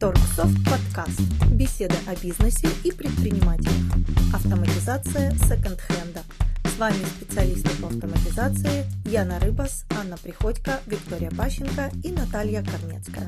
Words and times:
Торксофт 0.00 0.54
подкаст. 0.62 1.26
Беседа 1.50 1.98
о 2.06 2.14
бизнесе 2.14 2.70
и 2.86 2.94
предпринимателях. 2.94 3.82
Автоматизация 4.32 5.34
секонд-хенда. 5.42 6.22
С 6.70 6.78
вами 6.78 7.02
специалисты 7.02 7.74
по 7.82 7.90
автоматизации 7.90 8.86
Яна 9.10 9.40
Рыбас, 9.42 9.82
Анна 9.98 10.14
Приходько, 10.22 10.78
Виктория 10.86 11.34
Пащенко 11.34 11.90
и 12.06 12.14
Наталья 12.14 12.62
Корнецкая. 12.62 13.26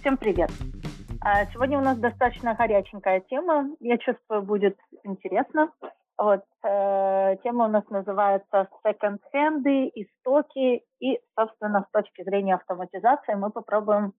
Всем 0.00 0.18
привет! 0.18 0.50
А, 1.24 1.46
сегодня 1.46 1.78
у 1.78 1.82
нас 1.82 1.96
достаточно 1.96 2.52
горяченькая 2.52 3.20
тема. 3.20 3.70
Я 3.80 3.96
чувствую, 3.96 4.42
будет 4.42 4.76
интересно. 5.02 5.72
Вот, 6.18 6.44
э, 6.62 7.36
тема 7.42 7.64
у 7.64 7.68
нас 7.68 7.88
называется 7.88 8.68
секонд-хенды, 8.84 9.92
истоки. 9.94 10.84
И, 11.00 11.20
собственно, 11.38 11.86
с 11.88 11.90
точки 11.90 12.22
зрения 12.22 12.56
автоматизации 12.56 13.32
мы 13.32 13.48
попробуем 13.48 14.12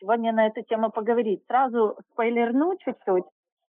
сегодня 0.00 0.32
на 0.32 0.46
эту 0.46 0.62
тему 0.62 0.90
поговорить. 0.90 1.44
Сразу 1.46 1.96
спойлерну 2.12 2.76
чуть-чуть. 2.78 3.24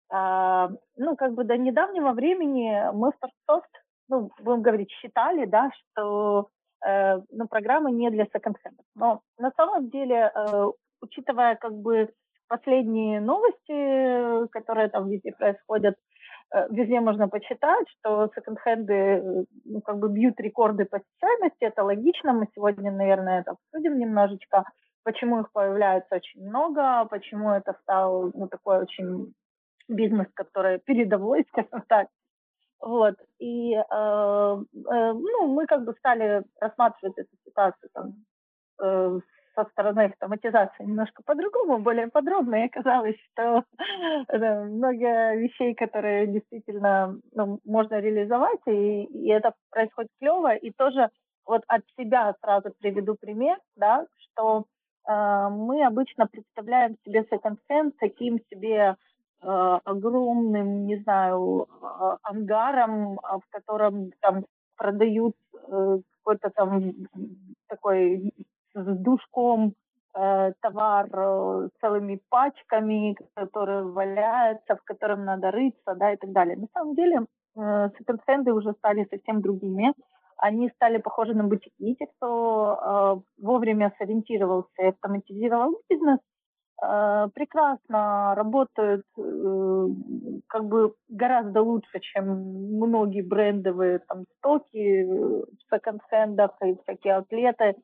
А, 0.09 0.69
ну, 0.97 1.15
как 1.15 1.33
бы 1.33 1.43
до 1.43 1.57
недавнего 1.57 2.11
времени 2.11 2.91
мы 2.93 3.11
в 3.11 3.15
Торксофт, 3.19 3.69
ну, 4.07 4.29
будем 4.39 4.61
говорить, 4.61 4.91
считали, 4.91 5.45
да, 5.45 5.71
что 5.73 6.49
э, 6.85 7.19
ну, 7.31 7.47
программы 7.47 7.91
не 7.91 8.09
для 8.11 8.25
секонд-хендов. 8.25 8.85
Но 8.95 9.21
на 9.39 9.51
самом 9.57 9.89
деле, 9.89 10.31
э, 10.33 10.65
учитывая 11.01 11.55
как 11.55 11.73
бы 11.73 12.09
последние 12.47 13.19
новости, 13.19 14.47
которые 14.49 14.89
там 14.89 15.09
везде 15.09 15.31
происходят, 15.31 15.95
э, 16.53 16.67
везде 16.69 16.99
можно 16.99 17.27
почитать, 17.27 17.87
что 17.97 18.29
секонд-хенды 18.35 19.45
ну, 19.65 19.81
как 19.81 19.97
бы 19.97 20.09
бьют 20.09 20.39
рекорды 20.39 20.85
посещаемости, 20.85 21.63
это 21.63 21.83
логично, 21.83 22.33
мы 22.33 22.47
сегодня, 22.53 22.91
наверное, 22.91 23.41
это 23.41 23.51
обсудим 23.51 23.97
немножечко 23.97 24.65
почему 25.05 25.41
их 25.41 25.51
появляется 25.53 26.15
очень 26.15 26.45
много, 26.45 27.05
почему 27.05 27.51
это 27.51 27.77
стал 27.83 28.31
ну, 28.33 28.47
такой 28.47 28.79
очень 28.79 29.33
бизнес, 29.87 30.27
который 30.33 30.79
передовой, 30.79 31.45
скажем 31.51 31.85
так. 31.87 32.07
Вот. 32.81 33.15
И 33.39 33.73
э, 33.73 33.81
э, 33.81 35.13
ну, 35.13 35.47
мы 35.47 35.65
как 35.67 35.85
бы 35.85 35.93
стали 35.99 36.43
рассматривать 36.59 37.17
эту 37.17 37.29
ситуацию 37.45 37.89
там, 37.93 38.13
э, 38.81 39.19
со 39.55 39.65
стороны 39.71 40.05
автоматизации 40.05 40.83
немножко 40.83 41.23
по-другому, 41.23 41.77
более 41.77 42.07
подробно, 42.07 42.55
и 42.55 42.65
оказалось, 42.65 43.15
что 43.31 43.63
да, 44.27 44.63
много 44.63 45.35
вещей, 45.35 45.75
которые 45.75 46.27
действительно 46.27 47.19
ну, 47.31 47.59
можно 47.63 47.99
реализовать, 47.99 48.59
и, 48.65 49.03
и 49.03 49.29
это 49.29 49.53
происходит 49.69 50.09
клево, 50.19 50.55
и 50.55 50.71
тоже 50.71 51.09
вот 51.45 51.63
от 51.67 51.83
себя 51.97 52.33
сразу 52.41 52.73
приведу 52.79 53.15
пример, 53.15 53.57
да, 53.75 54.05
что 54.17 54.65
мы 55.07 55.85
обычно 55.85 56.27
представляем 56.27 56.97
себе 57.05 57.25
секонд-хенд 57.29 57.95
таким 57.99 58.39
себе 58.49 58.95
а, 59.41 59.79
огромным, 59.83 60.87
не 60.87 60.97
знаю, 60.97 61.67
а, 61.81 62.17
ангаром, 62.23 63.17
в 63.17 63.43
котором 63.51 64.11
там 64.19 64.45
продают 64.75 65.35
э, 65.53 65.99
какой-то 66.17 66.49
там 66.49 66.91
такой 67.67 68.33
с 68.73 68.97
душком 68.97 69.73
э, 70.13 70.51
товар 70.61 71.07
э, 71.13 71.69
целыми 71.79 72.19
пачками, 72.29 73.15
которые 73.35 73.83
валяются, 73.83 74.75
в 74.75 74.83
котором 74.83 75.25
надо 75.25 75.51
рыться, 75.51 75.95
да, 75.95 76.13
и 76.13 76.17
так 76.17 76.31
далее. 76.31 76.57
На 76.57 76.67
самом 76.73 76.95
деле 76.95 77.25
секонд-хенды 77.55 78.51
уже 78.51 78.73
стали 78.73 79.07
совсем 79.09 79.41
другими 79.41 79.93
они 80.37 80.69
стали 80.69 80.97
похожи 80.97 81.33
на 81.33 81.43
бутики. 81.43 81.95
Те, 81.95 82.07
кто 82.07 83.21
э, 83.37 83.41
вовремя 83.41 83.93
сориентировался 83.97 84.71
и 84.79 84.87
автоматизировал 84.87 85.79
бизнес, 85.89 86.19
э, 86.83 87.27
прекрасно 87.33 88.35
работают 88.35 89.05
э, 89.17 89.87
как 90.47 90.65
бы 90.65 90.93
гораздо 91.07 91.61
лучше, 91.61 91.99
чем 91.99 92.25
многие 92.77 93.21
брендовые 93.21 93.99
там 93.99 94.25
стоки 94.37 95.03
в 95.03 95.45
секонд-хендах 95.71 96.51
и 96.63 96.77
всякие 96.83 97.15
атлеты, 97.15 97.75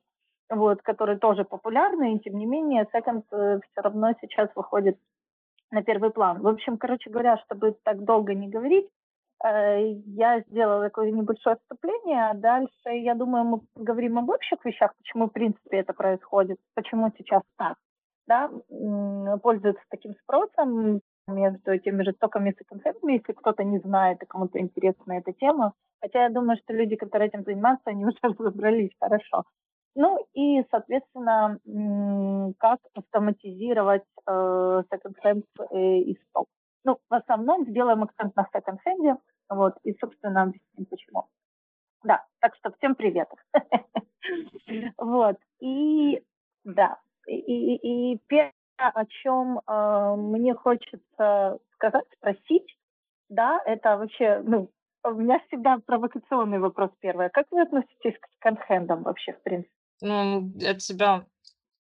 вот, 0.50 0.82
которые 0.82 1.18
тоже 1.18 1.44
популярны, 1.44 2.14
и 2.16 2.20
тем 2.20 2.38
не 2.38 2.46
менее 2.46 2.86
секонд 2.92 3.24
э, 3.32 3.60
все 3.60 3.80
равно 3.80 4.12
сейчас 4.20 4.50
выходит 4.54 4.98
на 5.70 5.82
первый 5.82 6.10
план. 6.10 6.42
В 6.42 6.48
общем, 6.48 6.76
короче 6.76 7.08
говоря, 7.08 7.38
чтобы 7.38 7.74
так 7.82 8.04
долго 8.04 8.34
не 8.34 8.48
говорить, 8.48 8.88
Э, 8.90 9.01
я 9.44 10.40
сделала 10.48 10.84
такое 10.84 11.10
небольшое 11.10 11.54
отступление, 11.54 12.30
а 12.30 12.34
дальше, 12.34 12.90
я 12.90 13.14
думаю, 13.14 13.44
мы 13.44 13.60
поговорим 13.74 14.18
об 14.18 14.30
общих 14.30 14.64
вещах, 14.64 14.94
почему, 14.98 15.26
в 15.26 15.32
принципе, 15.32 15.78
это 15.78 15.92
происходит, 15.92 16.58
почему 16.74 17.12
сейчас 17.18 17.42
так, 17.56 17.76
да, 18.26 18.50
пользуется 19.42 19.82
таким 19.90 20.14
спросом 20.22 21.00
между 21.26 21.78
теми 21.78 22.02
же 22.02 22.12
стоками 22.12 22.50
и 22.50 22.56
секонд 22.58 22.82
если 23.04 23.32
кто-то 23.32 23.64
не 23.64 23.78
знает 23.78 24.22
и 24.22 24.26
кому-то 24.26 24.58
интересна 24.58 25.12
эта 25.12 25.32
тема. 25.32 25.72
Хотя 26.00 26.24
я 26.24 26.30
думаю, 26.30 26.58
что 26.58 26.72
люди, 26.72 26.96
которые 26.96 27.28
этим 27.28 27.44
занимаются, 27.44 27.90
они 27.90 28.04
уже 28.06 28.18
разобрались 28.22 28.90
хорошо. 29.00 29.44
Ну 29.94 30.26
и, 30.32 30.64
соответственно, 30.70 31.58
как 32.58 32.80
автоматизировать 32.94 34.04
э, 34.26 34.82
секонд-хенд 34.90 35.44
э, 35.70 35.76
и 35.98 36.18
сток. 36.28 36.48
Ну, 36.84 36.98
в 37.08 37.14
основном 37.14 37.66
сделаем 37.66 38.02
акцент 38.02 38.34
на 38.36 38.48
секонд-хенде, 38.52 39.16
вот, 39.48 39.74
и, 39.84 39.94
собственно, 40.00 40.42
объясним 40.42 40.86
почему. 40.86 41.28
Да, 42.02 42.24
так 42.40 42.54
что 42.56 42.72
всем 42.72 42.94
привет. 42.94 43.28
Вот, 44.96 45.36
и 45.58 46.22
да, 46.62 47.00
и, 47.26 48.18
первое, 48.28 48.52
о 48.76 49.04
чем 49.06 49.58
э, 49.58 50.14
мне 50.16 50.54
хочется 50.54 51.58
сказать, 51.74 52.04
спросить, 52.16 52.76
да, 53.28 53.60
это 53.66 53.96
вообще, 53.96 54.40
ну, 54.44 54.70
у 55.04 55.10
меня 55.10 55.40
всегда 55.48 55.78
провокационный 55.84 56.60
вопрос 56.60 56.90
первый. 57.00 57.30
Как 57.30 57.46
вы 57.50 57.62
относитесь 57.62 58.18
к 58.20 58.28
секонд-хендам 58.34 59.02
вообще, 59.02 59.32
в 59.32 59.42
принципе? 59.42 59.74
Ну, 60.00 60.52
я 60.56 60.74
тебя 60.74 61.24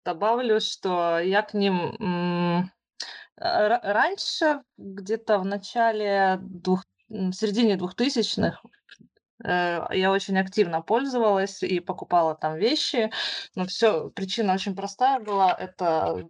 добавлю, 0.03 0.59
что 0.59 1.19
я 1.19 1.43
к 1.43 1.53
ним 1.53 2.71
раньше, 3.37 4.61
где-то 4.77 5.39
в 5.39 5.45
начале 5.45 6.39
двух 6.41 6.83
в 7.09 7.33
середине 7.33 7.75
двухтысячных 7.75 8.63
э, 9.43 9.79
я 9.91 10.11
очень 10.11 10.37
активно 10.39 10.81
пользовалась 10.81 11.61
и 11.61 11.79
покупала 11.79 12.35
там 12.35 12.55
вещи, 12.55 13.11
но 13.55 13.65
все 13.65 14.09
причина 14.09 14.53
очень 14.53 14.75
простая 14.75 15.19
была, 15.19 15.53
это 15.53 16.27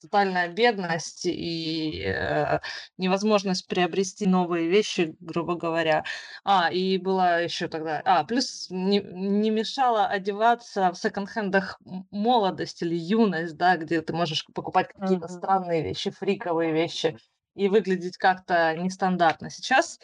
тотальная 0.00 0.48
бедность 0.48 1.26
и 1.26 2.02
э, 2.04 2.60
невозможность 2.98 3.66
приобрести 3.66 4.26
новые 4.26 4.68
вещи, 4.68 5.16
грубо 5.20 5.54
говоря. 5.54 6.04
А, 6.44 6.70
и 6.72 6.98
была 6.98 7.38
еще 7.38 7.68
тогда... 7.68 8.02
А, 8.04 8.24
плюс 8.24 8.68
не, 8.70 9.00
не 9.00 9.50
мешало 9.50 10.06
одеваться 10.06 10.92
в 10.92 10.96
секонд-хендах 10.96 11.80
молодость 12.10 12.82
или 12.82 12.94
юность, 12.94 13.56
да, 13.56 13.76
где 13.76 14.02
ты 14.02 14.12
можешь 14.12 14.46
покупать 14.54 14.88
какие-то 14.88 15.26
uh-huh. 15.26 15.38
странные 15.38 15.82
вещи, 15.82 16.10
фриковые 16.10 16.72
вещи 16.72 17.18
и 17.54 17.68
выглядеть 17.68 18.16
как-то 18.18 18.74
нестандартно. 18.76 19.50
Сейчас 19.50 19.98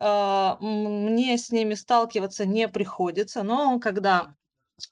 э, 0.00 0.56
мне 0.60 1.38
с 1.38 1.50
ними 1.50 1.74
сталкиваться 1.74 2.44
не 2.46 2.68
приходится, 2.68 3.42
но 3.42 3.78
когда 3.78 4.34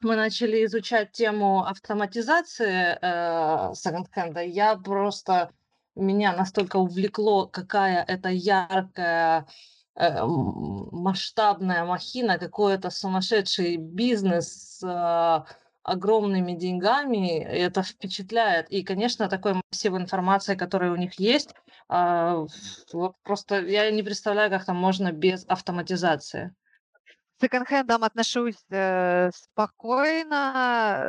мы 0.02 0.16
начали 0.16 0.64
изучать 0.64 1.12
тему 1.12 1.64
автоматизации 1.64 2.98
э, 3.00 3.74
секонд-хенда, 3.74 4.42
я 4.42 4.76
просто 4.76 5.50
меня 5.94 6.32
настолько 6.32 6.76
увлекло, 6.76 7.46
какая 7.46 8.04
это 8.04 8.28
яркая 8.28 9.46
э, 9.94 10.24
масштабная 10.24 11.84
махина, 11.84 12.38
какой-то 12.38 12.90
сумасшедший 12.90 13.76
бизнес 13.76 14.78
с 14.78 14.82
э, 14.84 15.52
огромными 15.82 16.52
деньгами, 16.52 17.38
это 17.38 17.82
впечатляет. 17.82 18.70
И, 18.70 18.82
конечно, 18.82 19.28
такой 19.28 19.54
массив 19.54 19.94
информации, 19.94 20.54
который 20.54 20.90
у 20.90 20.96
них 20.96 21.18
есть, 21.18 21.54
а, 21.88 22.46
вот 22.92 23.16
просто 23.22 23.60
я 23.60 23.90
не 23.90 24.02
представляю, 24.02 24.50
как 24.50 24.64
там 24.64 24.76
можно 24.76 25.12
без 25.12 25.44
автоматизации. 25.48 26.54
Секонд-хендам 27.40 28.02
отношусь 28.02 28.64
э, 28.70 29.30
спокойно, 29.32 31.04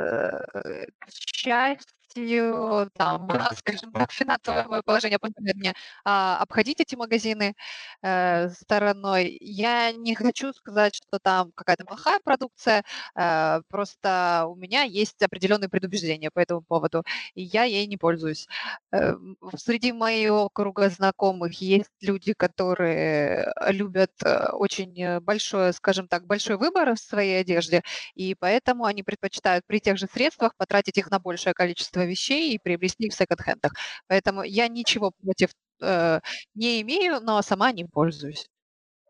э, 0.54 0.86
к 1.00 1.10
счастью, 1.12 1.99
полностью 2.14 2.90
там, 2.96 3.28
скажем 3.58 3.92
так, 3.92 4.12
финансовое 4.12 4.82
положение 4.82 5.20
позволяет 5.20 5.56
мне 5.58 5.74
а, 6.06 6.38
обходить 6.42 6.80
эти 6.80 6.96
магазины 6.96 7.56
э, 8.02 8.50
стороной. 8.50 9.38
Я 9.42 9.92
не 9.92 10.16
хочу 10.16 10.54
сказать, 10.54 10.96
что 10.96 11.20
там 11.20 11.52
какая-то 11.54 11.86
плохая 11.86 12.20
продукция, 12.24 12.84
э, 13.16 13.62
просто 13.70 14.46
у 14.48 14.56
меня 14.56 14.84
есть 14.84 15.22
определенные 15.22 15.70
предубеждения 15.70 16.32
по 16.32 16.40
этому 16.40 16.62
поводу, 16.62 17.04
и 17.36 17.44
я 17.44 17.64
ей 17.64 17.88
не 17.88 17.98
пользуюсь. 17.98 18.48
Э, 18.92 19.14
среди 19.58 19.92
моего 19.92 20.50
круга 20.50 20.90
знакомых 20.90 21.54
есть 21.62 21.90
люди, 22.02 22.34
которые 22.34 23.54
любят 23.68 24.12
э, 24.24 24.50
очень 24.52 25.20
большое, 25.22 25.74
скажем 25.74 26.08
так, 26.08 26.26
большой 26.26 26.58
выбор 26.58 26.96
в 26.96 27.00
своей 27.00 27.42
одежде, 27.42 27.84
и 28.16 28.36
поэтому 28.36 28.86
они 28.86 29.04
предпочитают 29.04 29.66
при 29.68 29.80
тех 29.80 29.98
же 29.98 30.08
средствах 30.08 30.56
потратить 30.58 30.98
их 30.98 31.10
на 31.12 31.20
большее 31.20 31.54
количество 31.54 31.99
количество 32.00 32.04
вещей 32.04 32.54
и 32.54 32.60
приобрести 32.60 33.06
их 33.06 33.14
в 33.14 33.18
секонд-хендах. 33.18 33.74
Поэтому 34.08 34.44
я 34.44 34.68
ничего 34.68 35.12
против 35.24 35.50
э, 35.82 36.20
не 36.56 36.82
имею, 36.82 37.20
но 37.22 37.42
сама 37.42 37.72
не 37.72 37.86
пользуюсь. 37.86 38.48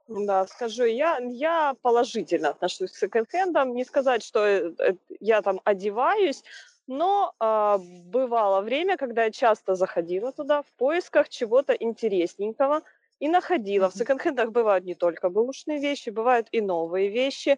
Да, 0.08 0.48
скажу, 0.48 0.86
я, 0.86 1.20
я 1.20 1.74
положительно 1.82 2.50
отношусь 2.50 2.92
к 2.92 2.98
секонд-хендам. 2.98 3.76
Не 3.76 3.86
сказать, 3.86 4.24
что 4.24 4.40
э, 4.40 4.74
э, 4.80 4.94
я 5.20 5.42
там 5.42 5.60
одеваюсь, 5.66 6.44
но 6.88 7.34
э, 7.40 7.78
бывало 8.06 8.62
время, 8.62 8.98
когда 8.98 9.26
я 9.26 9.32
часто 9.32 9.76
заходила 9.76 10.32
туда 10.32 10.62
в 10.62 10.72
поисках 10.78 11.30
чего-то 11.30 11.74
интересненького 11.74 12.82
и 13.22 13.30
находила. 13.30 13.90
В 13.90 13.96
секонд-хендах 13.96 14.50
бывают 14.52 14.86
не 14.86 14.96
только 14.96 15.30
бэушные 15.30 15.80
вещи, 15.80 16.10
бывают 16.12 16.48
и 16.52 16.62
новые 16.62 17.10
вещи. 17.10 17.58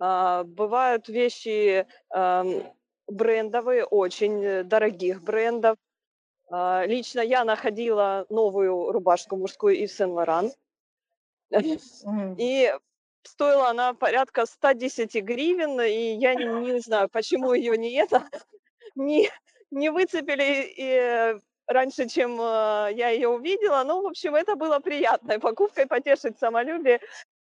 Э, 0.00 0.42
бывают 0.44 1.08
вещи 1.08 1.86
э, 2.14 2.62
брендовые, 3.06 3.84
очень 3.84 4.44
э, 4.44 4.64
дорогих 4.64 5.22
брендов. 5.22 5.76
Э, 6.50 6.84
лично 6.86 7.20
я 7.20 7.44
находила 7.44 8.26
новую 8.28 8.92
рубашку 8.92 9.36
мужскую 9.36 9.76
из 9.76 9.94
Сен-Лоран 9.96 10.52
и 12.38 12.74
стоила 13.22 13.68
она 13.68 13.94
порядка 13.94 14.46
110 14.46 15.14
гривен, 15.22 15.80
и 15.80 16.14
я 16.14 16.34
не, 16.34 16.72
не 16.72 16.80
знаю, 16.80 17.08
почему 17.08 17.52
ее 17.54 17.76
не 17.76 17.92
это, 17.94 18.28
не, 18.94 19.30
не 19.70 19.90
выцепили 19.90 20.72
и 20.76 21.38
раньше, 21.66 22.08
чем 22.08 22.40
э, 22.40 22.90
я 22.94 23.10
ее 23.10 23.28
увидела. 23.28 23.84
Ну, 23.84 24.02
в 24.02 24.06
общем, 24.06 24.34
это 24.34 24.56
было 24.56 24.78
приятной 24.80 25.38
покупкой, 25.38 25.86
потешить 25.86 26.38
самолюбие. 26.38 27.00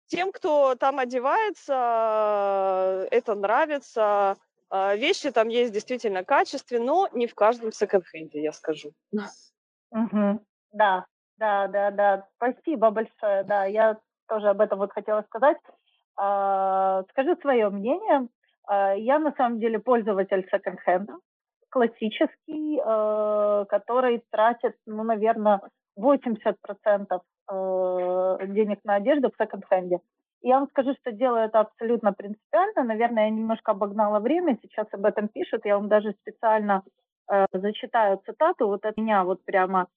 Тем, 0.07 0.31
кто 0.31 0.75
там 0.75 0.99
одевается, 0.99 1.73
это 3.11 3.35
нравится. 3.35 4.37
А, 4.69 4.95
вещи 4.95 5.31
там 5.31 5.47
есть 5.47 5.73
действительно 5.73 6.23
качественные, 6.23 6.85
но 6.85 7.09
не 7.13 7.27
в 7.27 7.35
каждом 7.35 7.71
секонд-хенде, 7.71 8.41
я 8.41 8.51
скажу. 8.51 8.91
Угу. 9.91 10.39
Да, 10.73 11.05
да, 11.37 11.67
да, 11.67 11.91
да. 11.91 12.27
Спасибо 12.35 12.89
большое. 12.89 13.43
Да, 13.43 13.65
я 13.65 13.97
тоже 14.27 14.49
об 14.49 14.61
этом 14.61 14.79
вот 14.79 14.91
хотела 14.91 15.21
сказать. 15.23 15.57
А, 16.17 17.03
скажу 17.11 17.35
свое 17.41 17.69
мнение. 17.69 18.27
А, 18.67 18.93
я 18.95 19.19
на 19.19 19.33
самом 19.37 19.59
деле 19.59 19.79
пользователь 19.79 20.47
секонд-хенда, 20.51 21.13
классический, 21.69 22.81
а, 22.83 23.65
который 23.65 24.23
тратит, 24.31 24.75
ну, 24.85 25.03
наверное, 25.03 25.61
80% 25.95 27.21
а, 27.47 28.37
денег 28.45 28.79
на 28.83 28.95
одежду 28.95 29.31
в 29.31 29.41
секонд-хенде. 29.41 29.99
Я 30.47 30.59
вам 30.59 30.69
скажу, 30.69 30.93
что 31.01 31.11
делаю 31.11 31.45
это 31.45 31.59
абсолютно 31.59 32.13
принципиально. 32.13 32.83
Наверное, 32.83 33.25
я 33.25 33.29
немножко 33.29 33.71
обогнала 33.71 34.19
время, 34.19 34.57
сейчас 34.61 34.87
об 34.93 35.05
этом 35.05 35.27
пишут. 35.27 35.65
Я 35.65 35.77
вам 35.77 35.89
даже 35.89 36.13
специально 36.21 36.83
э, 37.29 37.45
зачитаю 37.51 38.21
цитату. 38.25 38.67
Вот 38.67 38.85
от 38.85 38.97
меня 38.97 39.23
вот 39.23 39.43
прямо 39.43 39.87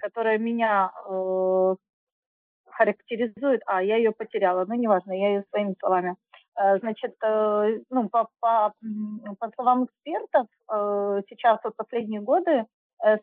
которая 0.00 0.38
меня 0.38 0.90
э, 1.06 1.74
характеризует, 2.70 3.60
а 3.66 3.82
я 3.82 3.96
ее 3.96 4.12
потеряла, 4.12 4.64
ну 4.66 4.74
неважно, 4.74 5.12
я 5.12 5.28
ее 5.28 5.44
своими 5.50 5.74
словами. 5.78 6.16
Э, 6.58 6.78
значит, 6.78 7.14
э, 7.22 7.80
ну, 7.90 8.08
по, 8.08 8.28
по, 8.40 8.72
по 9.38 9.50
словам 9.54 9.84
экспертов, 9.84 10.46
сейчас 11.28 11.60
вот 11.64 11.76
последние 11.76 12.20
годы 12.20 12.64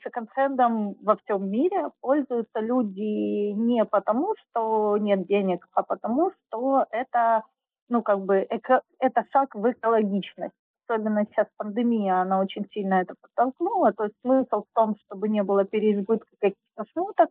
секонд-хендом 0.04 0.96
во 1.02 1.16
всем 1.18 1.50
мире 1.50 1.90
пользуются 2.02 2.60
люди 2.60 3.52
не 3.52 3.84
потому, 3.86 4.36
что 4.36 4.98
нет 4.98 5.26
денег, 5.28 5.68
а 5.74 5.84
потому, 5.84 6.32
что 6.32 6.86
это, 6.92 7.44
ну, 7.90 8.02
как 8.02 8.22
бы, 8.22 8.46
эко, 8.50 8.82
это 9.00 9.26
шаг 9.32 9.56
в 9.56 9.72
экологичность 9.72 10.54
особенно 10.92 11.26
сейчас 11.26 11.48
пандемия, 11.58 12.22
она 12.22 12.40
очень 12.40 12.68
сильно 12.74 12.96
это 12.96 13.16
подтолкнула. 13.22 13.94
То 13.94 14.06
есть 14.06 14.16
смысл 14.22 14.64
в 14.64 14.76
том, 14.76 14.96
чтобы 15.06 15.30
не 15.30 15.44
было 15.44 15.64
переизбытка 15.64 16.28
каких-то 16.40 16.86
шмоток. 16.94 17.30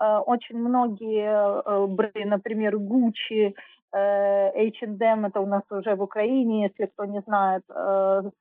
Э, 0.00 0.18
очень 0.18 0.58
многие 0.58 1.28
э, 1.28 1.86
бренды, 1.86 2.24
например, 2.24 2.76
Gucci, 2.76 3.48
э, 3.48 3.52
H&M, 3.92 5.26
это 5.26 5.40
у 5.40 5.46
нас 5.46 5.62
уже 5.70 5.94
в 5.94 6.02
Украине, 6.02 6.64
если 6.64 6.86
кто 6.86 7.04
не 7.06 7.20
знает, 7.20 7.62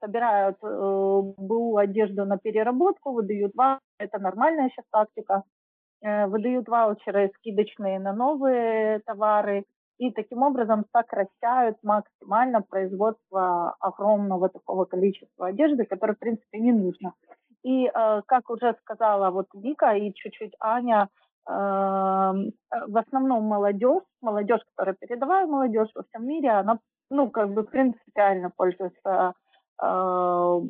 собирают 0.03 0.57
БУ 0.61 1.77
одежду 1.77 2.25
на 2.25 2.37
переработку, 2.37 3.13
выдают 3.13 3.55
вам, 3.55 3.79
это 3.99 4.19
нормальная 4.19 4.69
сейчас 4.69 4.85
тактика, 4.91 5.43
выдают 6.01 6.67
ваучеры 6.67 7.31
скидочные 7.37 7.99
на 7.99 8.13
новые 8.13 8.99
товары, 9.05 9.63
и 9.97 10.11
таким 10.11 10.43
образом 10.43 10.85
сокращают 10.91 11.77
максимально 11.83 12.61
производство 12.61 13.75
огромного 13.79 14.49
такого 14.49 14.85
количества 14.85 15.47
одежды, 15.47 15.85
которое, 15.85 16.13
в 16.13 16.19
принципе, 16.19 16.59
не 16.59 16.71
нужно. 16.71 17.13
И, 17.63 17.87
э, 17.87 18.21
как 18.27 18.49
уже 18.49 18.75
сказала 18.81 19.31
вот 19.31 19.47
Вика 19.53 19.95
и 19.95 20.13
чуть-чуть 20.13 20.53
Аня, 20.59 21.07
э, 21.07 21.26
в 21.47 22.97
основном 22.97 23.43
молодежь, 23.43 24.03
молодежь, 24.21 24.61
которая 24.75 24.95
передовая 24.99 25.45
молодежь 25.47 25.89
во 25.95 26.03
всем 26.03 26.27
мире, 26.27 26.49
она, 26.49 26.79
ну, 27.09 27.29
как 27.29 27.53
бы 27.53 27.63
принципиально 27.63 28.51
пользуется 28.55 29.33
э, 29.81 30.61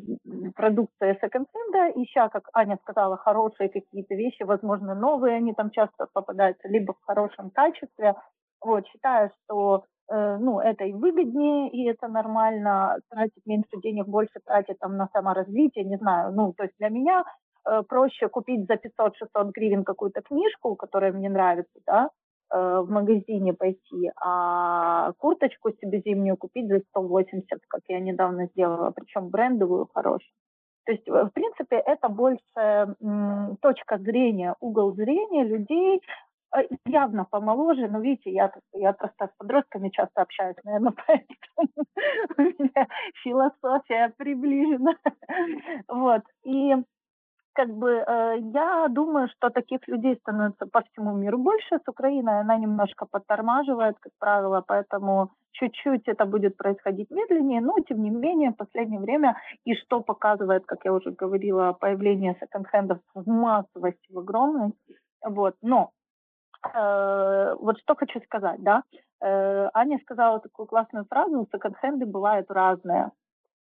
продукцией 0.56 1.18
секонд-хенда, 1.20 1.92
ища, 2.04 2.30
как 2.30 2.50
Аня 2.54 2.78
сказала, 2.84 3.18
хорошие 3.18 3.70
какие-то 3.70 4.14
вещи, 4.16 4.44
возможно, 4.44 4.94
новые, 4.94 5.38
они 5.38 5.54
там 5.54 5.72
часто 5.72 6.08
попадаются, 6.14 6.68
либо 6.68 6.94
в 6.94 7.06
хорошем 7.06 7.50
качестве, 7.50 8.16
вот, 8.62 8.86
считаю, 8.88 9.32
что 9.44 9.84
э, 10.12 10.38
ну, 10.38 10.60
это 10.60 10.84
и 10.86 10.94
выгоднее, 10.94 11.70
и 11.70 11.90
это 11.90 12.08
нормально, 12.08 12.98
тратить 13.10 13.46
меньше 13.46 13.82
денег, 13.82 14.08
больше 14.08 14.40
тратить 14.46 14.80
там 14.80 14.98
на 14.98 15.08
саморазвитие, 15.14 15.86
не 15.86 15.98
знаю, 15.98 16.34
ну, 16.34 16.54
то 16.54 16.64
есть 16.64 16.76
для 16.80 16.90
меня 16.90 17.22
э, 17.22 17.47
проще 17.88 18.28
купить 18.28 18.68
за 18.68 18.76
500-600 18.76 19.52
гривен 19.52 19.84
какую-то 19.84 20.22
книжку, 20.22 20.76
которая 20.76 21.12
мне 21.12 21.30
нравится, 21.30 21.80
да, 21.86 22.10
э, 22.54 22.80
в 22.80 22.90
магазине 22.90 23.54
пойти, 23.54 24.12
а 24.16 25.12
курточку 25.18 25.72
себе 25.72 26.02
зимнюю 26.06 26.38
купить 26.38 26.68
за 26.68 26.80
180, 26.80 27.62
как 27.68 27.82
я 27.88 28.00
недавно 28.00 28.48
сделала, 28.48 28.92
причем 28.92 29.30
брендовую, 29.30 29.90
хорошую. 29.94 30.32
То 30.86 30.94
есть, 30.94 31.10
в 31.10 31.30
принципе, 31.34 31.76
это 31.76 32.08
больше 32.08 32.96
точка 33.62 33.98
зрения, 33.98 34.56
угол 34.62 34.94
зрения 34.94 35.44
людей, 35.44 36.02
Э, 36.56 36.62
явно 36.86 37.26
помоложе, 37.26 37.88
но 37.88 38.00
видите, 38.00 38.32
я, 38.32 38.52
я 38.74 38.94
просто 38.94 39.28
с 39.28 39.38
подростками 39.38 39.90
часто 39.90 40.22
общаюсь, 40.22 40.56
наверное, 40.64 40.94
поэтому 41.08 41.86
у 42.38 42.42
меня 42.42 42.88
философия 43.24 44.14
приближена. 44.18 44.96
Вот. 45.88 46.22
И 46.44 46.76
как 47.58 47.70
бы 47.70 47.90
э, 47.90 48.38
я 48.54 48.88
думаю, 48.90 49.28
что 49.30 49.50
таких 49.50 49.88
людей 49.88 50.16
становится 50.18 50.66
по 50.68 50.82
всему 50.82 51.14
миру 51.18 51.38
больше. 51.40 51.80
С 51.84 51.88
Украиной 51.90 52.42
она 52.42 52.58
немножко 52.58 53.06
подтормаживает, 53.06 53.96
как 54.00 54.14
правило, 54.20 54.64
поэтому 54.68 55.32
чуть-чуть 55.54 56.08
это 56.08 56.26
будет 56.26 56.56
происходить 56.58 57.10
медленнее, 57.12 57.62
но 57.62 57.74
тем 57.88 58.04
не 58.04 58.12
менее 58.12 58.52
в 58.52 58.58
последнее 58.58 59.00
время, 59.02 59.36
и 59.66 59.74
что 59.74 60.02
показывает, 60.02 60.66
как 60.68 60.86
я 60.86 60.94
уже 60.94 61.12
говорила, 61.12 61.74
появление 61.74 62.36
секонд-хендов 62.40 63.00
в 63.16 63.28
массовости, 63.28 64.14
в 64.14 64.20
огромной, 64.20 64.74
вот. 65.24 65.56
Но 65.64 65.92
Э, 66.74 67.56
вот 67.60 67.80
что 67.80 67.96
хочу 67.96 68.20
сказать, 68.22 68.62
да. 68.62 68.84
Э, 69.22 69.70
Аня 69.74 70.00
сказала 70.04 70.40
такую 70.40 70.68
классную 70.68 71.06
фразу, 71.06 71.48
секонд-хенды 71.52 72.06
бывают 72.06 72.50
разные. 72.50 73.12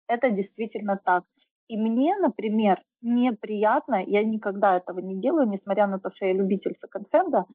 Это 0.08 0.30
действительно 0.30 0.98
так. 1.02 1.24
И 1.68 1.76
мне, 1.76 2.16
например, 2.16 2.80
неприятно, 3.06 4.02
я 4.06 4.24
никогда 4.24 4.76
этого 4.76 5.00
не 5.00 5.20
делаю, 5.20 5.48
несмотря 5.48 5.86
на 5.86 5.98
то, 5.98 6.10
что 6.14 6.26
я 6.26 6.32
любитель 6.32 6.76
секонд-хенда, 6.82 7.46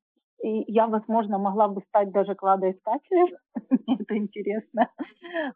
и 0.43 0.63
я, 0.71 0.87
возможно, 0.87 1.37
могла 1.37 1.67
бы 1.67 1.81
стать 1.89 2.11
даже 2.11 2.35
кладоискателем, 2.35 3.37
мне 3.69 3.97
это 3.99 4.17
интересно, 4.17 4.87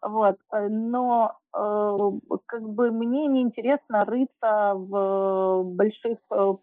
вот, 0.01 0.37
но 0.51 1.33
э, 1.57 2.37
как 2.45 2.61
бы 2.69 2.91
мне 2.91 3.27
не 3.27 3.41
интересно 3.41 4.05
рыться 4.05 4.73
в 4.75 5.63
больших, 5.63 6.19
э, 6.31 6.53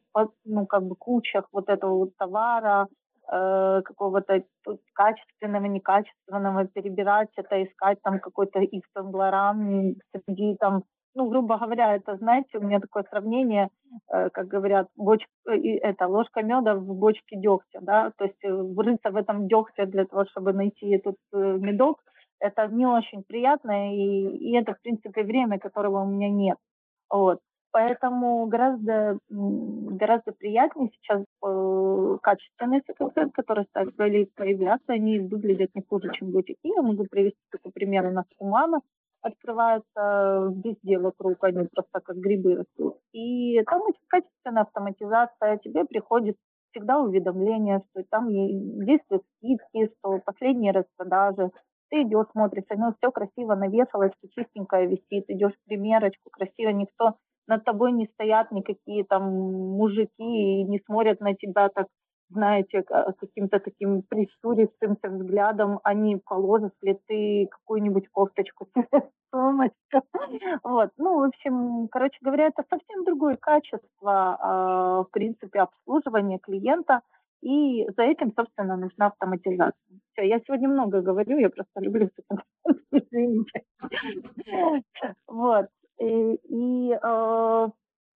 ну, 0.44 0.66
как 0.66 0.84
бы 0.84 0.94
кучах 0.94 1.48
вот 1.52 1.68
этого 1.68 1.98
вот 1.98 2.16
товара, 2.16 2.86
э, 3.32 3.82
какого-то 3.84 4.44
качественного, 4.92 5.64
некачественного, 5.64 6.66
перебирать 6.66 7.30
это, 7.36 7.62
искать 7.64 8.00
там 8.02 8.20
какой-то 8.20 8.60
их 8.60 8.84
среди 8.94 10.56
там, 10.56 10.84
ну, 11.14 11.28
грубо 11.28 11.59
говоря, 11.59 11.95
это, 11.97 12.16
знаете, 12.16 12.59
у 12.59 12.62
меня 12.62 12.81
такое 12.81 13.04
сравнение, 13.11 13.69
э, 14.11 14.31
как 14.31 14.49
говорят, 14.49 14.88
бочка, 14.97 15.31
э, 15.47 15.78
это 15.78 16.07
ложка 16.07 16.42
меда 16.42 16.75
в 16.75 16.95
бочке 16.95 17.37
дегтя, 17.37 17.81
да, 17.81 18.12
то 18.16 18.25
есть 18.25 18.45
э, 18.45 18.52
врыться 18.52 19.11
в 19.11 19.16
этом 19.16 19.49
дегте 19.49 19.87
для 19.87 20.07
того, 20.07 20.25
чтобы 20.26 20.52
найти 20.52 20.88
этот 20.90 21.16
медок, 21.33 21.99
это 22.40 22.66
не 22.69 22.87
очень 22.87 23.23
приятно, 23.23 23.95
и, 23.95 24.50
и 24.50 24.57
это, 24.57 24.75
в 24.75 24.81
принципе, 24.81 25.23
время, 25.23 25.59
которого 25.59 26.02
у 26.02 26.07
меня 26.07 26.31
нет. 26.31 26.59
Вот. 27.11 27.40
Поэтому 27.73 28.47
гораздо, 28.47 29.19
гораздо 29.31 30.33
приятнее 30.33 30.90
сейчас 30.90 31.25
качественные 32.21 32.83
секонд 32.87 33.14
которые 33.35 33.64
стали 33.71 34.25
появляться. 34.37 34.92
Они 34.92 35.19
выглядят 35.19 35.71
не 35.75 35.83
хуже, 35.88 36.11
чем 36.12 36.33
бутики. 36.33 36.59
Я 36.64 36.83
могу 36.83 37.07
привести 37.11 37.40
такой 37.50 37.73
пример. 37.73 38.04
У 38.07 38.11
нас 38.11 38.26
у 38.38 38.50
мамы 39.23 39.33
открываются 39.33 40.52
везде 40.64 40.99
вокруг, 40.99 41.43
они 41.45 41.67
просто 41.73 42.00
как 42.05 42.17
грибы 42.17 42.57
растут. 42.57 42.99
И 43.12 43.62
там 43.64 43.83
очень 43.83 44.05
качественная 44.09 44.62
автоматизация, 44.62 45.59
тебе 45.59 45.85
приходит 45.85 46.37
всегда 46.71 46.99
уведомление, 47.00 47.83
что 47.91 48.05
там 48.11 48.29
действуют 48.29 49.23
скидки, 49.38 49.93
что 49.99 50.19
последние 50.25 50.73
распродажи. 50.73 51.50
Ты 51.91 52.02
идешь, 52.02 52.26
смотришь, 52.33 52.64
оно 52.71 52.95
все 52.99 53.11
красиво 53.11 53.55
навешалось, 53.55 54.12
чистенькое 54.35 54.87
висит, 54.87 55.25
идешь 55.29 55.52
в 55.52 55.69
примерочку, 55.69 56.31
красиво, 56.31 56.71
никто 56.71 57.17
над 57.47 57.64
тобой 57.64 57.93
не 57.93 58.07
стоят 58.07 58.50
никакие 58.52 59.05
там 59.05 59.25
мужики 59.25 60.12
и 60.19 60.64
не 60.64 60.79
смотрят 60.87 61.21
на 61.21 61.35
тебя 61.35 61.69
так 61.69 61.88
знаете, 62.32 62.82
каким-то 62.82 63.60
таким 63.60 64.02
прищурившимся 64.02 65.08
взглядом, 65.08 65.80
они 65.84 66.16
положат 66.16 66.72
ли 66.82 66.98
ты 67.06 67.48
какую-нибудь 67.50 68.08
кофточку 68.08 68.66
себе 68.76 69.08
сумочку. 69.32 70.02
Вот. 70.64 70.90
Ну, 70.98 71.20
в 71.20 71.24
общем, 71.24 71.88
короче 71.88 72.18
говоря, 72.20 72.46
это 72.46 72.64
совсем 72.68 73.04
другое 73.04 73.36
качество, 73.36 74.38
э, 74.40 75.08
в 75.08 75.12
принципе, 75.12 75.60
обслуживания 75.60 76.38
клиента, 76.38 77.00
и 77.42 77.84
за 77.96 78.04
этим, 78.04 78.32
собственно, 78.36 78.76
нужна 78.76 79.06
автоматизация. 79.06 79.74
Все, 80.12 80.28
я 80.28 80.38
сегодня 80.46 80.68
много 80.68 81.00
говорю, 81.00 81.38
я 81.38 81.50
просто 81.50 81.80
люблю 81.80 82.08
извините. 82.92 83.62
Вот. 85.26 85.66
И, 85.98 86.38
и 86.48 86.92
э, 86.92 87.68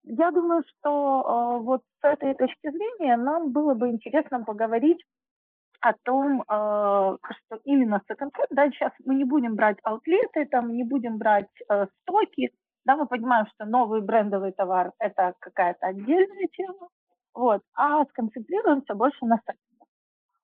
я 0.07 0.31
думаю, 0.31 0.63
что 0.69 1.59
э, 1.61 1.63
вот 1.65 1.83
с 2.01 2.05
этой 2.05 2.35
точки 2.35 2.71
зрения 2.71 3.17
нам 3.17 3.51
было 3.53 3.75
бы 3.75 3.89
интересно 3.89 4.45
поговорить 4.45 5.05
о 5.81 5.93
том, 6.05 6.43
э, 6.43 6.45
что 6.47 7.61
именно 7.65 8.01
секонд-хенд, 8.09 8.49
да, 8.51 8.71
сейчас 8.71 8.93
мы 9.05 9.17
не 9.17 9.25
будем 9.25 9.57
брать 9.57 9.79
аутлеты, 9.83 10.47
там, 10.47 10.75
не 10.75 10.85
будем 10.85 11.19
брать 11.19 11.51
э, 11.69 11.87
стоки, 12.03 12.53
да, 12.85 12.97
мы 12.97 13.07
понимаем, 13.07 13.47
что 13.55 13.65
новый 13.65 14.01
брендовый 14.01 14.53
товар– 14.53 14.93
это 15.01 15.35
какая-то 15.41 15.89
отдельная 15.89 16.47
тема, 16.53 16.89
вот, 17.35 17.63
а 17.75 18.05
сконцентрируемся 18.07 18.95
больше 18.95 19.27
на 19.27 19.39
секонд 19.39 19.59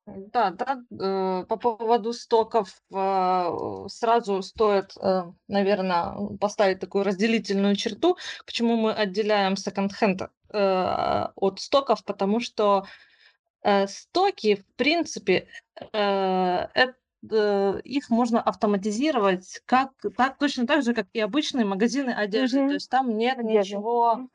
да, 0.07 0.51
да, 0.51 0.83
э, 0.91 1.45
по 1.47 1.57
поводу 1.57 2.13
стоков 2.13 2.83
э, 2.93 3.87
сразу 3.89 4.43
стоит, 4.43 4.97
э, 4.97 5.23
наверное, 5.49 6.37
поставить 6.41 6.81
такую 6.81 7.05
разделительную 7.05 7.77
черту, 7.77 8.17
почему 8.45 8.77
мы 8.77 8.93
отделяем 8.93 9.57
секонд-хенд 9.57 10.23
от 10.55 11.61
стоков, 11.61 12.05
потому 12.05 12.39
что 12.39 12.85
стоки, 13.87 14.57
в 14.57 14.67
принципе, 14.77 15.49
их 15.95 18.11
можно 18.11 18.43
автоматизировать 18.43 19.63
как, 19.65 19.93
так, 20.15 20.37
точно 20.37 20.67
так 20.67 20.83
же, 20.83 20.93
как 20.93 21.07
и 21.15 21.21
обычные 21.21 21.65
магазины 21.65 22.11
одежды. 22.11 22.69
То 22.69 22.75
есть 22.75 22.91
там 22.91 23.17
нет 23.17 23.39
ничего 23.39 24.19
Э, 24.19 24.27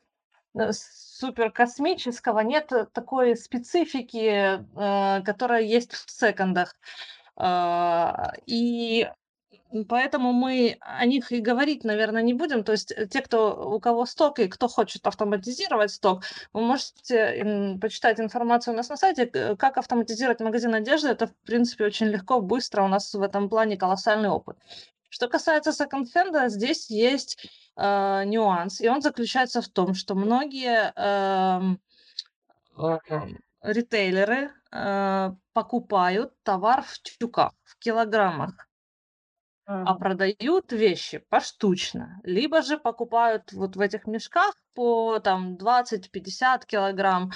супер 0.72 1.50
космического, 1.50 2.40
нет 2.40 2.72
такой 2.92 3.36
специфики, 3.36 4.60
э, 4.60 5.22
которая 5.22 5.62
есть 5.62 5.92
в 5.92 6.10
секондах. 6.10 6.76
А, 7.36 8.32
и 8.46 9.08
поэтому 9.88 10.32
мы 10.32 10.76
о 10.80 11.04
них 11.06 11.30
и 11.32 11.40
говорить, 11.40 11.84
наверное, 11.84 12.22
не 12.22 12.34
будем. 12.34 12.64
То 12.64 12.72
есть 12.72 12.92
э, 12.92 13.06
те, 13.06 13.20
кто, 13.20 13.74
у 13.74 13.80
кого 13.80 14.06
сток 14.06 14.38
и 14.38 14.48
кто 14.48 14.68
хочет 14.68 15.06
автоматизировать 15.06 15.90
сток, 15.90 16.24
вы 16.52 16.62
можете 16.62 17.76
почитать 17.80 18.20
информацию 18.20 18.74
у 18.74 18.76
нас 18.76 18.88
на 18.88 18.96
сайте, 18.96 19.26
как 19.56 19.76
автоматизировать 19.76 20.40
магазин 20.40 20.74
одежды. 20.74 21.08
Это, 21.08 21.26
в 21.26 21.34
принципе, 21.44 21.84
очень 21.84 22.06
легко, 22.06 22.40
быстро. 22.40 22.82
У 22.82 22.88
нас 22.88 23.12
в 23.14 23.22
этом 23.22 23.48
плане 23.48 23.76
колоссальный 23.76 24.28
опыт. 24.28 24.56
Что 25.10 25.28
касается 25.28 25.72
секонд-хенда, 25.72 26.48
здесь 26.48 26.90
есть 26.90 27.48
э, 27.78 28.24
нюанс, 28.26 28.80
и 28.80 28.88
он 28.88 29.00
заключается 29.00 29.62
в 29.62 29.68
том, 29.68 29.94
что 29.94 30.14
многие 30.14 30.92
э, 30.96 31.76
э, 32.78 33.26
ритейлеры 33.62 34.50
э, 34.72 35.30
покупают 35.52 36.32
товар 36.42 36.82
в 36.82 36.98
тюках, 37.18 37.52
в 37.64 37.78
килограммах 37.78 38.67
а 39.68 39.94
продают 39.96 40.72
вещи 40.72 41.18
поштучно, 41.28 42.20
либо 42.24 42.62
же 42.62 42.78
покупают 42.78 43.52
вот 43.52 43.76
в 43.76 43.80
этих 43.80 44.06
мешках 44.06 44.54
по 44.74 45.18
там 45.18 45.56
20-50 45.56 46.64
килограмм 46.66 47.32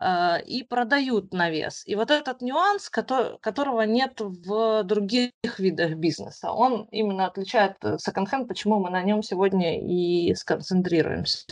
э, 0.00 0.42
и 0.42 0.64
продают 0.64 1.32
на 1.32 1.48
вес. 1.48 1.86
И 1.86 1.94
вот 1.94 2.10
этот 2.10 2.42
нюанс, 2.42 2.90
который, 2.90 3.38
которого 3.38 3.82
нет 3.82 4.20
в 4.20 4.82
других 4.82 5.30
видах 5.58 5.94
бизнеса, 5.94 6.50
он 6.50 6.88
именно 6.90 7.26
отличает 7.26 7.76
э, 7.84 7.98
секонд-хенд, 7.98 8.48
почему 8.48 8.80
мы 8.80 8.90
на 8.90 9.02
нем 9.02 9.22
сегодня 9.22 9.80
и 9.80 10.34
сконцентрируемся. 10.34 11.46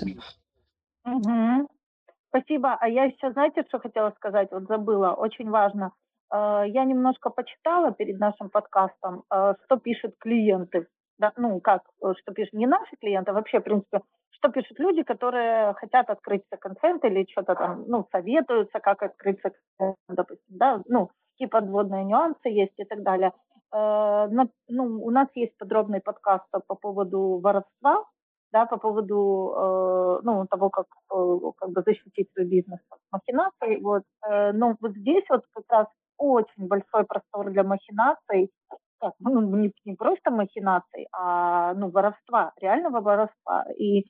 Угу. 1.05 1.69
Спасибо. 2.31 2.75
А 2.75 2.88
я 2.88 3.05
еще, 3.05 3.31
знаете, 3.31 3.62
что 3.69 3.79
хотела 3.79 4.11
сказать? 4.17 4.49
Вот 4.50 4.64
забыла. 4.64 5.12
Очень 5.12 5.49
важно. 5.50 5.93
Э, 6.35 6.64
я 6.67 6.85
немножко 6.85 7.31
почитала 7.31 7.93
перед 7.93 8.19
нашим 8.19 8.50
подкастом, 8.50 9.23
э, 9.31 9.55
что 9.64 9.76
пишут 9.76 10.14
клиенты. 10.19 10.87
Да, 11.19 11.33
ну, 11.37 11.61
как, 11.61 11.83
э, 12.03 12.12
что 12.21 12.33
пишут 12.33 12.55
не 12.55 12.67
наши 12.67 12.97
клиенты, 13.00 13.31
а 13.31 13.35
вообще, 13.35 13.61
в 13.61 13.64
принципе, 13.64 14.00
что 14.31 14.49
пишут 14.49 14.79
люди, 14.81 15.03
которые 15.05 15.75
хотят 15.75 16.11
открыть 16.11 16.43
секонд 16.53 17.05
или 17.05 17.26
что-то 17.31 17.55
там, 17.55 17.85
ну, 17.87 18.07
советуются, 18.11 18.81
как 18.81 19.03
открыть 19.03 19.38
секонд 19.38 19.97
допустим, 20.09 20.59
да, 20.59 20.83
ну, 20.87 21.11
какие 21.33 21.49
подводные 21.49 22.05
нюансы 22.05 22.49
есть 22.49 22.75
и 22.79 22.85
так 22.85 23.03
далее. 23.03 23.33
Но, 23.73 24.49
ну, 24.69 25.05
у 25.05 25.11
нас 25.11 25.29
есть 25.35 25.57
подробный 25.59 26.00
подкаст 26.00 26.45
по 26.69 26.75
поводу 26.76 27.41
воровства, 27.43 28.05
да, 28.53 28.67
по 28.67 28.76
поводу 28.76 30.21
ну, 30.23 30.47
того, 30.49 30.71
как, 30.71 30.87
как 31.09 31.71
бы 31.71 31.83
защитить 31.85 32.29
свой 32.33 32.47
бизнес 32.47 32.79
от 32.91 32.99
махинаций. 33.11 33.81
Вот. 33.83 34.03
Но 34.29 34.76
вот 34.81 34.93
здесь 34.93 35.25
вот 35.29 35.43
как 35.55 35.64
раз 35.69 35.87
очень 36.18 36.68
большой 36.68 37.04
простор 37.04 37.50
для 37.50 37.64
махинаций, 37.64 38.50
как, 39.00 39.12
ну, 39.18 39.40
не, 39.40 39.73
не 39.85 39.94
просто 39.94 40.30
махинаций, 40.30 41.06
а 41.12 41.75
ну, 41.75 41.90
воровства, 41.90 42.52
реального 42.61 43.00
воровства. 43.00 43.64
И 43.78 44.04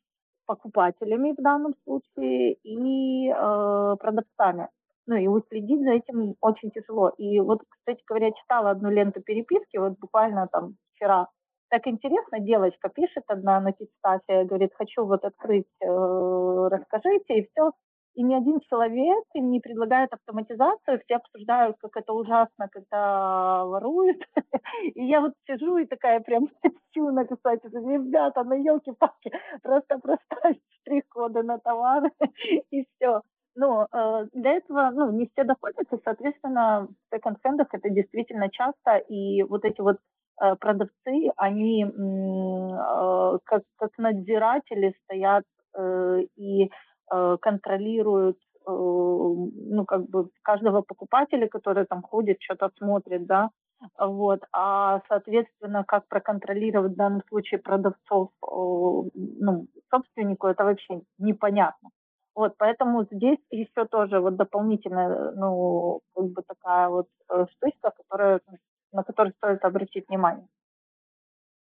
покупателями 0.46 1.32
в 1.32 1.42
данном 1.42 1.74
случае, 1.84 2.54
и 2.62 3.28
э, 3.30 3.96
продавцами. 3.98 4.68
Ну 5.06 5.16
и 5.16 5.26
уследить 5.26 5.82
за 5.82 5.92
этим 5.92 6.34
очень 6.40 6.70
тяжело. 6.70 7.10
И 7.18 7.40
вот, 7.40 7.60
кстати 7.68 8.02
говоря, 8.06 8.30
читала 8.32 8.70
одну 8.70 8.90
ленту 8.90 9.20
переписки, 9.20 9.76
вот 9.76 9.98
буквально 9.98 10.48
там 10.48 10.76
вчера. 10.94 11.28
Так 11.70 11.86
интересно, 11.86 12.40
девочка 12.40 12.88
пишет 12.88 13.24
одна 13.26 13.60
на 13.60 13.72
Китстафе, 13.72 14.44
говорит, 14.44 14.72
хочу 14.76 15.04
вот 15.04 15.24
открыть, 15.24 15.66
э, 15.80 15.86
расскажите, 15.86 17.38
и 17.38 17.48
все 17.50 17.72
и 18.14 18.22
ни 18.22 18.34
один 18.34 18.60
человек 18.60 19.24
им 19.34 19.50
не 19.50 19.60
предлагает 19.60 20.12
автоматизацию, 20.12 21.00
все 21.04 21.16
обсуждают, 21.16 21.76
как 21.78 21.96
это 21.96 22.12
ужасно, 22.12 22.68
когда 22.70 23.64
воруют. 23.64 24.18
И 24.94 25.04
я 25.04 25.20
вот 25.20 25.32
сижу 25.46 25.76
и 25.78 25.86
такая 25.86 26.20
прям 26.20 26.48
хочу 26.62 27.10
написать, 27.10 27.64
ребята, 27.64 28.44
на 28.44 28.54
елки-палки, 28.54 29.30
просто 29.62 29.98
просто 29.98 30.54
штрих-коды 30.80 31.42
на 31.42 31.58
товары 31.58 32.10
и 32.70 32.84
все. 32.84 33.20
Ну, 33.56 33.82
э, 33.82 34.26
для 34.32 34.52
этого, 34.54 34.90
ну, 34.90 35.12
не 35.12 35.26
все 35.26 35.44
доходят, 35.44 35.92
и, 35.92 35.96
соответственно, 36.04 36.88
в 36.88 37.14
секонд-хендах 37.14 37.68
это 37.72 37.88
действительно 37.88 38.50
часто, 38.50 38.96
и 38.96 39.44
вот 39.44 39.64
эти 39.64 39.80
вот 39.80 39.98
э, 40.42 40.56
продавцы, 40.56 41.30
они 41.36 41.84
э, 41.84 43.38
как, 43.44 43.62
как 43.76 43.90
надзиратели 43.98 44.94
стоят 45.04 45.44
и 46.36 46.70
контролируют 47.40 48.38
э, 48.66 48.70
ну, 48.70 49.84
как 49.86 50.08
бы 50.08 50.30
каждого 50.42 50.82
покупателя, 50.82 51.48
который 51.48 51.86
там 51.86 52.02
ходит, 52.02 52.38
что-то 52.40 52.70
смотрит, 52.78 53.26
да, 53.26 53.50
вот, 53.98 54.40
а, 54.52 55.00
соответственно, 55.08 55.84
как 55.84 56.08
проконтролировать 56.08 56.92
в 56.92 56.96
данном 56.96 57.22
случае 57.28 57.60
продавцов, 57.60 58.30
э, 58.42 58.46
ну, 58.46 59.66
собственнику, 59.90 60.46
это 60.46 60.64
вообще 60.64 61.02
непонятно. 61.18 61.90
Вот, 62.34 62.54
поэтому 62.58 63.04
здесь 63.04 63.38
еще 63.50 63.84
тоже 63.86 64.20
вот 64.20 64.36
дополнительная, 64.36 65.32
ну, 65.32 66.00
как 66.14 66.24
бы 66.26 66.42
такая 66.42 66.88
вот 66.88 67.06
штучка, 67.52 67.92
которая, 67.96 68.40
на 68.92 69.04
которую 69.04 69.34
стоит 69.34 69.64
обратить 69.64 70.08
внимание. 70.08 70.46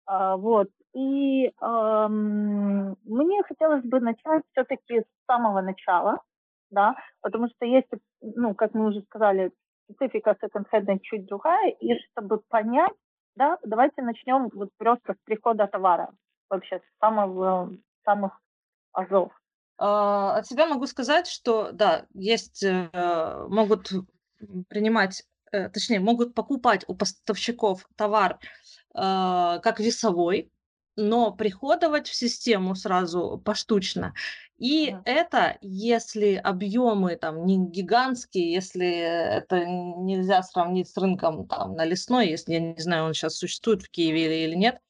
А, 0.06 0.36
вот. 0.36 0.68
И 0.94 1.46
эм, 1.60 2.96
мне 3.04 3.42
хотелось 3.42 3.84
бы 3.84 4.00
начать 4.00 4.42
все-таки 4.52 5.00
с 5.00 5.26
самого 5.26 5.60
начала, 5.60 6.22
да, 6.70 6.94
потому 7.20 7.48
что 7.48 7.66
есть, 7.66 7.88
ну, 8.22 8.54
как 8.54 8.72
мы 8.74 8.86
уже 8.86 9.02
сказали, 9.02 9.52
специфика 9.84 10.36
секонд-хенда 10.40 10.98
чуть 11.02 11.26
другая, 11.26 11.70
и 11.70 11.98
чтобы 12.10 12.38
понять, 12.48 12.92
да, 13.34 13.58
давайте 13.62 14.02
начнем 14.02 14.48
вот 14.54 14.70
просто 14.78 15.12
с 15.12 15.16
прихода 15.24 15.66
товара, 15.66 16.10
вообще 16.48 16.78
с 16.78 16.98
самого, 17.00 17.72
самых 18.04 18.40
азов. 18.92 19.32
А, 19.78 20.38
от 20.38 20.46
себя 20.46 20.66
могу 20.66 20.86
сказать, 20.86 21.26
что 21.26 21.72
да, 21.72 22.06
есть, 22.14 22.62
э, 22.64 23.46
могут 23.48 23.90
принимать, 24.68 25.24
э, 25.52 25.68
точнее, 25.68 26.00
могут 26.00 26.34
покупать 26.34 26.84
у 26.88 26.94
поставщиков 26.94 27.86
товар 27.96 28.38
как 28.96 29.80
весовой, 29.80 30.50
но 30.96 31.32
приходовать 31.32 32.08
в 32.08 32.14
систему 32.14 32.74
сразу 32.74 33.40
поштучно. 33.44 34.14
И 34.58 34.96
Мгм. 34.96 35.04
это, 35.04 35.58
если 35.60 36.34
объемы 36.34 37.16
там 37.16 37.44
не 37.44 37.58
гигантские, 37.68 38.52
если 38.52 38.88
это 38.88 39.66
нельзя 39.66 40.42
сравнить 40.42 40.88
с 40.88 40.96
рынком 40.96 41.46
там 41.46 41.74
на 41.74 41.84
лесной, 41.84 42.28
если 42.28 42.54
я 42.54 42.60
не 42.60 42.80
знаю, 42.82 43.04
он 43.04 43.14
сейчас 43.14 43.36
существует 43.36 43.82
в 43.82 43.90
Киеве 43.90 44.24
или, 44.24 44.50
или 44.50 44.54
нет, 44.56 44.76
а, 44.76 44.85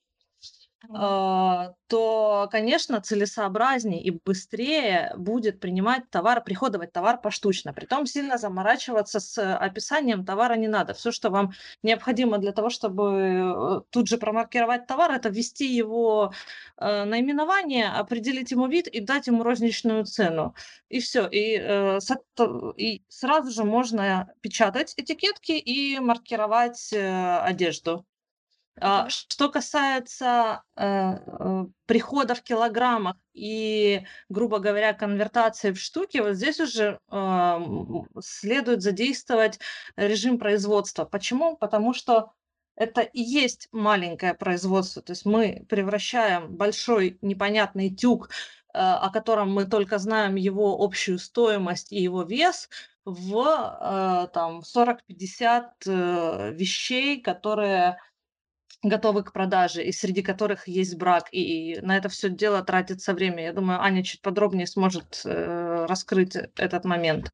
то, 0.89 2.49
конечно, 2.51 3.01
целесообразнее 3.01 4.03
и 4.03 4.11
быстрее 4.11 5.13
будет 5.17 5.61
принимать 5.61 6.11
товар, 6.11 6.43
приходовать 6.43 6.93
товар 6.93 7.21
поштучно. 7.21 7.73
Притом 7.73 8.07
сильно 8.07 8.39
заморачиваться 8.39 9.21
с 9.21 9.57
описанием 9.57 10.25
товара 10.25 10.55
не 10.55 10.69
надо. 10.69 10.95
Все, 10.95 11.13
что 11.13 11.31
вам 11.31 11.53
необходимо 11.83 12.39
для 12.39 12.53
того, 12.53 12.71
чтобы 12.71 13.03
э, 13.05 13.81
тут 13.91 14.09
же 14.09 14.19
промаркировать 14.19 14.87
товар, 14.87 15.13
это 15.13 15.29
ввести 15.29 15.67
его 15.67 16.33
э, 16.77 17.05
наименование, 17.05 17.89
определить 17.89 18.51
ему 18.51 18.67
вид 18.67 18.89
и 18.89 19.01
дать 19.01 19.29
ему 19.29 19.43
розничную 19.43 20.05
цену. 20.05 20.55
И 20.89 21.01
все. 21.01 21.29
И, 21.29 21.57
э, 21.57 21.99
и 22.77 23.05
сразу 23.09 23.51
же 23.53 23.65
можно 23.65 24.33
печатать 24.41 24.95
этикетки 24.97 25.53
и 25.53 25.99
маркировать 26.01 26.93
э, 26.93 27.39
одежду. 27.39 28.05
А. 28.81 29.09
Что 29.09 29.49
касается 29.49 30.63
э, 30.77 30.85
э, 30.85 31.67
прихода 31.87 32.35
в 32.35 32.43
килограммах 32.43 33.17
и, 33.33 34.05
грубо 34.29 34.59
говоря, 34.59 34.93
конвертации 34.93 35.73
в 35.73 35.79
штуки, 35.79 36.19
вот 36.19 36.35
здесь 36.35 36.61
уже 36.61 36.99
а, 37.09 37.63
следует 38.21 38.83
задействовать 38.83 39.59
режим 39.97 40.39
производства. 40.39 41.05
Почему? 41.05 41.57
Потому 41.57 41.95
что 41.95 42.33
это 42.75 43.01
и 43.01 43.23
есть 43.23 43.69
маленькое 43.73 44.35
производство. 44.35 45.01
То 45.01 45.13
есть 45.13 45.25
мы 45.25 45.65
превращаем 45.69 46.55
большой 46.57 47.19
непонятный 47.23 47.89
тюк, 47.89 48.29
э, 48.29 48.79
о 48.79 49.09
котором 49.11 49.53
мы 49.55 49.65
только 49.65 49.99
знаем 49.99 50.35
его 50.35 50.77
общую 50.83 51.19
стоимость 51.19 51.93
и 51.93 52.03
его 52.03 52.23
вес, 52.25 52.69
в 53.07 54.29
там 54.35 54.63
40-50 54.63 55.65
э, 55.87 56.53
вещей, 56.53 57.21
которые 57.21 57.99
готовы 58.83 59.23
к 59.25 59.33
продаже, 59.33 59.83
и 59.85 59.93
среди 59.93 60.23
которых 60.23 60.69
есть 60.69 60.97
брак, 60.97 61.29
и 61.33 61.79
на 61.83 61.97
это 61.97 62.09
все 62.09 62.29
дело 62.29 62.63
тратится 62.63 63.15
время. 63.15 63.45
Я 63.45 63.53
думаю, 63.53 63.81
Аня 63.81 64.03
чуть 64.03 64.23
подробнее 64.23 64.67
сможет 64.67 65.23
э, 65.25 65.87
раскрыть 65.87 66.37
этот 66.57 66.85
момент. 66.85 67.31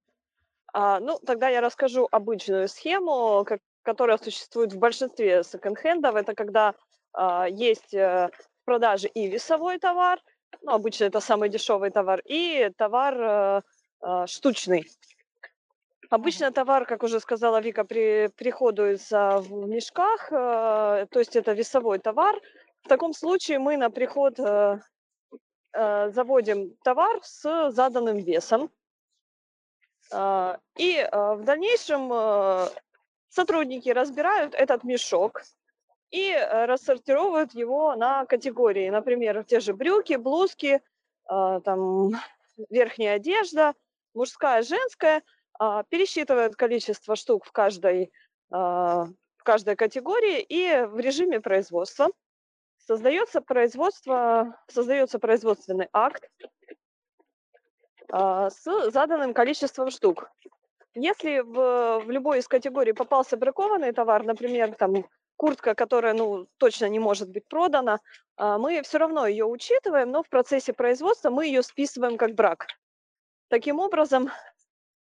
А, 0.72 1.00
ну, 1.00 1.18
тогда 1.26 1.48
я 1.48 1.60
расскажу 1.60 2.08
обычную 2.10 2.68
схему, 2.68 3.44
как- 3.46 3.60
которая 3.82 4.18
существует 4.18 4.72
в 4.72 4.78
большинстве 4.78 5.42
секонд-хендов. 5.42 6.14
Это 6.14 6.34
когда 6.34 6.74
а, 7.14 7.46
есть 7.46 7.92
э, 7.92 8.30
в 8.62 8.64
продаже 8.64 9.08
и 9.08 9.28
весовой 9.28 9.78
товар, 9.78 10.18
ну, 10.62 10.72
обычно 10.72 11.04
это 11.04 11.20
самый 11.20 11.48
дешевый 11.50 11.90
товар, 11.90 12.22
и 12.24 12.70
товар 12.76 13.62
а, 14.00 14.26
штучный. 14.26 14.86
Обычно 16.12 16.52
товар, 16.52 16.84
как 16.84 17.04
уже 17.04 17.20
сказала 17.20 17.58
Вика, 17.62 17.84
при, 17.84 18.28
приходуется 18.36 19.38
в 19.38 19.66
мешках, 19.66 20.30
э, 20.30 21.06
то 21.10 21.18
есть 21.18 21.36
это 21.36 21.52
весовой 21.54 22.00
товар. 22.00 22.38
В 22.82 22.88
таком 22.88 23.14
случае 23.14 23.58
мы 23.58 23.78
на 23.78 23.90
приход 23.90 24.38
э, 24.38 24.78
э, 25.72 26.10
заводим 26.10 26.76
товар 26.84 27.18
с 27.22 27.70
заданным 27.70 28.18
весом. 28.18 28.70
А, 30.12 30.58
И 30.76 30.96
э, 30.96 31.34
в 31.34 31.44
дальнейшем 31.44 32.12
э, 32.12 32.66
сотрудники 33.30 33.88
разбирают 33.88 34.54
этот 34.54 34.84
мешок 34.84 35.40
и 36.10 36.28
э, 36.28 36.66
рассортировывают 36.66 37.54
его 37.54 37.96
на 37.96 38.26
категории. 38.26 38.90
Например, 38.90 39.44
те 39.44 39.60
же 39.60 39.72
брюки, 39.72 40.16
блузки, 40.16 40.82
а, 41.24 41.60
там, 41.60 42.10
верхняя 42.68 43.16
одежда, 43.16 43.72
мужская, 44.12 44.62
женская. 44.62 45.22
А, 45.58 45.82
Пересчитывают 45.84 46.56
количество 46.56 47.16
штук 47.16 47.44
в 47.44 47.52
каждой, 47.52 48.12
а, 48.50 49.06
в 49.36 49.42
каждой 49.44 49.76
категории 49.76 50.40
и 50.40 50.84
в 50.86 50.98
режиме 50.98 51.40
производства 51.40 52.08
создается 52.78 53.40
производство, 53.40 54.56
создается 54.68 55.18
производственный 55.18 55.88
акт 55.92 56.28
а, 58.10 58.50
с 58.50 58.90
заданным 58.90 59.34
количеством 59.34 59.90
штук. 59.90 60.30
Если 60.94 61.40
в, 61.40 62.04
в 62.04 62.10
любой 62.10 62.40
из 62.40 62.48
категорий 62.48 62.92
попался 62.92 63.36
бракованный 63.36 63.92
товар, 63.92 64.24
например, 64.24 64.74
там 64.74 65.06
куртка, 65.36 65.74
которая 65.74 66.12
ну, 66.12 66.46
точно 66.58 66.86
не 66.88 66.98
может 66.98 67.30
быть 67.30 67.48
продана, 67.48 67.98
мы 68.36 68.82
все 68.82 68.98
равно 68.98 69.26
ее 69.26 69.46
учитываем, 69.46 70.10
но 70.10 70.22
в 70.22 70.28
процессе 70.28 70.72
производства 70.72 71.30
мы 71.30 71.46
ее 71.46 71.62
списываем 71.62 72.18
как 72.18 72.34
брак. 72.34 72.66
Таким 73.48 73.80
образом, 73.80 74.30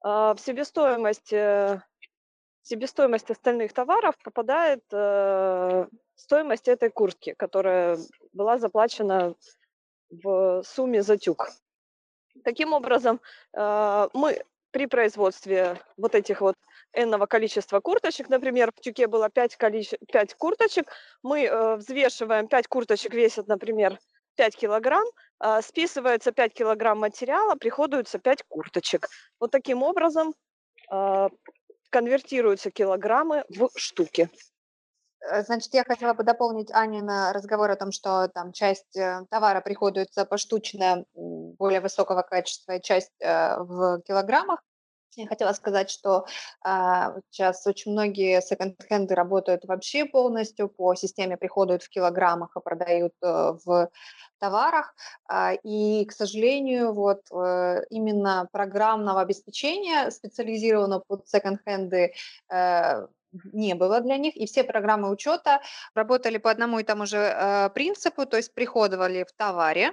в 0.03 0.37
себестоимость, 0.39 1.33
э, 1.33 1.83
себестоимость 2.63 3.31
остальных 3.31 3.73
товаров 3.73 4.17
попадает 4.23 4.83
э, 4.93 5.87
стоимость 6.15 6.69
этой 6.69 6.91
куртки, 6.91 7.35
которая 7.37 7.99
была 8.33 8.59
заплачена 8.59 9.35
в 10.11 10.63
сумме 10.65 11.03
за 11.03 11.17
тюк. 11.17 11.51
Таким 12.45 12.73
образом, 12.73 13.21
э, 13.57 14.09
мы 14.15 14.45
при 14.71 14.87
производстве 14.87 15.81
вот 15.97 16.15
этих 16.15 16.41
вот 16.41 16.55
энного 16.93 17.27
количества 17.27 17.81
курточек, 17.81 18.29
например, 18.29 18.71
в 18.71 18.81
тюке 18.81 19.07
было 19.07 19.29
5, 19.31 19.57
количе... 19.57 19.99
5 20.13 20.35
курточек, 20.35 20.93
мы 21.23 21.77
взвешиваем, 21.77 22.49
5 22.49 22.69
курточек 22.69 23.15
весят, 23.15 23.49
например, 23.49 23.99
5 24.39 24.57
килограмм, 24.57 25.05
а, 25.41 25.61
списывается 25.63 26.33
5 26.33 26.55
килограмм 26.55 26.99
материала, 27.01 27.57
приходуется 27.57 28.19
5 28.19 28.45
курточек. 28.49 29.09
Вот 29.41 29.51
таким 29.51 29.83
образом 29.83 30.35
а, 30.91 31.29
конвертируются 31.91 32.71
килограммы 32.71 33.45
в 33.49 33.69
штуки. 33.75 34.31
Э, 35.21 35.43
Значит, 35.43 35.75
я 35.75 35.85
хотела 35.85 36.15
бы 36.15 36.23
дополнить 36.23 36.71
Анина 36.73 37.33
разговор 37.33 37.71
о 37.71 37.77
том, 37.77 37.93
что 37.93 38.29
там 38.29 38.53
часть 38.53 38.97
э, 38.97 39.25
товара 39.31 39.61
приходуется 39.61 40.25
поштучно 40.25 41.05
более 41.15 41.81
высокого 41.81 42.23
качества, 42.23 42.81
часть 42.81 43.13
э, 43.21 43.57
в 43.59 44.01
килограммах. 44.03 44.63
Я 45.17 45.27
хотела 45.27 45.53
сказать, 45.53 45.91
что 45.91 46.27
а, 46.63 47.17
сейчас 47.31 47.67
очень 47.67 47.93
многие 47.93 48.41
секонд-хенды 48.41 49.15
работают 49.15 49.65
вообще 49.65 50.05
полностью 50.05 50.69
по 50.69 50.95
системе 50.95 51.37
приходуют 51.37 51.83
в 51.83 51.89
килограммах 51.89 52.57
и 52.57 52.61
продают 52.61 53.15
э, 53.23 53.53
в 53.65 53.91
товарах. 54.39 54.95
А, 55.29 55.55
И, 55.65 56.05
к 56.05 56.13
сожалению, 56.13 56.93
вот 56.93 57.23
э, 57.33 57.83
именно 57.91 58.49
программного 58.53 59.21
обеспечения, 59.23 60.11
специализированного 60.11 61.03
под 61.07 61.29
секонд-хенды, 61.29 62.13
э, 62.51 63.07
не 63.53 63.75
было 63.75 64.01
для 64.01 64.17
них, 64.17 64.37
и 64.37 64.47
все 64.47 64.65
программы 64.65 65.11
учета 65.11 65.61
работали 65.95 66.39
по 66.39 66.51
одному 66.51 66.79
и 66.79 66.85
тому 66.85 67.07
же 67.07 67.19
э, 67.19 67.71
принципу, 67.71 68.27
то 68.27 68.37
есть 68.37 68.55
приходовали 68.55 69.25
в 69.25 69.33
товаре 69.37 69.93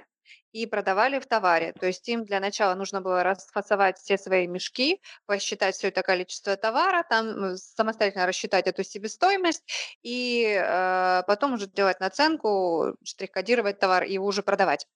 и 0.55 0.65
продавали 0.67 1.19
в 1.19 1.25
товаре. 1.25 1.73
То 1.73 1.85
есть 1.85 2.07
им 2.07 2.23
для 2.23 2.39
начала 2.39 2.75
нужно 2.75 3.01
было 3.01 3.23
расфасовать 3.23 3.97
все 3.97 4.17
свои 4.17 4.47
мешки, 4.47 5.01
посчитать 5.25 5.75
все 5.75 5.89
это 5.89 6.01
количество 6.01 6.55
товара, 6.55 7.03
там 7.09 7.43
э, 7.43 7.57
самостоятельно 7.57 8.25
рассчитать 8.25 8.65
эту 8.65 8.81
себестоимость, 8.85 9.63
и 10.01 10.57
э, 10.57 11.23
потом 11.27 11.55
уже 11.55 11.67
делать 11.67 11.99
наценку, 11.99 12.95
штрих-кодировать 13.03 13.79
товар 13.79 14.03
и 14.03 14.13
его 14.13 14.25
уже 14.27 14.43
продавать. 14.43 14.87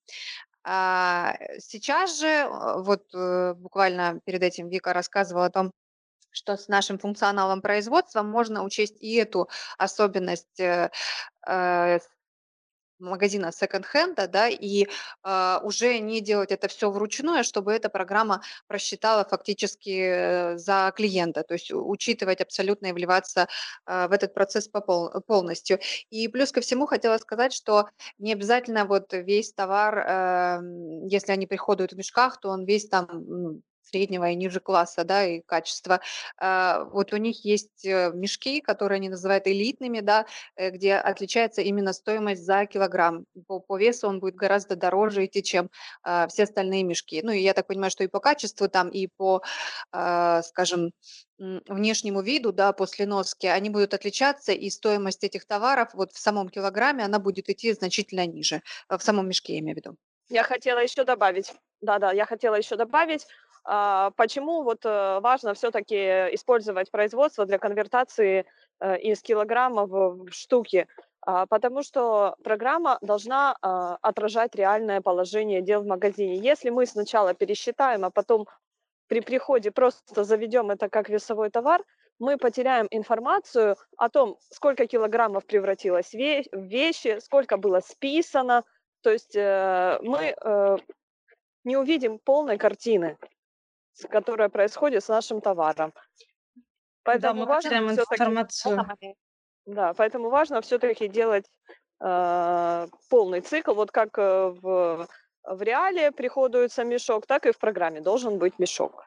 А, 0.63 1.35
сейчас 1.57 2.17
же, 2.21 2.27
э, 2.27 2.81
вот 2.81 3.03
э, 3.13 3.53
буквально 3.55 4.21
перед 4.23 4.41
этим 4.43 4.69
Вика 4.69 4.93
рассказывала 4.93 5.47
о 5.47 5.49
том, 5.49 5.71
что 6.31 6.55
с 6.55 6.69
нашим 6.69 6.99
функционалом 6.99 7.61
производства 7.61 8.21
можно 8.23 8.63
учесть 8.63 8.95
и 9.01 9.15
эту 9.15 9.49
особенность 9.77 10.59
э, 10.61 10.89
э, 11.45 11.99
магазина 12.99 13.51
секонд-хенда, 13.51 14.27
да, 14.27 14.47
и 14.47 14.87
а, 15.23 15.61
уже 15.63 15.99
не 15.99 16.21
делать 16.21 16.51
это 16.51 16.67
все 16.67 16.91
вручную, 16.91 17.39
а 17.39 17.43
чтобы 17.43 17.73
эта 17.73 17.89
программа 17.89 18.41
просчитала 18.67 19.25
фактически 19.25 19.89
э, 19.89 20.57
за 20.57 20.91
клиента, 20.95 21.43
то 21.43 21.53
есть 21.53 21.71
учитывать 21.71 22.41
абсолютно 22.41 22.87
и 22.87 22.91
вливаться 22.91 23.47
а, 23.85 24.07
в 24.07 24.11
этот 24.11 24.33
процесс 24.33 24.67
по 24.67 24.81
пол- 24.81 25.11
полностью. 25.25 25.79
И 26.09 26.27
плюс 26.27 26.51
ко 26.51 26.61
всему 26.61 26.85
хотела 26.85 27.17
сказать, 27.17 27.53
что 27.53 27.89
не 28.17 28.33
обязательно 28.33 28.85
вот 28.85 29.13
весь 29.13 29.53
товар, 29.53 29.99
эм, 29.99 31.05
если 31.07 31.31
они 31.31 31.47
приходят 31.47 31.93
в 31.93 31.97
мешках, 31.97 32.39
то 32.39 32.49
он 32.49 32.65
весь 32.65 32.87
там 32.87 33.61
среднего 33.89 34.29
и 34.29 34.35
ниже 34.35 34.59
класса, 34.59 35.03
да, 35.03 35.25
и 35.25 35.41
качества. 35.41 36.01
А, 36.37 36.85
вот 36.85 37.13
у 37.13 37.17
них 37.17 37.43
есть 37.45 37.85
э, 37.85 38.11
мешки, 38.13 38.61
которые 38.61 38.97
они 38.97 39.09
называют 39.09 39.47
элитными, 39.47 39.99
да, 39.99 40.25
э, 40.55 40.69
где 40.71 40.95
отличается 40.95 41.61
именно 41.61 41.93
стоимость 41.93 42.43
за 42.43 42.65
килограмм. 42.65 43.25
По, 43.47 43.59
по 43.59 43.77
весу 43.77 44.07
он 44.07 44.19
будет 44.19 44.35
гораздо 44.35 44.75
дороже 44.75 45.25
идти, 45.25 45.43
чем 45.43 45.69
а, 46.03 46.27
все 46.27 46.43
остальные 46.43 46.83
мешки. 46.83 47.21
Ну, 47.23 47.31
и 47.31 47.39
я 47.39 47.53
так 47.53 47.67
понимаю, 47.67 47.91
что 47.91 48.03
и 48.03 48.07
по 48.07 48.19
качеству 48.19 48.69
там, 48.69 48.89
и 48.89 49.07
по, 49.07 49.41
а, 49.91 50.41
скажем, 50.43 50.91
внешнему 51.39 52.21
виду, 52.21 52.51
да, 52.51 52.73
после 52.73 53.05
носки, 53.05 53.47
они 53.47 53.69
будут 53.69 53.93
отличаться, 53.93 54.51
и 54.51 54.69
стоимость 54.69 55.23
этих 55.23 55.45
товаров 55.45 55.89
вот 55.93 56.11
в 56.11 56.19
самом 56.19 56.49
килограмме, 56.49 57.03
она 57.03 57.19
будет 57.19 57.49
идти 57.49 57.71
значительно 57.73 58.25
ниже, 58.27 58.61
э, 58.89 58.97
в 58.97 59.03
самом 59.03 59.27
мешке, 59.27 59.53
я 59.53 59.59
имею 59.59 59.75
в 59.75 59.77
виду. 59.77 59.95
Я 60.29 60.43
хотела 60.43 60.79
еще 60.79 61.05
добавить, 61.05 61.53
да-да, 61.81 62.11
я 62.11 62.25
хотела 62.25 62.55
еще 62.55 62.75
добавить, 62.75 63.25
почему 64.15 64.63
вот 64.63 64.83
э, 64.83 65.19
важно 65.19 65.53
все-таки 65.53 65.95
использовать 66.33 66.89
производство 66.89 67.45
для 67.45 67.59
конвертации 67.59 68.45
э, 68.79 68.99
из 68.99 69.21
килограммов 69.21 69.89
в 69.89 70.31
штуки, 70.31 70.87
а, 71.21 71.45
потому 71.45 71.83
что 71.83 72.35
программа 72.43 72.97
должна 73.01 73.55
а, 73.61 73.97
отражать 74.01 74.55
реальное 74.55 75.01
положение 75.01 75.61
дел 75.61 75.81
в 75.83 75.85
магазине. 75.85 76.37
Если 76.37 76.69
мы 76.71 76.85
сначала 76.85 77.33
пересчитаем, 77.33 78.05
а 78.05 78.09
потом 78.09 78.47
при 79.07 79.21
приходе 79.21 79.71
просто 79.71 80.23
заведем 80.23 80.71
это 80.71 80.89
как 80.89 81.09
весовой 81.09 81.49
товар, 81.49 81.83
мы 82.19 82.37
потеряем 82.37 82.87
информацию 82.89 83.75
о 83.97 84.09
том, 84.09 84.37
сколько 84.49 84.87
килограммов 84.87 85.45
превратилось 85.45 86.11
в 86.11 86.57
вещи, 86.57 87.19
сколько 87.19 87.57
было 87.57 87.81
списано. 87.81 88.63
То 89.01 89.11
есть 89.11 89.35
э, 89.35 89.99
мы 90.01 90.35
не 91.63 91.77
увидим 91.77 92.19
полной 92.19 92.57
картины, 92.57 93.17
которая 94.09 94.49
происходит 94.49 95.03
с 95.03 95.07
нашим 95.09 95.41
товаром. 95.41 95.93
Поэтому 97.03 97.33
да, 97.33 97.39
мы 97.39 97.45
важно 97.45 97.75
информацию. 97.91 98.85
Да, 99.65 99.93
поэтому 99.93 100.29
важно 100.29 100.61
все-таки 100.61 101.07
делать 101.07 101.45
э, 102.01 102.87
полный 103.09 103.41
цикл, 103.41 103.73
вот 103.73 103.91
как 103.91 104.17
э, 104.17 104.53
в 104.61 105.07
в 105.43 105.61
реале 105.61 106.11
приходуется 106.11 106.83
мешок, 106.83 107.25
так 107.25 107.45
и 107.45 107.51
в 107.51 107.57
программе 107.57 108.01
должен 108.01 108.37
быть 108.37 108.59
мешок. 108.59 109.05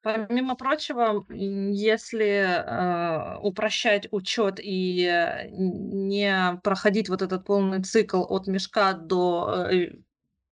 Помимо 0.00 0.54
прочего, 0.54 1.26
если 1.28 2.26
э, 2.26 3.38
упрощать 3.42 4.08
учет 4.12 4.60
и 4.60 5.04
э, 5.04 5.48
не 5.50 6.60
проходить 6.62 7.08
вот 7.08 7.20
этот 7.20 7.44
полный 7.44 7.82
цикл 7.82 8.24
от 8.28 8.46
мешка 8.46 8.92
до 8.92 9.66
э, 9.70 9.90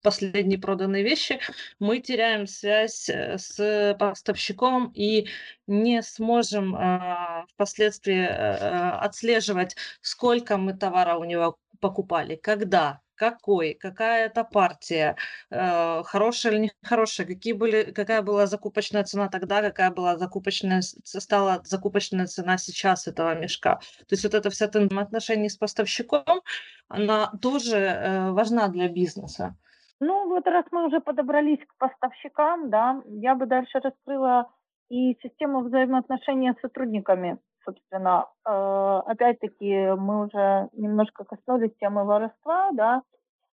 последней 0.01 0.57
проданной 0.57 1.03
вещи, 1.03 1.39
мы 1.79 1.99
теряем 1.99 2.47
связь 2.47 3.09
э, 3.09 3.37
с 3.37 3.95
поставщиком 3.99 4.91
и 4.93 5.27
не 5.67 6.01
сможем 6.01 6.75
э, 6.75 7.45
впоследствии 7.53 8.21
э, 8.21 8.89
отслеживать, 8.99 9.75
сколько 10.01 10.57
мы 10.57 10.73
товара 10.73 11.17
у 11.17 11.23
него 11.23 11.57
покупали, 11.79 12.35
когда, 12.35 13.01
какой, 13.17 13.73
какая 13.73 14.27
это 14.27 14.43
партия, 14.43 15.17
э, 15.49 16.03
хорошая 16.05 16.53
или 16.53 16.71
нехорошая, 16.83 17.27
какие 17.27 17.53
были, 17.53 17.91
какая 17.91 18.21
была 18.21 18.45
закупочная 18.45 19.03
цена 19.03 19.27
тогда, 19.27 19.61
какая 19.61 19.91
была 19.91 20.17
закупочная, 20.17 20.81
стала 20.81 21.61
закупочная 21.65 22.27
цена 22.27 22.57
сейчас 22.57 23.07
этого 23.07 23.35
мешка. 23.35 23.75
То 24.07 24.13
есть 24.13 24.23
вот 24.23 24.33
эта 24.33 24.49
вся 24.49 24.65
отношения 24.65 25.49
с 25.49 25.57
поставщиком, 25.57 26.41
она 26.87 27.31
тоже 27.41 27.77
э, 27.77 28.31
важна 28.31 28.67
для 28.69 28.87
бизнеса. 28.87 29.55
Ну 29.99 30.29
вот 30.29 30.45
раз 30.47 30.65
мы 30.71 30.87
уже 30.87 30.99
подобрались 30.99 31.65
к 31.65 31.77
поставщикам, 31.77 32.69
да, 32.69 33.01
я 33.05 33.35
бы 33.35 33.45
дальше 33.45 33.79
раскрыла 33.79 34.51
и 34.89 35.15
систему 35.21 35.61
взаимоотношений 35.61 36.53
с 36.53 36.61
сотрудниками 36.61 37.39
собственно, 37.67 38.27
э, 38.45 39.01
опять-таки 39.05 39.93
мы 39.97 40.25
уже 40.25 40.69
немножко 40.73 41.25
коснулись 41.25 41.75
темы 41.79 42.05
воровства, 42.05 42.71
да, 42.73 43.01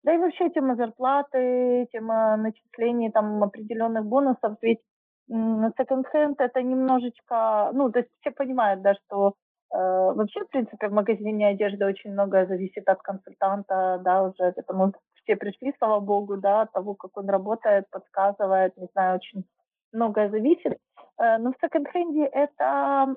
да 0.03 0.13
и 0.13 0.17
вообще 0.17 0.49
тема 0.49 0.75
зарплаты, 0.75 1.87
тема 1.91 2.37
начислений 2.37 3.11
там 3.11 3.43
определенных 3.43 4.05
бонусов, 4.05 4.57
ведь 4.61 4.81
секонд-хенд 5.29 6.39
это 6.39 6.61
немножечко, 6.61 7.71
ну, 7.73 7.89
то 7.91 7.99
есть 7.99 8.11
все 8.19 8.31
понимают, 8.31 8.81
да, 8.81 8.93
что 8.93 9.33
э, 9.73 9.77
вообще, 9.77 10.41
в 10.41 10.49
принципе, 10.49 10.89
в 10.89 10.93
магазине 10.93 11.47
одежды 11.47 11.85
очень 11.85 12.11
многое 12.11 12.45
зависит 12.45 12.87
от 12.87 13.01
консультанта, 13.01 13.99
да, 14.03 14.23
уже 14.23 14.51
к 14.51 14.57
этому 14.57 14.93
все 15.23 15.35
пришли, 15.35 15.73
слава 15.77 15.99
богу, 15.99 16.37
да, 16.37 16.61
от 16.61 16.71
того, 16.71 16.95
как 16.95 17.17
он 17.17 17.29
работает, 17.29 17.89
подсказывает, 17.89 18.77
не 18.77 18.87
знаю, 18.93 19.15
очень 19.15 19.45
многое 19.91 20.29
зависит. 20.29 20.77
Э, 21.19 21.37
но 21.37 21.51
в 21.51 21.55
секонд-хенде 21.61 22.25
это 22.25 23.15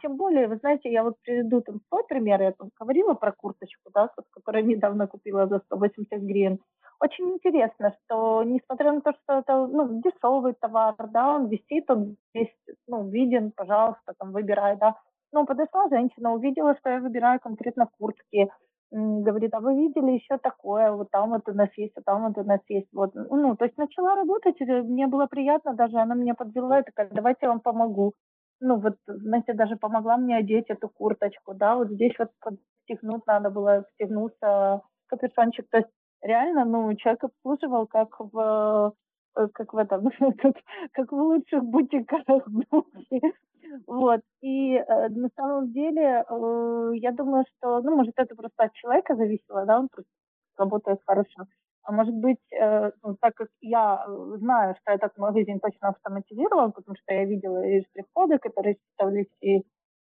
тем 0.00 0.16
более, 0.16 0.48
вы 0.48 0.56
знаете, 0.56 0.90
я 0.90 1.02
вот 1.02 1.16
приведу 1.22 1.60
там 1.60 1.80
свой 1.88 2.04
пример, 2.04 2.42
я 2.42 2.52
там 2.52 2.70
говорила 2.80 3.14
про 3.14 3.32
курточку, 3.32 3.90
да, 3.94 4.10
которую 4.30 4.66
недавно 4.66 5.06
купила 5.06 5.46
за 5.46 5.58
180 5.60 6.22
гривен. 6.22 6.58
Очень 7.00 7.30
интересно, 7.30 7.92
что 8.04 8.44
несмотря 8.44 8.92
на 8.92 9.00
то, 9.00 9.12
что 9.12 9.38
это 9.40 9.66
ну, 9.66 10.00
дешевый 10.02 10.54
товар, 10.54 10.94
да, 11.10 11.34
он 11.34 11.48
висит, 11.48 11.90
он 11.90 12.16
весь, 12.32 12.54
ну, 12.86 13.08
виден, 13.08 13.50
пожалуйста, 13.50 14.14
там 14.18 14.32
выбирай, 14.32 14.76
да. 14.76 14.94
Но 15.32 15.44
подошла 15.46 15.88
женщина, 15.88 16.32
увидела, 16.32 16.76
что 16.78 16.90
я 16.90 17.00
выбираю 17.00 17.40
конкретно 17.40 17.88
куртки, 17.98 18.50
говорит, 18.92 19.54
а 19.54 19.60
вы 19.60 19.74
видели 19.74 20.12
еще 20.12 20.38
такое, 20.38 20.92
вот 20.92 21.10
там 21.10 21.30
вот 21.30 21.48
у 21.48 21.52
нас 21.54 21.68
есть, 21.76 21.92
а 21.96 22.02
там 22.02 22.26
вот 22.26 22.38
у 22.38 22.44
нас 22.46 22.60
есть, 22.68 22.88
вот, 22.92 23.14
ну, 23.14 23.56
то 23.56 23.64
есть 23.64 23.76
начала 23.78 24.14
работать, 24.16 24.60
мне 24.60 25.06
было 25.06 25.26
приятно 25.26 25.74
даже, 25.74 25.98
она 25.98 26.14
меня 26.14 26.34
подвела 26.34 26.80
и 26.80 26.84
такая, 26.84 27.08
давайте 27.10 27.40
я 27.42 27.48
вам 27.48 27.60
помогу. 27.60 28.12
Ну, 28.60 28.76
вот, 28.76 28.96
знаете, 29.06 29.54
даже 29.54 29.76
помогла 29.76 30.16
мне 30.16 30.36
одеть 30.36 30.70
эту 30.70 30.88
курточку, 30.88 31.54
да, 31.54 31.76
вот 31.76 31.90
здесь 31.90 32.14
вот 32.18 32.28
подстегнуть 32.40 33.26
надо 33.26 33.50
было, 33.50 33.84
стегнуться 33.94 34.82
капюшончик, 35.08 35.66
то 35.70 35.78
есть 35.78 35.90
реально, 36.22 36.64
ну, 36.64 36.94
человек 36.94 37.24
обслуживал 37.24 37.86
как 37.86 38.20
в 38.20 38.92
Э, 39.36 39.48
как 39.52 39.72
в 39.72 39.78
этом, 39.78 40.10
как, 40.38 40.54
как 40.92 41.12
в 41.12 41.14
лучших 41.14 41.64
бутиках. 41.64 42.22
Вот. 43.86 44.20
И 44.40 44.74
э, 44.74 45.08
на 45.08 45.28
самом 45.36 45.72
деле, 45.72 46.24
э, 46.28 46.90
я 46.94 47.12
думаю, 47.12 47.44
что, 47.56 47.80
ну, 47.82 47.96
может, 47.96 48.14
это 48.16 48.34
просто 48.34 48.64
от 48.64 48.72
человека 48.74 49.16
зависело, 49.16 49.64
да, 49.66 49.78
он 49.80 49.88
просто 49.88 50.10
работает 50.56 51.00
хорошо. 51.06 51.46
А 51.84 51.92
может 51.92 52.14
быть, 52.14 52.38
э, 52.52 52.90
ну, 53.02 53.16
так 53.20 53.34
как 53.34 53.48
я 53.60 54.04
э, 54.06 54.36
знаю, 54.38 54.74
что 54.80 54.92
этот 54.92 55.16
магазин 55.18 55.60
точно 55.60 55.88
автоматизирован, 55.88 56.72
потому 56.72 56.96
что 56.96 57.14
я 57.14 57.24
видела 57.24 57.64
и 57.64 57.82
штрих-коды, 57.82 58.38
которые 58.38 58.76
считались, 58.76 59.30
и, 59.40 59.62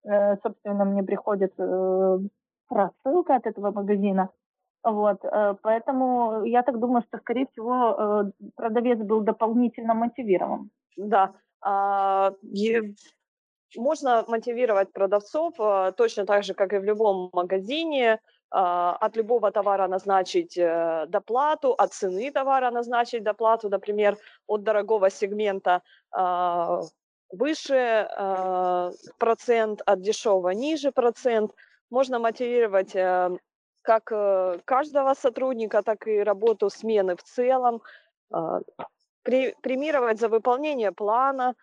э, 0.04 0.38
собственно, 0.44 0.86
мне 0.86 1.04
приходит 1.04 1.54
э, 1.58 2.20
рассылка 2.70 3.36
от 3.36 3.46
этого 3.46 3.72
магазина, 3.72 4.30
вот, 4.84 5.24
э, 5.24 5.56
поэтому 5.62 6.44
я 6.44 6.64
так 6.64 6.80
думаю, 6.80 7.04
что, 7.08 7.18
скорее 7.20 7.48
всего, 7.52 8.24
э, 8.28 8.32
продавец 8.56 9.00
был 9.00 9.22
дополнительно 9.22 9.94
мотивирован. 9.94 10.70
Да, 10.98 11.34
а, 11.62 12.34
можно 13.76 14.24
мотивировать 14.28 14.92
продавцов 14.94 15.54
э, 15.60 15.94
точно 15.98 16.26
так 16.26 16.44
же, 16.44 16.54
как 16.54 16.74
и 16.74 16.78
в 16.78 16.84
любом 16.84 17.30
магазине, 17.34 18.20
а, 18.56 18.96
от 19.02 19.18
любого 19.18 19.52
товара 19.52 19.88
назначить 19.88 20.56
доплату, 21.10 21.74
от 21.74 21.92
цены 21.92 22.32
товара 22.32 22.70
назначить 22.72 23.24
доплату, 23.24 23.70
например, 23.70 24.16
от 24.46 24.62
дорогого 24.62 25.10
сегмента 25.10 25.82
а, 26.12 26.82
выше 27.32 28.08
процент, 29.18 29.82
от 29.86 30.02
дешевого 30.02 30.50
ниже 30.50 30.92
процент. 30.92 31.52
Можно 31.90 32.20
мотивировать 32.20 32.96
как 33.84 34.12
э, 34.12 34.60
каждого 34.66 35.14
сотрудника, 35.14 35.84
так 35.84 36.08
и 36.08 36.24
работу 36.24 36.70
смены 36.70 37.16
в 37.16 37.24
целом, 37.24 37.82
а, 38.32 38.62
премировать 39.24 40.20
за 40.20 40.30
выполнение 40.30 40.92
плана, 40.92 41.56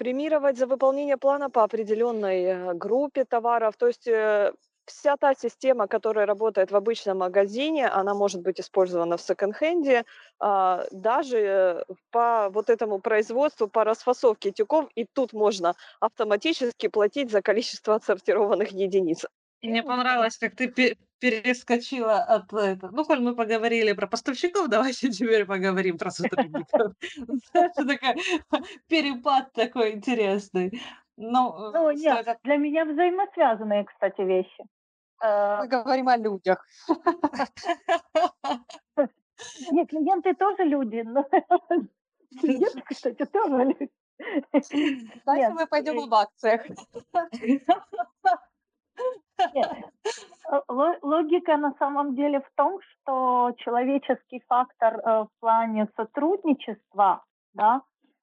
премировать 0.00 0.56
за 0.56 0.66
выполнение 0.66 1.18
плана 1.18 1.50
по 1.50 1.62
определенной 1.62 2.44
э, 2.44 2.74
группе 2.74 3.26
товаров. 3.26 3.76
То 3.76 3.86
есть 3.86 4.08
э, 4.08 4.50
вся 4.86 5.16
та 5.16 5.34
система, 5.34 5.86
которая 5.88 6.24
работает 6.26 6.70
в 6.70 6.76
обычном 6.76 7.18
магазине, 7.18 7.86
она 7.86 8.14
может 8.14 8.40
быть 8.40 8.60
использована 8.60 9.16
в 9.16 9.20
секонд-хенде, 9.20 10.04
а, 10.38 10.86
даже 10.90 11.84
по 12.10 12.48
вот 12.50 12.70
этому 12.70 12.98
производству, 12.98 13.68
по 13.68 13.84
расфасовке 13.84 14.52
тюков, 14.52 14.88
и 14.94 15.04
тут 15.04 15.34
можно 15.34 15.74
автоматически 16.00 16.88
платить 16.88 17.30
за 17.30 17.42
количество 17.42 17.94
отсортированных 17.94 18.72
единиц. 18.72 19.26
Мне 19.62 19.82
понравилось, 19.82 20.38
как 20.38 20.54
ты 20.56 20.96
перескочила 21.20 22.18
от 22.18 22.52
этого. 22.52 22.90
Ну, 22.92 23.04
коль 23.04 23.20
мы 23.20 23.34
поговорили 23.36 23.92
про 23.92 24.06
поставщиков, 24.06 24.68
давайте 24.70 25.10
теперь 25.10 25.44
поговорим 25.44 25.98
про 25.98 26.10
сотрудников. 26.10 26.94
перепад 28.88 29.52
такой 29.52 29.92
интересный. 29.92 30.82
Ну, 31.16 31.70
ну 31.72 31.90
нет, 31.90 32.38
для 32.42 32.56
меня 32.56 32.84
взаимосвязанные, 32.86 33.84
кстати, 33.84 34.22
вещи. 34.22 34.64
Э, 35.22 35.58
мы 35.60 35.68
говорим 35.68 36.08
о 36.08 36.16
людях. 36.16 36.66
Нет, 39.70 39.88
клиенты 39.88 40.34
тоже 40.34 40.64
люди, 40.64 41.02
но 41.04 41.26
Нет, 42.42 42.74
кстати, 42.86 43.26
тоже. 43.26 43.90
Дальше 45.26 45.50
мы 45.50 45.66
пойдем 45.66 46.08
в 46.08 46.14
акциях. 46.14 46.62
Нет. 49.54 49.70
Логика 51.02 51.56
на 51.56 51.74
самом 51.78 52.14
деле 52.14 52.40
в 52.40 52.50
том, 52.56 52.80
что 52.82 53.52
человеческий 53.58 54.42
фактор 54.48 54.94
э, 54.96 55.24
в 55.24 55.28
плане 55.40 55.86
сотрудничества, 55.96 57.24
да, 57.54 57.82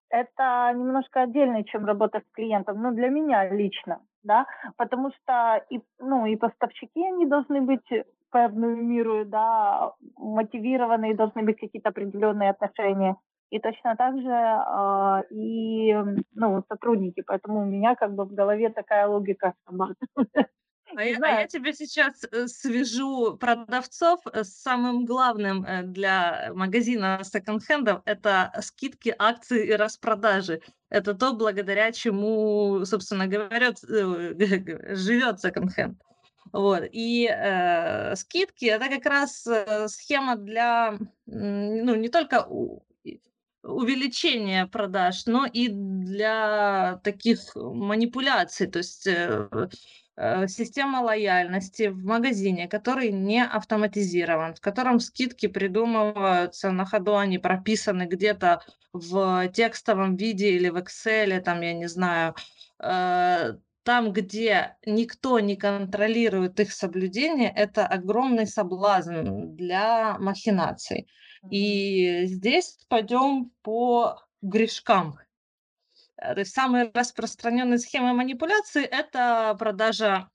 это 0.10 0.72
немножко 0.74 1.22
отдельно, 1.22 1.64
чем 1.64 1.86
работа 1.86 2.20
с 2.20 2.32
клиентом, 2.34 2.82
ну, 2.82 2.92
для 2.92 3.10
меня 3.10 3.50
лично, 3.50 4.02
да, 4.24 4.46
потому 4.78 5.12
что 5.12 5.66
и, 5.70 5.82
ну, 6.00 6.26
и 6.26 6.36
поставщики, 6.36 7.06
они 7.06 7.26
должны 7.26 7.62
быть 7.62 7.88
певную 8.32 8.78
миру, 8.84 9.26
да, 9.26 9.94
мотивированные, 10.18 11.16
должны 11.16 11.44
быть 11.44 11.60
какие-то 11.60 11.90
определенные 11.90 12.52
отношения. 12.52 13.16
И 13.50 13.60
точно 13.60 13.96
так 13.96 14.20
же 14.20 14.30
э, 14.30 15.34
и 15.34 15.94
ну, 16.34 16.64
сотрудники. 16.68 17.24
Поэтому 17.26 17.62
у 17.62 17.66
меня 17.66 17.96
как 17.96 18.14
бы 18.14 18.26
в 18.26 18.34
голове 18.34 18.70
такая 18.70 19.08
логика. 19.08 19.54
А 20.98 21.04
я, 21.04 21.18
а 21.22 21.42
я 21.42 21.48
тебе 21.48 21.74
сейчас 21.74 22.26
э, 22.32 22.48
свяжу 22.48 23.38
продавцов 23.38 24.20
э, 24.34 24.44
с 24.44 24.60
самым 24.60 25.06
главным 25.06 25.64
э, 25.64 25.84
для 25.84 26.50
магазина 26.56 27.22
секонд-хендов. 27.24 28.02
Это 28.06 28.52
скидки, 28.64 29.14
акции 29.16 29.68
и 29.68 29.74
распродажи. 29.74 30.60
Это 30.90 31.14
то, 31.14 31.34
благодаря 31.34 31.92
чему, 31.92 32.84
собственно 32.86 33.28
говоря, 33.28 33.74
живет 34.96 35.40
секонд-хенд. 35.40 36.02
Вот. 36.52 36.84
И 36.92 37.30
э, 37.32 38.16
скидки 38.16 38.66
это 38.66 38.90
как 38.90 39.06
раз 39.06 39.48
схема 39.88 40.36
для 40.36 40.98
ну, 41.28 41.94
не 41.94 42.10
только 42.10 42.48
увеличения 43.62 44.66
продаж, 44.66 45.28
но 45.28 45.46
и 45.46 45.68
для 45.70 47.00
таких 47.04 47.56
манипуляций. 47.56 48.66
То 48.66 48.80
есть 48.80 49.06
э, 49.06 49.48
Э, 49.52 49.68
система 50.48 51.02
лояльности 51.02 51.88
в 51.88 52.04
магазине, 52.04 52.68
который 52.68 53.12
не 53.12 53.44
автоматизирован, 53.44 54.56
в 54.56 54.62
котором 54.62 55.00
скидки 55.00 55.48
придумываются 55.48 56.72
на 56.72 56.86
ходу, 56.86 57.18
они 57.18 57.38
прописаны 57.38 58.08
где-то 58.08 58.64
в 58.94 59.48
текстовом 59.50 60.16
виде 60.16 60.50
или 60.50 60.70
в 60.70 60.78
Excel, 60.78 61.40
там, 61.42 61.62
я 61.62 61.74
не 61.74 61.88
знаю, 61.88 62.36
э, 62.82 63.54
там, 63.84 64.12
где 64.12 64.76
никто 64.86 65.40
не 65.40 65.56
контролирует 65.56 66.60
их 66.60 66.74
соблюдение, 66.74 67.54
это 67.56 67.86
огромный 67.86 68.48
соблазн 68.48 69.56
для 69.56 70.18
махинаций. 70.18 71.08
И 71.50 72.26
здесь 72.26 72.86
пойдем 72.90 73.52
по 73.62 74.20
грешкам. 74.42 75.20
Э, 75.20 75.27
то 76.18 76.40
есть 76.40 76.54
самые 76.54 76.92
распространенные 76.94 77.80
схемы 77.80 78.14
манипуляции– 78.14 78.84
это 78.86 79.56
продажа 79.58 80.30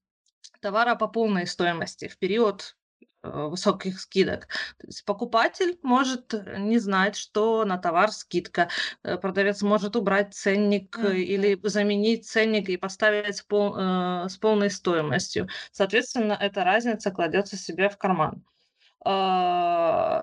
товара 0.61 0.95
по 0.95 1.09
полной 1.09 1.47
стоимости 1.47 2.09
в 2.09 2.19
период 2.19 2.77
э, 3.23 3.29
высоких 3.29 4.01
скидок. 4.01 4.47
То 4.79 4.87
есть 4.87 5.05
покупатель 5.05 5.79
может 5.83 6.33
не 6.59 6.79
знать, 6.79 7.17
что 7.17 7.65
на 7.65 7.79
товар 7.79 8.13
скидка. 8.13 8.69
Э, 9.03 9.17
продавец 9.19 9.63
может 9.63 9.97
убрать 9.97 10.35
ценник 10.35 10.97
mm-hmm. 10.97 11.17
или 11.17 11.61
заменить 11.65 12.27
ценник 12.27 12.69
и 12.69 12.77
поставить 12.77 13.37
с, 13.37 13.43
пол, 13.43 13.77
э, 13.77 14.29
с 14.29 14.37
полной 14.37 14.71
стоимостью. 14.71 15.49
Соответственно, 15.73 16.39
эта 16.41 16.65
разница 16.65 17.11
кладется 17.11 17.57
себе 17.57 17.89
в 17.89 17.99
карман. 17.99 18.45
А, 19.05 20.23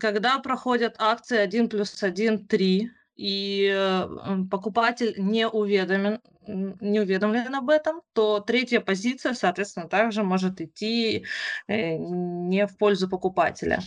когда 0.00 0.40
проходят 0.40 0.96
акции 0.98 1.38
1 1.38 1.68
плюс 1.68 2.02
1, 2.02 2.48
3, 2.48 2.90
и 3.16 4.06
покупатель 4.50 5.14
не 5.18 5.48
уведомен, 5.48 6.20
не 6.46 7.00
уведомлен 7.00 7.54
об 7.54 7.70
этом, 7.70 8.02
то 8.12 8.40
третья 8.40 8.80
позиция, 8.80 9.34
соответственно, 9.34 9.88
также 9.88 10.22
может 10.22 10.60
идти 10.60 11.24
э, 11.68 11.96
не 11.96 12.66
в 12.66 12.76
пользу 12.76 13.08
покупателя. 13.08 13.80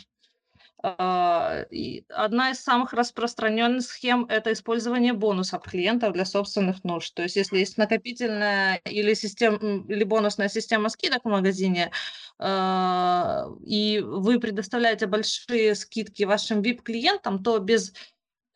А, 0.84 1.66
одна 2.10 2.52
из 2.52 2.60
самых 2.60 2.94
распространенных 2.94 3.82
схем– 3.84 4.26
это 4.30 4.54
использование 4.54 5.14
бонусов 5.14 5.64
клиентов 5.64 6.14
для 6.14 6.24
собственных 6.24 6.84
нужд. 6.84 7.14
То 7.16 7.24
есть 7.24 7.36
если 7.36 7.58
есть 7.58 7.78
накопительная 7.78 8.80
или, 8.86 9.14
систем, 9.16 9.86
или 9.88 10.04
бонусная 10.04 10.50
система 10.50 10.90
скидок 10.90 11.26
в 11.26 11.30
магазине, 11.30 11.92
а, 12.38 13.48
и 13.66 14.00
вы 14.06 14.40
предоставляете 14.40 15.08
большие 15.08 15.74
скидки 15.74 16.24
вашим 16.24 16.62
VIP-клиентам, 16.62 17.44
то 17.44 17.58
без 17.58 17.94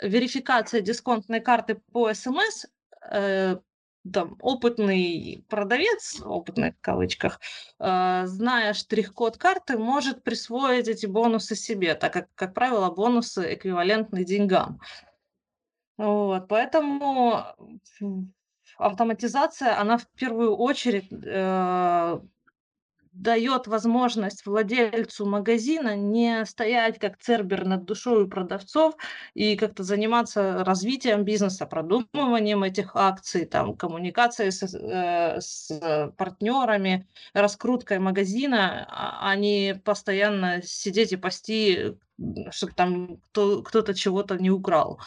верификация 0.02 0.82
дисконтной 0.82 1.40
карты 1.40 1.82
по 1.92 2.14
СМС, 2.14 2.66
э, 3.12 3.58
опытный 4.40 5.46
продавец, 5.48 6.22
опытный 6.24 6.72
в 6.72 6.82
кавычках, 6.82 7.40
э, 7.80 8.24
зная 8.26 8.74
штрих-код 8.74 9.38
карты, 9.38 9.78
может 9.78 10.24
присвоить 10.24 10.88
эти 10.88 11.06
бонусы 11.06 11.56
себе, 11.56 11.96
так 11.96 12.14
как, 12.14 12.28
как 12.36 12.54
правило, 12.54 12.90
бонусы 12.90 13.54
эквивалентны 13.54 14.24
деньгам. 14.24 14.80
Вот, 15.98 16.48
поэтому 16.48 17.44
автоматизация, 18.78 19.80
она 19.80 19.98
в 19.98 20.08
первую 20.16 20.56
очередь 20.56 21.08
э, 21.12 22.20
дает 23.22 23.68
возможность 23.68 24.46
владельцу 24.46 25.26
магазина 25.28 25.96
не 25.96 26.44
стоять 26.46 26.98
как 26.98 27.18
цербер 27.20 27.66
над 27.66 27.86
душой 27.86 28.28
продавцов 28.28 28.96
и 29.36 29.56
как-то 29.56 29.84
заниматься 29.84 30.64
развитием 30.64 31.24
бизнеса, 31.24 31.68
продумыванием 31.68 32.64
этих 32.64 32.96
акций, 32.96 33.46
там, 33.46 33.76
коммуникацией 33.78 34.52
с, 34.52 34.64
э, 34.74 35.40
с 35.40 36.12
партнерами, 36.18 37.08
раскруткой 37.34 38.00
магазина, 38.00 38.88
а, 38.90 39.30
а 39.30 39.36
не 39.36 39.80
постоянно 39.86 40.62
сидеть 40.64 41.12
и 41.12 41.18
пасти, 41.18 41.98
чтобы 42.50 42.74
там 42.74 43.18
кто, 43.30 43.62
кто-то 43.62 43.94
чего-то 43.94 44.38
не 44.38 44.50
украл. 44.50 45.00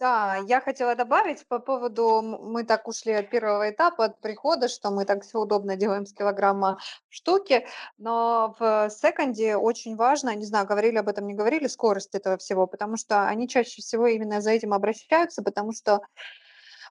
Да, 0.00 0.36
я 0.48 0.62
хотела 0.62 0.94
добавить 0.94 1.46
по 1.46 1.58
поводу, 1.58 2.22
мы 2.22 2.64
так 2.64 2.88
ушли 2.88 3.12
от 3.12 3.28
первого 3.28 3.68
этапа, 3.70 4.06
от 4.06 4.18
прихода, 4.22 4.68
что 4.68 4.90
мы 4.90 5.04
так 5.04 5.22
все 5.24 5.38
удобно 5.38 5.76
делаем 5.76 6.06
с 6.06 6.14
килограмма 6.14 6.78
в 7.10 7.14
штуке, 7.14 7.66
но 7.98 8.56
в 8.58 8.88
секонде 8.88 9.56
очень 9.56 9.96
важно, 9.96 10.34
не 10.34 10.46
знаю, 10.46 10.66
говорили 10.66 10.96
об 10.96 11.08
этом, 11.08 11.26
не 11.26 11.34
говорили, 11.34 11.66
скорость 11.66 12.14
этого 12.14 12.38
всего, 12.38 12.66
потому 12.66 12.96
что 12.96 13.28
они 13.28 13.46
чаще 13.46 13.82
всего 13.82 14.06
именно 14.06 14.40
за 14.40 14.52
этим 14.52 14.72
обращаются, 14.72 15.42
потому 15.42 15.72
что 15.74 16.00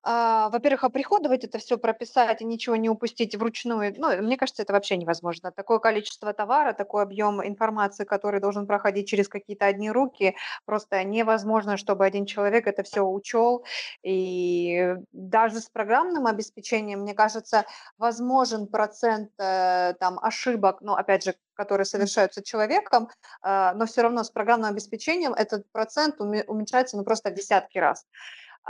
во-первых, 0.03 0.83
оприходовать 0.83 1.43
это 1.43 1.57
все, 1.59 1.77
прописать 1.77 2.41
и 2.41 2.45
ничего 2.45 2.75
не 2.75 2.89
упустить 2.89 3.35
вручную, 3.35 3.93
ну, 3.97 4.21
мне 4.21 4.38
кажется, 4.38 4.63
это 4.63 4.73
вообще 4.73 4.97
невозможно. 4.97 5.51
Такое 5.51 5.79
количество 5.79 6.33
товара, 6.33 6.73
такой 6.73 7.03
объем 7.03 7.45
информации, 7.45 8.05
который 8.05 8.39
должен 8.39 8.67
проходить 8.67 9.07
через 9.07 9.27
какие-то 9.27 9.65
одни 9.65 9.91
руки, 9.91 10.35
просто 10.65 11.03
невозможно, 11.03 11.77
чтобы 11.77 12.05
один 12.05 12.25
человек 12.25 12.67
это 12.67 12.83
все 12.83 13.01
учел. 13.01 13.65
И 14.03 14.95
даже 15.12 15.59
с 15.59 15.69
программным 15.69 16.27
обеспечением, 16.27 17.01
мне 17.01 17.13
кажется, 17.13 17.65
возможен 17.97 18.67
процент 18.67 19.31
э, 19.38 19.93
там 19.99 20.19
ошибок, 20.21 20.77
ну, 20.81 20.93
опять 20.93 21.23
же, 21.23 21.35
которые 21.53 21.85
совершаются 21.85 22.41
человеком, 22.41 23.09
э, 23.43 23.73
но 23.73 23.85
все 23.85 24.01
равно 24.01 24.23
с 24.23 24.31
программным 24.31 24.71
обеспечением 24.71 25.33
этот 25.33 25.69
процент 25.71 26.21
уменьшается 26.21 26.97
ну, 26.97 27.03
просто 27.03 27.31
в 27.31 27.33
десятки 27.33 27.77
раз. 27.77 28.05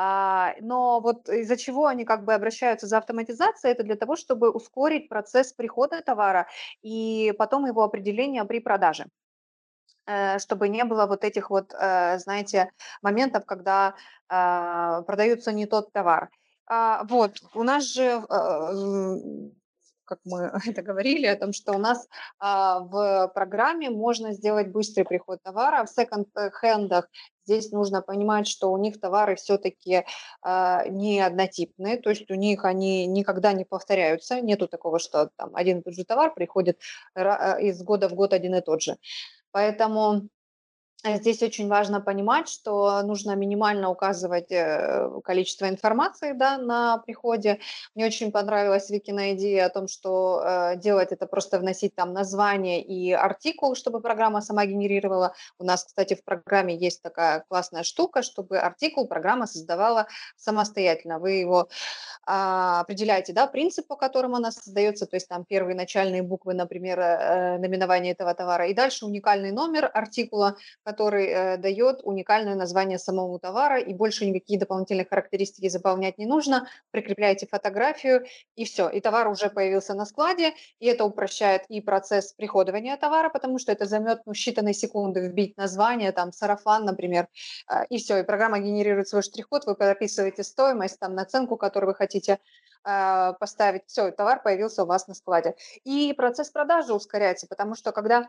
А, 0.01 0.55
но 0.61 1.01
вот 1.01 1.27
из-за 1.27 1.57
чего 1.57 1.87
они 1.87 2.05
как 2.05 2.23
бы 2.23 2.33
обращаются 2.33 2.87
за 2.87 2.99
автоматизацией, 2.99 3.73
это 3.73 3.83
для 3.83 3.97
того, 3.97 4.15
чтобы 4.15 4.49
ускорить 4.49 5.09
процесс 5.09 5.51
прихода 5.51 6.01
товара 6.01 6.47
и 6.81 7.33
потом 7.37 7.65
его 7.65 7.83
определения 7.83 8.45
при 8.45 8.61
продаже 8.61 9.07
э, 10.07 10.39
чтобы 10.39 10.69
не 10.69 10.85
было 10.85 11.05
вот 11.05 11.25
этих 11.25 11.49
вот, 11.49 11.73
э, 11.73 12.17
знаете, 12.19 12.71
моментов, 13.01 13.45
когда 13.45 13.95
а, 14.29 15.01
продается 15.01 15.51
не 15.51 15.65
тот 15.65 15.91
товар. 15.91 16.29
А, 16.65 17.03
вот, 17.03 17.33
у 17.53 17.63
нас 17.63 17.83
же 17.83 18.23
как 20.05 20.19
мы 20.25 20.51
это 20.65 20.81
говорили, 20.81 21.27
о 21.27 21.35
том, 21.35 21.53
что 21.53 21.73
у 21.73 21.77
нас 21.77 22.07
в 22.39 23.31
программе 23.35 23.89
можно 23.91 24.33
сделать 24.33 24.69
быстрый 24.69 25.03
приход 25.03 25.43
товара. 25.43 25.85
В 25.85 25.89
секонд-хендах 25.89 27.07
здесь 27.49 27.71
нужно 27.71 28.01
понимать, 28.01 28.47
что 28.47 28.71
у 28.71 28.77
них 28.77 28.99
товары 28.99 29.35
все-таки 29.35 30.05
а, 30.41 30.87
не 30.87 31.19
однотипные, 31.19 31.97
то 31.97 32.11
есть 32.11 32.29
у 32.29 32.35
них 32.35 32.63
они 32.63 33.07
никогда 33.07 33.53
не 33.53 33.65
повторяются. 33.65 34.39
Нету 34.39 34.67
такого, 34.67 34.99
что 34.99 35.31
там 35.35 35.55
один 35.55 35.79
и 35.79 35.81
тот 35.81 35.95
же 35.95 36.05
товар 36.05 36.33
приходит 36.33 36.79
а, 37.15 37.59
из 37.59 37.81
года 37.81 38.07
в 38.07 38.13
год 38.13 38.33
один 38.33 38.55
и 38.55 38.61
тот 38.61 38.81
же. 38.81 38.97
Поэтому 39.51 40.29
Э, 40.29 40.38
здесь 41.05 41.41
очень 41.41 41.69
важно 41.69 42.01
понимать, 42.01 42.49
что 42.49 43.01
нужно 43.03 43.35
минимально 43.35 43.89
указывать 43.89 44.51
э, 44.51 45.09
количество 45.23 45.69
информации 45.69 46.33
да, 46.33 46.57
на 46.57 46.97
приходе. 46.97 47.59
Мне 47.95 48.05
очень 48.05 48.31
понравилась 48.31 48.89
Викина 48.89 49.33
идея 49.33 49.67
о 49.67 49.69
том, 49.69 49.87
что 49.87 50.43
э, 50.43 50.75
делать 50.77 51.13
это 51.13 51.25
просто 51.25 51.57
вносить 51.59 51.95
там 51.95 52.11
название 52.11 52.81
и 52.83 53.13
артикул, 53.13 53.75
чтобы 53.75 54.01
программа 54.01 54.41
сама 54.41 54.65
генерировала. 54.65 55.33
У 55.57 55.63
нас, 55.63 55.85
кстати, 55.85 56.15
в 56.15 56.23
программе 56.23 56.75
есть 56.75 57.01
такая 57.01 57.45
классная 57.47 57.83
штука, 57.83 58.21
чтобы 58.21 58.59
артикул 58.59 59.07
программа 59.07 59.47
создавала 59.47 60.07
самостоятельно. 60.35 61.19
Вы 61.19 61.31
его 61.31 61.69
а, 62.25 62.81
определяете, 62.81 63.31
да, 63.31 63.47
принцип, 63.47 63.87
по 63.87 63.95
которому 63.95 64.35
она 64.35 64.51
создается, 64.51 65.05
то 65.05 65.15
есть 65.15 65.29
там 65.29 65.45
первые 65.45 65.75
начальные 65.75 66.23
буквы, 66.23 66.53
например, 66.53 66.99
э, 66.99 67.57
наименование 67.57 68.11
этого 68.11 68.33
товара, 68.33 68.67
и 68.67 68.73
дальше 68.73 69.05
уникальный 69.05 69.51
номер 69.51 69.89
артикула, 69.93 70.57
который 70.89 71.27
э, 71.27 71.57
дает 71.57 72.01
уникальное 72.03 72.55
название 72.55 72.97
самому 72.97 73.37
товара, 73.37 73.79
и 73.79 73.93
больше 73.93 74.25
никакие 74.25 74.59
дополнительные 74.59 75.05
характеристики 75.05 75.69
заполнять 75.69 76.17
не 76.17 76.25
нужно, 76.25 76.67
прикрепляете 76.89 77.45
фотографию, 77.45 78.25
и 78.55 78.65
все, 78.65 78.89
и 78.89 78.99
товар 78.99 79.27
уже 79.27 79.51
появился 79.51 79.93
на 79.93 80.05
складе, 80.05 80.53
и 80.79 80.87
это 80.87 81.05
упрощает 81.05 81.61
и 81.69 81.79
процесс 81.79 82.33
приходования 82.33 82.97
товара, 82.97 83.29
потому 83.29 83.59
что 83.59 83.71
это 83.71 83.85
займет 83.85 84.21
ну, 84.25 84.33
считанные 84.33 84.73
секунды 84.73 85.27
вбить 85.27 85.57
название, 85.57 86.11
там, 86.11 86.31
сарафан, 86.31 86.85
например, 86.85 87.27
э, 87.71 87.85
и 87.89 87.99
все, 87.99 88.17
и 88.17 88.23
программа 88.23 88.57
генерирует 88.57 89.07
свой 89.07 89.21
штрих-код, 89.21 89.67
вы 89.67 89.75
прописываете 89.75 90.43
стоимость, 90.43 90.99
там, 90.99 91.13
наценку, 91.13 91.55
которую 91.55 91.91
вы 91.91 91.95
хотите 91.95 92.39
э, 92.83 93.33
поставить, 93.39 93.83
все, 93.85 94.09
товар 94.09 94.41
появился 94.41 94.83
у 94.83 94.87
вас 94.87 95.07
на 95.07 95.13
складе. 95.13 95.53
И 95.83 96.13
процесс 96.13 96.49
продажи 96.49 96.95
ускоряется, 96.95 97.45
потому 97.47 97.75
что 97.75 97.91
когда 97.91 98.27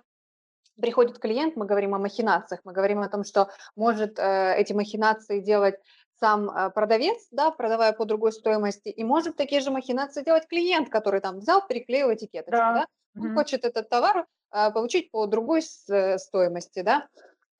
приходит 0.80 1.18
клиент, 1.18 1.56
мы 1.56 1.66
говорим 1.66 1.94
о 1.94 1.98
махинациях, 1.98 2.60
мы 2.64 2.72
говорим 2.72 3.00
о 3.00 3.08
том, 3.08 3.24
что 3.24 3.50
может 3.76 4.18
э, 4.18 4.54
эти 4.56 4.72
махинации 4.72 5.40
делать 5.40 5.76
сам 6.18 6.50
э, 6.50 6.70
продавец, 6.70 7.18
да, 7.30 7.50
продавая 7.50 7.92
по 7.92 8.04
другой 8.04 8.32
стоимости, 8.32 8.88
и 8.88 9.04
может 9.04 9.36
такие 9.36 9.60
же 9.60 9.70
махинации 9.70 10.22
делать 10.22 10.46
клиент, 10.48 10.90
который 10.90 11.20
там 11.20 11.38
взял, 11.38 11.66
переклеил 11.66 12.12
этикеточку, 12.12 12.50
да, 12.50 12.74
да? 12.74 12.86
он 13.16 13.28
mm-hmm. 13.28 13.34
хочет 13.34 13.64
этот 13.64 13.88
товар 13.88 14.26
э, 14.52 14.70
получить 14.70 15.10
по 15.10 15.26
другой 15.26 15.62
с, 15.62 16.18
стоимости, 16.18 16.82
да, 16.82 17.08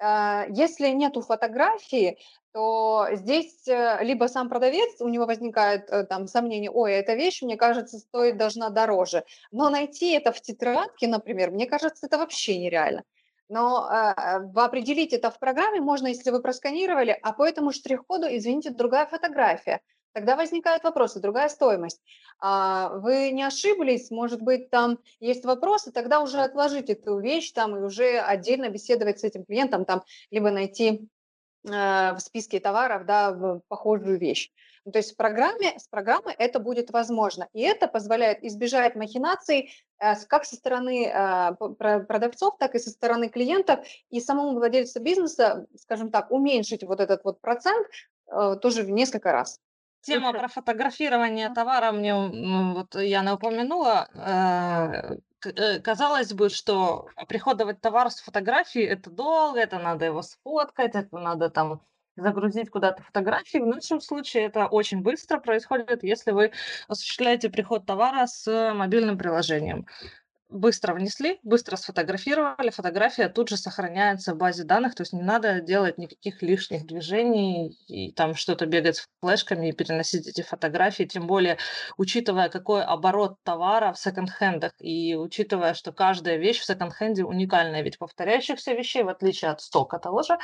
если 0.00 0.88
нету 0.88 1.20
фотографии, 1.20 2.18
то 2.52 3.06
здесь 3.12 3.66
э, 3.68 3.98
либо 4.02 4.26
сам 4.26 4.48
продавец, 4.48 5.00
у 5.00 5.08
него 5.08 5.26
возникает 5.26 5.88
э, 5.88 6.04
там 6.04 6.26
сомнение, 6.26 6.70
ой, 6.70 6.92
эта 6.92 7.14
вещь, 7.14 7.42
мне 7.42 7.56
кажется, 7.56 7.98
стоит 7.98 8.36
должна 8.36 8.70
дороже. 8.70 9.24
Но 9.52 9.70
найти 9.70 10.12
это 10.12 10.32
в 10.32 10.40
тетрадке, 10.40 11.06
например, 11.06 11.52
мне 11.52 11.66
кажется, 11.66 12.06
это 12.06 12.18
вообще 12.18 12.58
нереально. 12.58 13.04
Но 13.48 13.88
э, 13.88 14.14
определить 14.56 15.12
это 15.12 15.30
в 15.30 15.38
программе 15.38 15.80
можно, 15.80 16.08
если 16.08 16.30
вы 16.30 16.42
просканировали, 16.42 17.16
а 17.22 17.32
по 17.32 17.46
этому 17.46 17.72
штрих-коду, 17.72 18.26
извините, 18.28 18.70
другая 18.70 19.06
фотография. 19.06 19.80
Тогда 20.12 20.35
возникают 20.35 20.83
вопросы, 20.83 21.20
другая 21.20 21.49
стоимость. 21.49 22.01
А 22.40 22.88
вы 22.96 23.31
не 23.31 23.44
ошиблись, 23.44 24.11
может 24.11 24.42
быть, 24.42 24.70
там 24.70 24.99
есть 25.20 25.44
вопросы, 25.44 25.92
тогда 25.92 26.20
уже 26.20 26.40
отложить 26.40 26.90
эту 26.90 27.18
вещь 27.18 27.53
там 27.53 27.77
и 27.77 27.81
уже 27.81 28.18
отдельно 28.18 28.70
беседовать 28.70 29.20
с 29.20 29.25
этим 29.25 29.44
клиентом, 29.44 29.85
там, 29.85 30.03
либо 30.31 30.51
найти 30.51 31.09
э, 31.64 32.14
в 32.14 32.18
списке 32.18 32.59
товаров 32.59 33.07
да, 33.07 33.61
похожую 33.68 34.18
вещь. 34.18 34.51
То 34.90 34.99
есть 34.99 35.12
в 35.12 35.16
программе, 35.16 35.79
с 35.79 35.87
программой 35.87 36.35
это 36.38 36.59
будет 36.59 36.90
возможно. 36.90 37.46
И 37.53 37.61
это 37.61 37.87
позволяет 37.87 38.42
избежать 38.42 38.96
махинаций 38.96 39.70
э, 40.01 40.14
как 40.27 40.44
со 40.44 40.57
стороны 40.57 41.07
э, 41.07 41.55
продавцов, 42.09 42.57
так 42.59 42.75
и 42.75 42.81
со 42.81 42.90
стороны 42.90 43.29
клиентов, 43.29 43.87
и 44.09 44.18
самому 44.18 44.55
владельцу 44.55 45.01
бизнеса, 45.01 45.66
скажем 45.77 46.11
так, 46.11 46.33
уменьшить 46.33 46.83
вот 46.83 46.99
этот 46.99 47.23
вот 47.23 47.40
процент 47.40 47.87
тоже 48.62 48.85
в 48.85 48.90
несколько 48.90 49.33
раз. 49.33 49.61
Тема 50.02 50.32
про 50.32 50.48
фотографирование 50.48 51.50
товара 51.50 51.92
мне, 51.92 52.14
вот 52.14 52.94
Яна 52.94 53.34
упомянула. 53.34 54.08
Э, 54.14 55.16
э, 55.48 55.80
казалось 55.80 56.32
бы, 56.32 56.48
что 56.48 57.08
приходовать 57.28 57.80
товар 57.80 58.10
с 58.10 58.20
фотографией 58.20 58.86
это 58.86 59.10
долго, 59.10 59.60
это 59.60 59.78
надо 59.78 60.06
его 60.06 60.22
сфоткать, 60.22 60.94
это 60.94 61.18
надо 61.18 61.50
там 61.50 61.82
загрузить 62.16 62.70
куда-то 62.70 63.02
фотографии. 63.02 63.58
В 63.58 63.66
нашем 63.66 64.00
случае 64.00 64.44
это 64.46 64.66
очень 64.66 65.02
быстро 65.02 65.38
происходит, 65.38 66.02
если 66.02 66.32
вы 66.32 66.52
осуществляете 66.88 67.50
приход 67.50 67.86
товара 67.86 68.26
с 68.26 68.72
мобильным 68.74 69.18
приложением 69.18 69.86
быстро 70.50 70.94
внесли, 70.94 71.38
быстро 71.42 71.76
сфотографировали, 71.76 72.70
фотография 72.70 73.28
тут 73.28 73.48
же 73.48 73.56
сохраняется 73.56 74.34
в 74.34 74.36
базе 74.36 74.64
данных, 74.64 74.94
то 74.94 75.02
есть 75.02 75.12
не 75.12 75.22
надо 75.22 75.60
делать 75.60 75.98
никаких 75.98 76.42
лишних 76.42 76.86
движений 76.86 77.78
и 77.86 78.12
там 78.12 78.34
что-то 78.34 78.66
бегать 78.66 78.96
с 78.96 79.06
флешками 79.22 79.68
и 79.68 79.72
переносить 79.72 80.26
эти 80.26 80.42
фотографии, 80.42 81.04
тем 81.04 81.26
более 81.26 81.58
учитывая, 81.96 82.48
какой 82.48 82.82
оборот 82.82 83.36
товара 83.44 83.92
в 83.92 83.98
секонд-хендах 83.98 84.72
и 84.80 85.14
учитывая, 85.14 85.74
что 85.74 85.92
каждая 85.92 86.36
вещь 86.36 86.60
в 86.60 86.66
секонд-хенде 86.66 87.24
уникальная, 87.24 87.82
ведь 87.82 87.98
повторяющихся 87.98 88.72
вещей, 88.72 89.02
в 89.02 89.08
отличие 89.08 89.50
от 89.50 89.60
стока 89.60 89.98
того 89.98 90.22
же, 90.22 90.38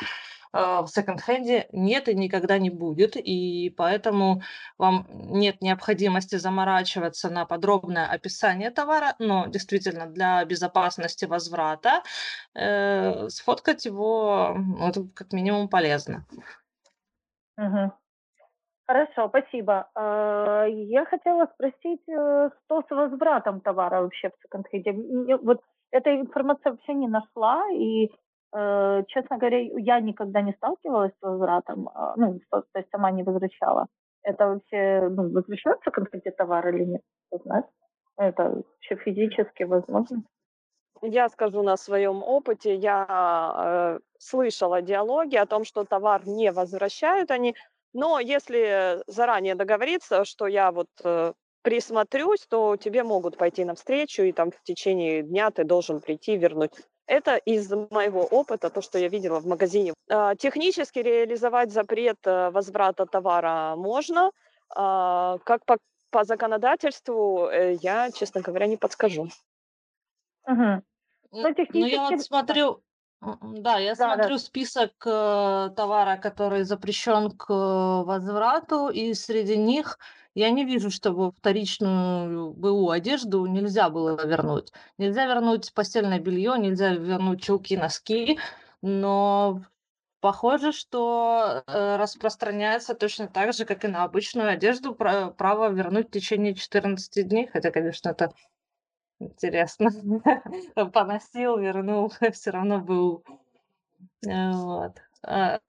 в 0.57 0.87
секонд-хенде 0.89 1.69
нет 1.73 2.09
и 2.09 2.15
никогда 2.15 2.59
не 2.59 2.71
будет, 2.71 3.17
и 3.17 3.75
поэтому 3.77 4.43
вам 4.79 5.07
нет 5.11 5.61
необходимости 5.61 6.37
заморачиваться 6.37 7.31
на 7.31 7.45
подробное 7.45 8.07
описание 8.07 8.71
товара, 8.71 9.15
но 9.19 9.47
действительно 9.47 10.07
для 10.07 10.45
безопасности 10.45 11.25
возврата 11.25 12.03
э, 12.55 13.29
сфоткать 13.29 13.85
его 13.85 14.57
это 14.81 15.07
как 15.15 15.33
минимум 15.33 15.69
полезно. 15.69 16.25
Угу. 17.59 17.93
Хорошо, 18.87 19.29
спасибо. 19.29 19.89
А, 19.95 20.65
я 20.67 21.05
хотела 21.07 21.47
спросить, 21.55 22.03
э, 22.09 22.51
что 22.65 22.83
с 22.83 22.91
возвратом 22.91 23.61
товара 23.61 24.03
вообще 24.03 24.31
в 24.31 24.43
секонд-хенде? 24.43 24.93
Вот 25.43 25.61
эта 25.91 26.15
информация 26.15 26.73
вообще 26.73 26.95
не 26.95 27.09
нашла, 27.09 27.65
и 27.73 28.13
честно 29.09 29.39
говоря, 29.39 29.59
я 29.59 30.01
никогда 30.01 30.41
не 30.41 30.53
сталкивалась 30.53 31.13
с 31.13 31.23
возвратом, 31.23 31.89
а, 31.89 32.15
ну, 32.17 32.41
то 32.51 32.65
есть 32.75 32.89
сама 32.91 33.11
не 33.11 33.23
возвращала. 33.23 33.87
Это 34.23 34.47
вообще, 34.47 35.09
ну, 35.11 35.31
возвращается 35.31 35.91
конкретный 35.91 36.33
товар 36.33 36.69
или 36.69 36.85
нет, 36.85 37.03
кто 37.29 37.43
знает. 37.43 37.67
Это 38.17 38.43
вообще 38.45 38.97
физически 38.97 39.65
возможно. 39.65 40.23
Я 41.03 41.29
скажу 41.29 41.63
на 41.63 41.77
своем 41.77 42.23
опыте, 42.23 42.75
я 42.75 43.99
э, 43.99 44.01
слышала 44.19 44.81
диалоги 44.81 45.37
о 45.37 45.47
том, 45.47 45.65
что 45.65 45.85
товар 45.85 46.27
не 46.27 46.51
возвращают 46.51 47.31
они, 47.31 47.55
но 47.93 48.19
если 48.19 49.03
заранее 49.07 49.55
договориться, 49.55 50.25
что 50.25 50.47
я 50.47 50.73
вот 50.73 50.89
э, 51.05 51.35
присмотрюсь, 51.63 52.47
то 52.47 52.77
тебе 52.77 53.03
могут 53.03 53.37
пойти 53.37 53.65
навстречу, 53.65 54.23
и 54.23 54.33
там 54.33 54.51
в 54.51 54.63
течение 54.63 55.23
дня 55.23 55.51
ты 55.51 55.65
должен 55.65 56.01
прийти, 56.01 56.37
вернуть 56.37 56.73
это 57.07 57.37
из 57.37 57.71
моего 57.71 58.25
опыта, 58.25 58.71
то, 58.71 58.83
что 58.83 58.99
я 58.99 59.09
видела 59.09 59.41
в 59.41 59.47
магазине. 59.47 59.95
А, 60.09 60.35
технически 60.35 60.99
реализовать 60.99 61.73
запрет 61.73 62.19
э, 62.25 62.51
возврата 62.51 63.07
товара 63.07 63.75
можно. 63.77 64.31
А, 64.75 65.39
как 65.45 65.65
по, 65.65 65.79
по 66.11 66.25
законодательству, 66.25 67.49
э, 67.49 67.75
я, 67.75 68.11
честно 68.11 68.41
говоря, 68.41 68.67
не 68.67 68.77
подскажу. 68.77 69.29
Угу. 70.47 70.83
Ну, 71.33 71.55
ну, 71.73 71.87
я 71.87 72.09
вот 72.09 72.23
смотрю, 72.23 72.83
да, 73.21 73.79
я 73.79 73.95
да, 73.95 74.15
смотрю 74.15 74.37
да. 74.37 74.39
список 74.39 74.93
э, 75.05 75.71
товара, 75.77 76.17
который 76.17 76.65
запрещен 76.65 77.31
к 77.31 77.49
возврату, 77.49 78.89
и 78.89 79.15
среди 79.15 79.57
них 79.57 79.99
я 80.37 80.51
не 80.51 80.67
вижу, 80.67 80.91
чтобы 80.91 81.33
вторичную 81.33 82.53
БУ 82.53 82.91
одежду 82.91 83.47
нельзя 83.47 83.89
было 83.89 84.23
вернуть. 84.27 84.71
Нельзя 84.99 85.25
вернуть 85.25 85.73
постельное 85.73 86.21
белье, 86.21 86.57
нельзя 86.59 86.93
вернуть 86.93 87.43
чулки, 87.43 87.75
носки, 87.75 88.39
но 88.83 89.63
похоже, 90.21 90.73
что 90.73 91.63
э, 91.67 91.97
распространяется 91.97 92.95
точно 92.95 93.29
так 93.29 93.55
же, 93.55 93.65
как 93.65 93.87
и 93.87 93.89
на 93.89 94.05
обычную 94.05 94.51
одежду, 94.51 94.95
право 94.95 95.71
вернуть 95.71 96.09
в 96.09 96.11
течение 96.11 96.55
14 96.55 97.27
дней, 97.27 97.47
хотя, 97.47 97.71
конечно, 97.71 98.11
это 98.11 98.31
интересно. 99.19 99.89
Поносил, 100.93 101.57
вернул, 101.57 102.13
все 102.35 102.51
равно 102.51 102.81
был. 102.81 103.25
Э, 104.27 104.53
вот. 104.53 105.01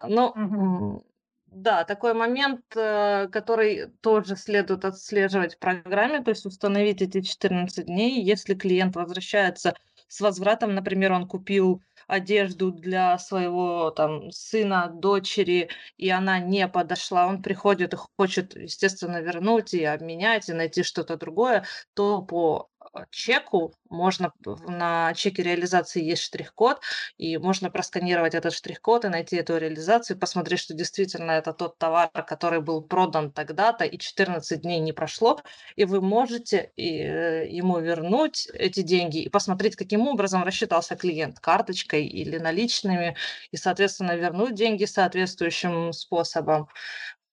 Ну, 0.03 1.03
да, 1.51 1.83
такой 1.83 2.13
момент, 2.13 2.61
э, 2.75 3.27
который 3.31 3.87
тоже 4.01 4.35
следует 4.35 4.85
отслеживать 4.85 5.55
в 5.55 5.59
программе, 5.59 6.21
то 6.21 6.29
есть 6.29 6.45
установить 6.45 7.01
эти 7.01 7.21
14 7.21 7.85
дней. 7.85 8.21
Если 8.21 8.53
клиент 8.53 8.95
возвращается 8.95 9.75
с 10.07 10.21
возвратом, 10.21 10.75
например, 10.75 11.13
он 11.13 11.27
купил 11.27 11.81
одежду 12.07 12.71
для 12.71 13.17
своего 13.17 13.91
там 13.91 14.31
сына, 14.31 14.89
дочери, 14.93 15.69
и 15.97 16.09
она 16.09 16.39
не 16.39 16.67
подошла, 16.67 17.27
он 17.27 17.41
приходит 17.41 17.93
и 17.93 17.97
хочет, 18.17 18.55
естественно, 18.55 19.21
вернуть 19.21 19.73
и 19.73 19.83
обменять, 19.83 20.49
и 20.49 20.53
найти 20.53 20.83
что-то 20.83 21.17
другое, 21.17 21.65
то 21.93 22.21
по 22.21 22.69
чеку, 23.11 23.73
можно 23.89 24.33
на 24.45 25.13
чеке 25.13 25.43
реализации 25.43 26.03
есть 26.03 26.23
штрих-код, 26.23 26.81
и 27.17 27.37
можно 27.37 27.69
просканировать 27.69 28.35
этот 28.35 28.53
штрих-код 28.53 29.05
и 29.05 29.09
найти 29.09 29.35
эту 29.37 29.57
реализацию, 29.57 30.19
посмотреть, 30.19 30.59
что 30.59 30.73
действительно 30.73 31.31
это 31.31 31.53
тот 31.53 31.77
товар, 31.77 32.09
который 32.27 32.61
был 32.61 32.81
продан 32.81 33.31
тогда-то, 33.31 33.85
и 33.85 33.97
14 33.97 34.61
дней 34.61 34.79
не 34.79 34.93
прошло, 34.93 35.39
и 35.75 35.85
вы 35.85 36.01
можете 36.01 36.71
и, 36.75 36.99
э, 37.01 37.47
ему 37.49 37.79
вернуть 37.79 38.47
эти 38.53 38.81
деньги 38.81 39.21
и 39.21 39.29
посмотреть, 39.29 39.75
каким 39.75 40.07
образом 40.07 40.43
рассчитался 40.43 40.95
клиент, 40.95 41.39
карточкой 41.39 42.05
или 42.07 42.37
наличными, 42.37 43.15
и, 43.51 43.57
соответственно, 43.57 44.15
вернуть 44.15 44.55
деньги 44.55 44.85
соответствующим 44.85 45.91
способом. 45.93 46.67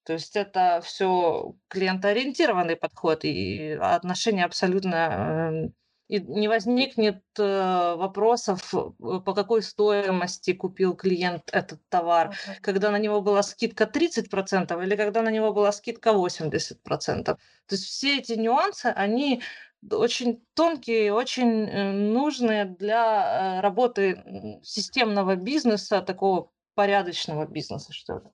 То 0.04 0.12
есть 0.14 0.36
это 0.36 0.80
все 0.84 1.54
клиентоориентированный 1.68 2.76
подход, 2.76 3.24
и 3.24 3.78
отношения 3.80 4.44
абсолютно 4.44 4.96
эм, 4.96 5.74
и 6.08 6.20
не 6.20 6.48
возникнет 6.48 7.22
э, 7.38 7.94
вопросов, 7.96 8.74
э, 8.74 9.20
по 9.24 9.34
какой 9.34 9.62
стоимости 9.62 10.52
купил 10.52 10.94
клиент 10.94 11.44
этот 11.52 11.80
товар, 11.88 12.28
uh-huh. 12.28 12.60
когда 12.60 12.90
на 12.90 12.98
него 12.98 13.22
была 13.22 13.42
скидка 13.42 13.84
30% 13.84 14.82
или 14.84 14.96
когда 14.96 15.22
на 15.22 15.30
него 15.30 15.52
была 15.54 15.72
скидка 15.72 16.10
80%. 16.10 17.24
То 17.24 17.38
есть 17.70 17.84
все 17.84 18.18
эти 18.18 18.32
нюансы, 18.32 18.86
они 18.86 19.42
очень 19.90 20.44
тонкие, 20.54 21.14
очень 21.14 21.68
э, 21.68 21.92
нужные 21.92 22.66
для 22.66 23.62
работы 23.62 24.60
системного 24.62 25.36
бизнеса, 25.36 26.02
такого 26.02 26.50
порядочного 26.74 27.46
бизнеса, 27.46 27.92
что 27.92 28.18
ли. 28.18 28.24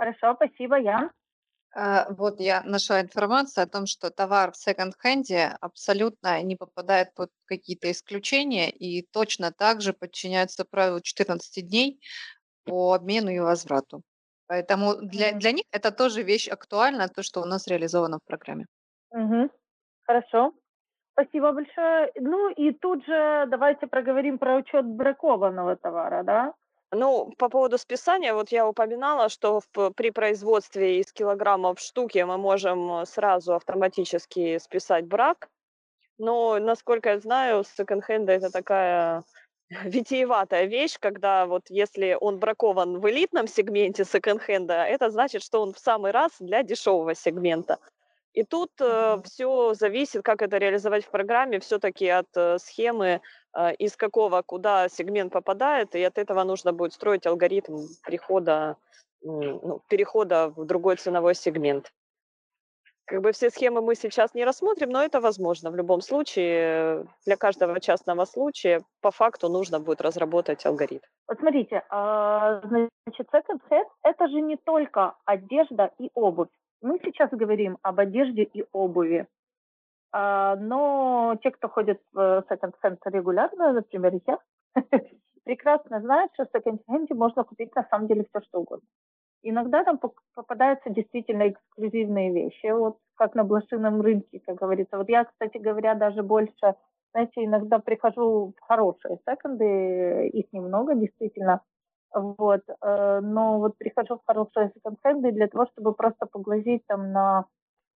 Хорошо, 0.00 0.34
спасибо, 0.34 0.76
Ян. 0.76 1.10
А, 1.74 2.06
Вот 2.08 2.40
я 2.40 2.62
нашла 2.62 3.02
информацию 3.02 3.64
о 3.64 3.66
том, 3.66 3.84
что 3.84 4.10
товар 4.10 4.50
в 4.50 4.56
секонд-хенде 4.56 5.58
абсолютно 5.60 6.42
не 6.42 6.56
попадает 6.56 7.12
под 7.14 7.28
какие-то 7.44 7.90
исключения 7.90 8.70
и 8.70 9.02
точно 9.02 9.52
так 9.52 9.82
же 9.82 9.92
подчиняется 9.92 10.64
правилу 10.64 11.00
14 11.02 11.68
дней 11.68 12.00
по 12.64 12.94
обмену 12.94 13.30
и 13.30 13.40
возврату. 13.40 14.00
Поэтому 14.46 14.94
для, 15.02 15.32
для 15.32 15.52
них 15.52 15.64
это 15.70 15.90
тоже 15.90 16.22
вещь 16.22 16.48
актуальна, 16.48 17.08
то, 17.08 17.22
что 17.22 17.42
у 17.42 17.44
нас 17.44 17.66
реализовано 17.66 18.20
в 18.20 18.26
программе. 18.26 18.64
Угу. 19.10 19.50
Хорошо. 20.06 20.54
Спасибо 21.12 21.52
большое. 21.52 22.10
Ну 22.18 22.48
и 22.48 22.72
тут 22.72 23.04
же 23.04 23.46
давайте 23.48 23.86
проговорим 23.86 24.38
про 24.38 24.56
учет 24.56 24.86
бракованного 24.86 25.76
товара, 25.76 26.22
да? 26.22 26.54
Ну, 26.92 27.32
по 27.38 27.48
поводу 27.48 27.78
списания, 27.78 28.34
вот 28.34 28.50
я 28.50 28.66
упоминала, 28.66 29.28
что 29.28 29.60
в, 29.72 29.90
при 29.90 30.10
производстве 30.10 30.98
из 30.98 31.12
килограммов 31.12 31.78
штуки 31.78 32.18
мы 32.18 32.36
можем 32.36 33.02
э, 33.02 33.06
сразу 33.06 33.54
автоматически 33.54 34.58
списать 34.58 35.06
брак. 35.06 35.48
Но, 36.18 36.58
насколько 36.58 37.10
я 37.10 37.20
знаю, 37.20 37.64
секонд-хенда 37.64 38.32
это 38.32 38.50
такая 38.50 39.22
витиеватая 39.84 40.64
вещь, 40.64 40.96
когда 40.98 41.46
вот 41.46 41.62
если 41.68 42.16
он 42.20 42.40
бракован 42.40 42.98
в 42.98 43.08
элитном 43.08 43.46
сегменте 43.46 44.04
секонд-хенда, 44.04 44.84
это 44.84 45.10
значит, 45.10 45.44
что 45.44 45.62
он 45.62 45.72
в 45.72 45.78
самый 45.78 46.10
раз 46.10 46.32
для 46.40 46.64
дешевого 46.64 47.14
сегмента. 47.14 47.78
И 48.32 48.44
тут 48.44 48.70
э, 48.80 49.20
все 49.24 49.74
зависит, 49.74 50.22
как 50.22 50.42
это 50.42 50.58
реализовать 50.58 51.04
в 51.04 51.10
программе, 51.10 51.58
все-таки 51.58 52.08
от 52.08 52.28
э, 52.36 52.58
схемы, 52.58 53.06
э, 53.06 53.20
из 53.78 53.96
какого 53.96 54.42
куда 54.42 54.88
сегмент 54.88 55.32
попадает, 55.32 55.94
и 55.94 56.02
от 56.02 56.18
этого 56.18 56.44
нужно 56.44 56.72
будет 56.72 56.92
строить 56.92 57.26
алгоритм 57.26 57.86
прихода, 58.04 58.76
ну, 59.22 59.80
перехода 59.88 60.52
в 60.56 60.64
другой 60.64 60.96
ценовой 60.96 61.34
сегмент. 61.34 61.92
Как 63.10 63.22
бы 63.22 63.32
все 63.32 63.50
схемы 63.50 63.80
мы 63.80 63.96
сейчас 63.96 64.34
не 64.34 64.44
рассмотрим, 64.44 64.90
но 64.90 65.02
это 65.02 65.20
возможно. 65.20 65.72
В 65.72 65.74
любом 65.74 66.00
случае, 66.00 67.06
для 67.26 67.36
каждого 67.36 67.80
частного 67.80 68.24
случая 68.24 68.82
по 69.00 69.10
факту 69.10 69.48
нужно 69.48 69.80
будет 69.80 70.00
разработать 70.00 70.64
алгоритм. 70.64 71.04
Вот 71.26 71.40
смотрите, 71.40 71.82
а, 71.88 72.60
значит, 72.60 73.26
second 73.32 73.60
hand– 73.68 73.88
это 74.04 74.28
же 74.28 74.40
не 74.40 74.56
только 74.56 75.16
одежда 75.24 75.90
и 75.98 76.10
обувь. 76.14 76.50
Мы 76.82 77.00
сейчас 77.02 77.30
говорим 77.32 77.78
об 77.82 77.98
одежде 77.98 78.42
и 78.44 78.64
обуви. 78.70 79.26
А, 80.12 80.56
но 80.56 81.36
те, 81.42 81.50
кто 81.50 81.68
ходит 81.68 82.00
в 82.12 82.44
секонд-хенд 82.48 83.00
регулярно, 83.06 83.72
например, 83.72 84.14
я, 84.26 84.38
прекрасно 85.44 86.00
знают, 86.00 86.32
что 86.34 86.46
в 86.46 86.50
секонд-хенде 86.56 87.14
можно 87.14 87.44
купить 87.44 87.74
на 87.76 87.84
самом 87.90 88.08
деле 88.08 88.24
все, 88.28 88.40
что 88.46 88.60
угодно. 88.60 88.86
Иногда 89.42 89.84
там 89.84 89.98
попадаются 90.34 90.90
действительно 90.90 91.48
эксклюзивные 91.48 92.32
вещи, 92.32 92.70
вот 92.72 92.98
как 93.14 93.34
на 93.34 93.44
блошином 93.44 94.00
рынке, 94.02 94.40
как 94.46 94.56
говорится. 94.56 94.98
Вот 94.98 95.08
я, 95.08 95.24
кстати 95.24 95.56
говоря, 95.58 95.94
даже 95.94 96.22
больше, 96.22 96.74
знаете, 97.12 97.44
иногда 97.44 97.78
прихожу 97.78 98.52
в 98.56 98.60
хорошие 98.60 99.18
секонды, 99.26 100.28
их 100.28 100.52
немного 100.52 100.94
действительно, 100.94 101.62
вот. 102.12 102.62
Э, 102.82 103.20
но 103.22 103.58
вот 103.58 103.78
прихожу 103.78 104.16
в 104.16 104.26
хорошие 104.26 104.72
секонд-хенды 104.74 105.32
для 105.32 105.48
того, 105.48 105.66
чтобы 105.72 105.94
просто 105.94 106.26
поглазеть 106.26 106.84
там 106.86 107.12
на, 107.12 107.46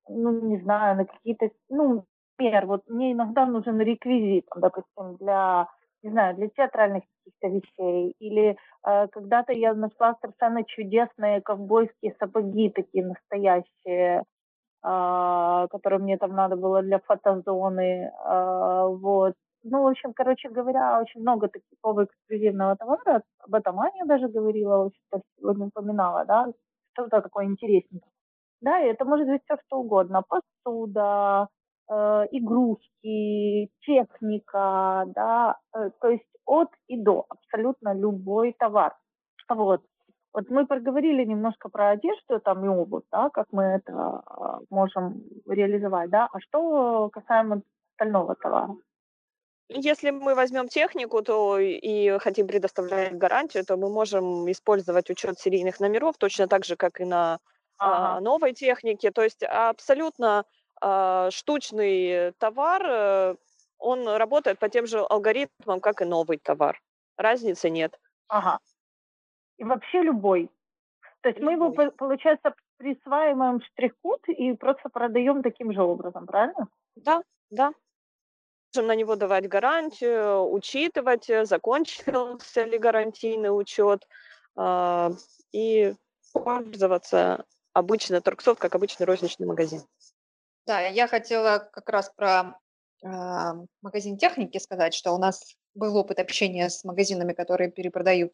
ну, 0.09 0.41
не 0.43 0.59
знаю, 0.59 0.97
на 0.97 1.05
какие-то, 1.07 1.51
ну, 1.69 2.05
например, 2.39 2.67
вот 2.67 2.83
мне 2.89 3.13
иногда 3.13 3.47
нужен 3.47 3.81
реквизит, 3.81 4.47
допустим, 4.57 5.17
для, 5.17 5.69
не 6.03 6.11
знаю, 6.11 6.35
для 6.37 6.49
театральных 6.49 7.05
каких-то 7.25 7.49
вещей. 7.49 8.15
Или 8.19 8.57
э, 8.87 9.09
когда-то 9.09 9.53
я 9.53 9.75
нашла 9.75 10.17
совершенно 10.21 10.65
чудесные 10.65 11.41
ковбойские 11.43 12.15
сапоги, 12.19 12.71
такие 12.71 13.07
настоящие, 13.07 14.23
э, 14.85 15.67
которые 15.71 16.01
мне 16.01 16.19
там 16.19 16.33
надо 16.35 16.57
было 16.57 16.83
для 16.83 16.99
фотозоны. 17.01 18.11
Э, 18.27 18.87
вот 18.89 19.35
ну, 19.65 19.83
в 19.83 19.87
общем, 19.87 20.13
короче 20.13 20.51
говоря, 20.51 21.01
очень 21.01 21.23
много 21.23 21.49
такого 21.49 22.05
эксклюзивного 22.05 22.77
товара. 22.77 23.23
Об 23.39 23.55
этом 23.55 23.81
Аня 23.81 24.05
даже 24.07 24.29
говорила, 24.29 24.91
сегодня 25.39 25.67
упоминала, 25.67 26.25
да, 26.27 26.49
что-то 26.93 27.23
такое 27.23 27.47
интересненькое. 27.47 28.14
Да, 28.61 28.81
и 28.81 28.89
это 28.89 29.05
может 29.05 29.27
быть 29.27 29.43
все 29.45 29.57
что 29.67 29.79
угодно. 29.79 30.23
Посуда, 30.23 31.49
э, 31.91 31.95
игрушки, 32.33 33.71
техника, 33.81 35.05
да, 35.15 35.59
э, 35.77 35.91
то 36.01 36.09
есть 36.09 36.25
от 36.47 36.69
и 36.89 36.97
до, 37.01 37.27
абсолютно 37.29 37.95
любой 37.95 38.55
товар. 38.59 38.97
Вот. 39.49 39.83
Вот 40.33 40.51
мы 40.51 40.67
проговорили 40.67 41.25
немножко 41.25 41.69
про 41.69 41.91
одежду 41.91 42.41
там 42.41 42.65
и 42.65 42.69
обувь, 42.69 43.05
да, 43.13 43.31
как 43.31 43.47
мы 43.53 43.65
это 43.65 43.93
э, 43.93 44.65
можем 44.71 45.23
реализовать, 45.47 46.11
да. 46.11 46.29
А 46.33 46.41
что 46.41 47.09
касаемо 47.11 47.63
остального 47.93 48.35
товара? 48.35 48.77
Если 49.69 50.11
мы 50.11 50.35
возьмем 50.35 50.69
технику, 50.69 51.23
то 51.23 51.59
и 51.59 52.19
хотим 52.19 52.47
предоставлять 52.47 53.17
гарантию, 53.17 53.65
то 53.65 53.77
мы 53.77 53.91
можем 53.91 54.51
использовать 54.51 55.09
учет 55.09 55.39
серийных 55.39 55.81
номеров 55.81 56.17
точно 56.19 56.49
так 56.49 56.65
же, 56.65 56.77
как 56.77 57.01
и 57.01 57.05
на 57.05 57.39
а, 57.79 58.21
новой 58.21 58.53
технике. 58.53 59.11
То 59.11 59.23
есть 59.23 59.43
абсолютно 59.43 60.45
а, 60.81 61.31
штучный 61.31 62.33
товар, 62.39 62.83
э, 62.87 63.37
он 63.79 64.09
работает 64.09 64.59
по 64.59 64.69
тем 64.69 64.87
же 64.87 65.01
алгоритмам, 65.01 65.81
как 65.81 66.03
и 66.03 66.05
новый 66.05 66.39
товар. 66.39 66.81
Разницы 67.17 67.71
нет. 67.71 67.99
Ага. 68.29 68.59
И 69.59 69.65
вообще 69.65 70.03
любой. 70.03 70.51
То 71.21 71.29
есть 71.29 71.41
любой. 71.41 71.57
мы 71.57 71.85
его, 71.85 71.91
получается, 71.93 72.55
присваиваем 72.77 73.63
штрих-код 73.63 74.29
и 74.29 74.53
просто 74.55 74.89
продаем 74.89 75.43
таким 75.43 75.73
же 75.73 75.83
образом, 75.83 76.27
правильно? 76.27 76.69
Да, 76.97 77.23
да 77.51 77.73
можем 78.75 78.89
на 78.89 78.95
него 78.95 79.17
давать 79.17 79.49
гарантию, 79.49 80.51
учитывать, 80.51 81.31
э, 81.31 81.45
закончился 81.45 82.65
ли 82.65 82.79
гарантийный 82.79 83.57
учет, 83.57 84.07
э, 84.57 85.11
и 85.53 85.95
пользоваться 86.33 87.45
обычно 87.75 88.21
торгсофт, 88.23 88.61
как 88.61 88.75
обычный 88.75 89.05
розничный 89.05 89.47
магазин. 89.47 89.83
Да, 90.67 90.81
я 90.81 91.07
хотела 91.07 91.69
как 91.73 91.89
раз 91.91 92.11
про 92.17 92.59
э, 93.05 93.09
магазин 93.83 94.17
техники 94.17 94.57
сказать, 94.59 94.95
что 94.95 95.13
у 95.13 95.19
нас 95.19 95.57
был 95.75 95.97
опыт 95.97 96.19
общения 96.19 96.71
с 96.71 96.85
магазинами, 96.85 97.35
которые 97.35 97.71
перепродают 97.71 98.33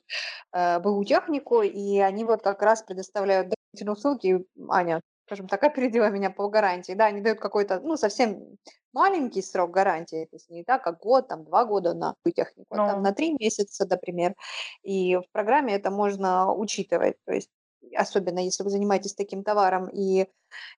э, 0.52 0.78
БУ 0.78 1.04
технику, 1.04 1.62
и 1.62 1.98
они 1.98 2.24
вот 2.24 2.42
как 2.42 2.62
раз 2.62 2.82
предоставляют 2.82 3.48
дополнительные 3.48 3.92
услуги. 3.94 4.46
Аня, 4.68 5.00
скажем 5.26 5.48
так, 5.48 5.64
опередила 5.64 6.08
меня 6.10 6.30
по 6.30 6.48
гарантии. 6.48 6.92
Да, 6.92 7.06
они 7.06 7.20
дают 7.20 7.40
какой-то, 7.40 7.80
ну, 7.80 7.96
совсем 7.96 8.58
маленький 8.92 9.42
срок 9.42 9.70
гарантии, 9.70 10.26
то 10.26 10.36
есть 10.36 10.50
не 10.50 10.64
так, 10.64 10.84
как 10.84 11.00
год, 11.00 11.28
там, 11.28 11.44
два 11.44 11.64
года 11.64 11.94
на 11.94 12.14
технику, 12.34 12.66
а 12.70 12.88
там 12.88 13.02
на 13.02 13.12
три 13.12 13.34
месяца, 13.38 13.86
например. 13.88 14.34
И 14.82 15.16
в 15.16 15.24
программе 15.32 15.74
это 15.74 15.90
можно 15.90 16.52
учитывать, 16.52 17.16
то 17.24 17.32
есть 17.32 17.50
особенно 17.96 18.40
если 18.40 18.62
вы 18.62 18.70
занимаетесь 18.70 19.14
таким 19.14 19.42
товаром 19.42 19.88
и 19.88 20.28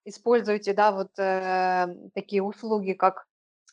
используете, 0.05 0.73
да, 0.73 0.91
вот 0.91 1.17
э, 1.17 1.87
такие 2.13 2.43
услуги, 2.43 2.93
как 2.93 3.25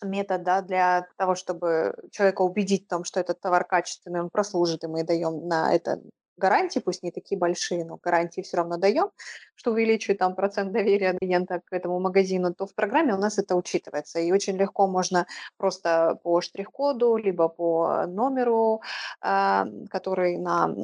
метод, 0.03 0.43
да, 0.43 0.63
для 0.63 1.07
того, 1.17 1.35
чтобы 1.35 1.95
человека 2.11 2.43
убедить 2.43 2.87
в 2.87 2.89
том, 2.89 3.05
что 3.05 3.21
этот 3.21 3.41
товар 3.41 3.65
качественный, 3.65 4.21
он 4.21 4.31
прослужит, 4.31 4.85
и 4.85 4.87
мы 4.87 5.05
даем 5.05 5.47
на 5.47 5.75
это 5.75 6.01
гарантии, 6.41 6.81
пусть 6.81 7.05
не 7.05 7.13
такие 7.13 7.39
большие, 7.39 7.85
но 7.85 7.99
гарантии 8.03 8.41
все 8.41 8.57
равно 8.57 8.79
даем, 8.79 9.11
что 9.55 9.71
увеличивает 9.71 10.19
там 10.19 10.35
процент 10.35 10.73
доверия 10.73 11.17
клиента 11.21 11.61
к 11.65 11.73
этому 11.73 12.01
магазину, 12.01 12.53
то 12.55 12.67
в 12.67 12.75
программе 12.75 13.15
у 13.15 13.19
нас 13.19 13.39
это 13.39 13.55
учитывается. 13.55 14.19
И 14.19 14.33
очень 14.33 14.57
легко 14.57 14.89
можно 14.89 15.27
просто 15.59 16.19
по 16.25 16.41
штрих-коду, 16.41 17.17
либо 17.17 17.49
по 17.49 18.07
номеру, 18.07 18.81
а, 19.21 19.67
который 19.91 20.39
на 20.39 20.75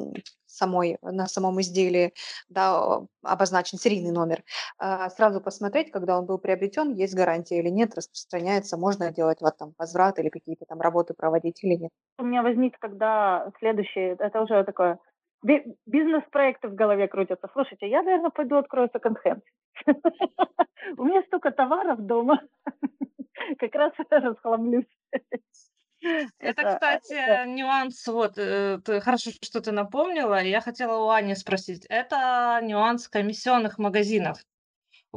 самой, 0.57 0.97
на 1.01 1.27
самом 1.27 1.61
изделии 1.61 2.13
да, 2.49 3.01
обозначен 3.23 3.77
серийный 3.77 4.11
номер, 4.11 4.43
а, 4.77 5.09
сразу 5.09 5.41
посмотреть, 5.41 5.91
когда 5.91 6.17
он 6.17 6.25
был 6.25 6.37
приобретен, 6.37 6.93
есть 6.93 7.15
гарантия 7.15 7.59
или 7.59 7.69
нет, 7.69 7.95
распространяется, 7.95 8.77
можно 8.77 9.11
делать 9.11 9.41
вот 9.41 9.57
там 9.57 9.73
возврат 9.77 10.19
или 10.19 10.29
какие-то 10.29 10.65
там 10.65 10.81
работы 10.81 11.13
проводить 11.13 11.63
или 11.63 11.75
нет. 11.75 11.91
У 12.19 12.23
меня 12.23 12.43
возник 12.43 12.77
тогда 12.79 13.51
следующий, 13.59 14.15
это 14.19 14.41
уже 14.41 14.63
такое 14.63 14.99
бизнес-проекты 15.85 16.67
в 16.67 16.75
голове 16.75 17.07
крутятся. 17.07 17.47
Слушайте, 17.53 17.87
я, 17.87 18.01
наверное, 18.01 18.31
пойду 18.31 18.57
открою 18.57 18.89
секонд-хенд. 18.91 19.43
У 20.97 21.03
меня 21.03 21.21
столько 21.23 21.51
товаров 21.51 21.99
дома. 21.99 22.41
Как 23.59 23.75
раз 23.75 23.93
расхламлюсь. 24.09 24.85
Это, 26.39 26.73
кстати, 26.73 27.13
это... 27.13 27.45
нюанс, 27.45 28.05
вот, 28.07 28.33
э, 28.37 28.79
ты, 28.83 29.01
хорошо, 29.01 29.31
что 29.41 29.61
ты 29.61 29.71
напомнила, 29.71 30.41
я 30.41 30.61
хотела 30.61 31.03
у 31.03 31.09
Ани 31.09 31.35
спросить, 31.35 31.85
это 31.89 32.59
нюанс 32.61 33.07
комиссионных 33.07 33.77
магазинов. 33.77 34.39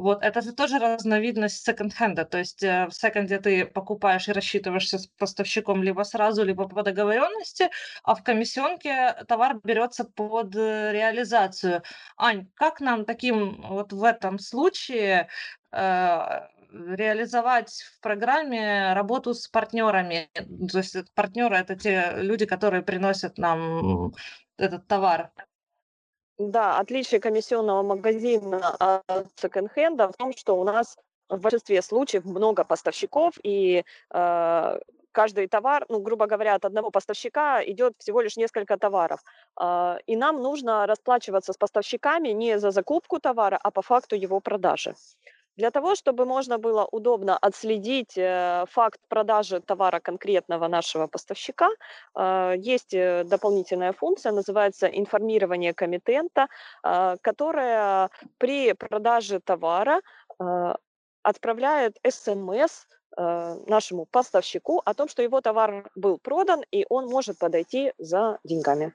Вот, 0.01 0.23
это 0.23 0.41
же 0.41 0.51
тоже 0.53 0.79
разновидность 0.79 1.63
секонд-хенда, 1.63 2.25
то 2.25 2.39
есть 2.39 2.63
э, 2.63 2.87
в 2.87 2.91
секонде 2.91 3.37
ты 3.39 3.65
покупаешь 3.67 4.27
и 4.27 4.31
рассчитываешься 4.31 4.97
с 4.97 5.05
поставщиком 5.05 5.83
либо 5.83 6.01
сразу, 6.01 6.43
либо 6.43 6.67
по 6.67 6.81
договоренности, 6.81 7.69
а 8.03 8.15
в 8.15 8.23
комиссионке 8.23 9.15
товар 9.27 9.59
берется 9.63 10.05
под 10.05 10.55
э, 10.55 10.91
реализацию. 10.91 11.83
Ань, 12.17 12.47
как 12.55 12.79
нам 12.81 13.05
таким 13.05 13.61
вот 13.61 13.93
в 13.93 14.03
этом 14.03 14.39
случае 14.39 15.27
э, 15.71 16.47
реализовать 16.71 17.71
в 17.71 18.01
программе 18.01 18.93
работу 18.93 19.35
с 19.35 19.47
партнерами. 19.47 20.31
То 20.71 20.79
есть 20.79 20.95
партнеры 21.13 21.57
это 21.57 21.75
те 21.75 22.13
люди, 22.15 22.47
которые 22.47 22.81
приносят 22.81 23.37
нам 23.37 24.13
этот 24.57 24.87
товар. 24.87 25.31
Да, 26.49 26.79
отличие 26.79 27.19
комиссионного 27.19 27.83
магазина 27.83 28.75
от 28.79 29.27
секонд-хенда 29.35 30.07
в 30.07 30.13
том, 30.17 30.33
что 30.33 30.59
у 30.59 30.63
нас 30.63 30.97
в 31.29 31.39
большинстве 31.39 31.81
случаев 31.81 32.25
много 32.25 32.63
поставщиков, 32.63 33.33
и 33.43 33.83
э, 34.13 34.79
каждый 35.11 35.47
товар, 35.47 35.85
ну, 35.89 35.99
грубо 35.99 36.25
говоря, 36.25 36.55
от 36.55 36.65
одного 36.65 36.89
поставщика 36.89 37.63
идет 37.63 37.93
всего 37.99 38.21
лишь 38.21 38.37
несколько 38.37 38.77
товаров. 38.77 39.19
Э, 39.61 39.97
и 40.07 40.15
нам 40.15 40.41
нужно 40.41 40.87
расплачиваться 40.87 41.53
с 41.53 41.57
поставщиками 41.57 42.29
не 42.29 42.59
за 42.59 42.71
закупку 42.71 43.19
товара, 43.19 43.59
а 43.61 43.69
по 43.69 43.81
факту 43.81 44.15
его 44.15 44.39
продажи. 44.39 44.95
Для 45.57 45.69
того, 45.71 45.95
чтобы 45.95 46.25
можно 46.25 46.57
было 46.57 46.87
удобно 46.91 47.37
отследить 47.37 48.17
э, 48.17 48.65
факт 48.69 48.99
продажи 49.09 49.59
товара 49.59 49.99
конкретного 49.99 50.67
нашего 50.67 51.07
поставщика, 51.07 51.69
э, 52.15 52.55
есть 52.57 52.93
э, 52.93 53.23
дополнительная 53.25 53.91
функция, 53.91 54.31
называется 54.31 54.87
информирование 54.87 55.73
комитента, 55.73 56.47
которая 57.21 58.09
при 58.37 58.73
продаже 58.73 59.39
товара 59.39 60.01
отправляет 61.23 61.97
смс 62.09 62.85
нашему 63.17 64.05
поставщику 64.05 64.81
о 64.85 64.93
том, 64.93 65.07
что 65.07 65.21
его 65.21 65.41
товар 65.41 65.89
был 65.95 66.17
продан, 66.17 66.63
и 66.71 66.85
он 66.89 67.07
может 67.07 67.37
подойти 67.37 67.93
за 67.97 68.39
деньгами. 68.43 68.93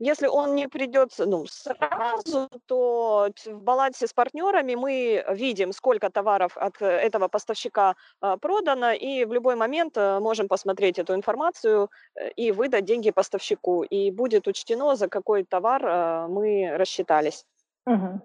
Если 0.00 0.26
он 0.26 0.56
не 0.56 0.68
придет 0.68 1.12
ну, 1.18 1.46
сразу, 1.46 2.48
то 2.66 3.28
в 3.46 3.62
балансе 3.62 4.06
с 4.08 4.12
партнерами 4.12 4.74
мы 4.74 5.24
видим, 5.30 5.72
сколько 5.72 6.10
товаров 6.10 6.56
от 6.56 6.82
э, 6.82 6.86
этого 6.86 7.28
поставщика 7.28 7.94
а, 8.20 8.36
продано, 8.36 8.90
и 8.90 9.24
в 9.24 9.32
любой 9.32 9.54
момент 9.54 9.96
э, 9.96 10.18
можем 10.18 10.48
посмотреть 10.48 10.98
эту 10.98 11.14
информацию 11.14 11.90
э, 12.16 12.30
и 12.30 12.50
выдать 12.50 12.84
деньги 12.84 13.12
поставщику. 13.12 13.84
И 13.84 14.10
будет 14.10 14.48
учтено, 14.48 14.96
за 14.96 15.08
какой 15.08 15.44
товар 15.44 16.28
мы 16.28 16.76
рассчитались. 16.76 17.46
Угу. 17.86 18.20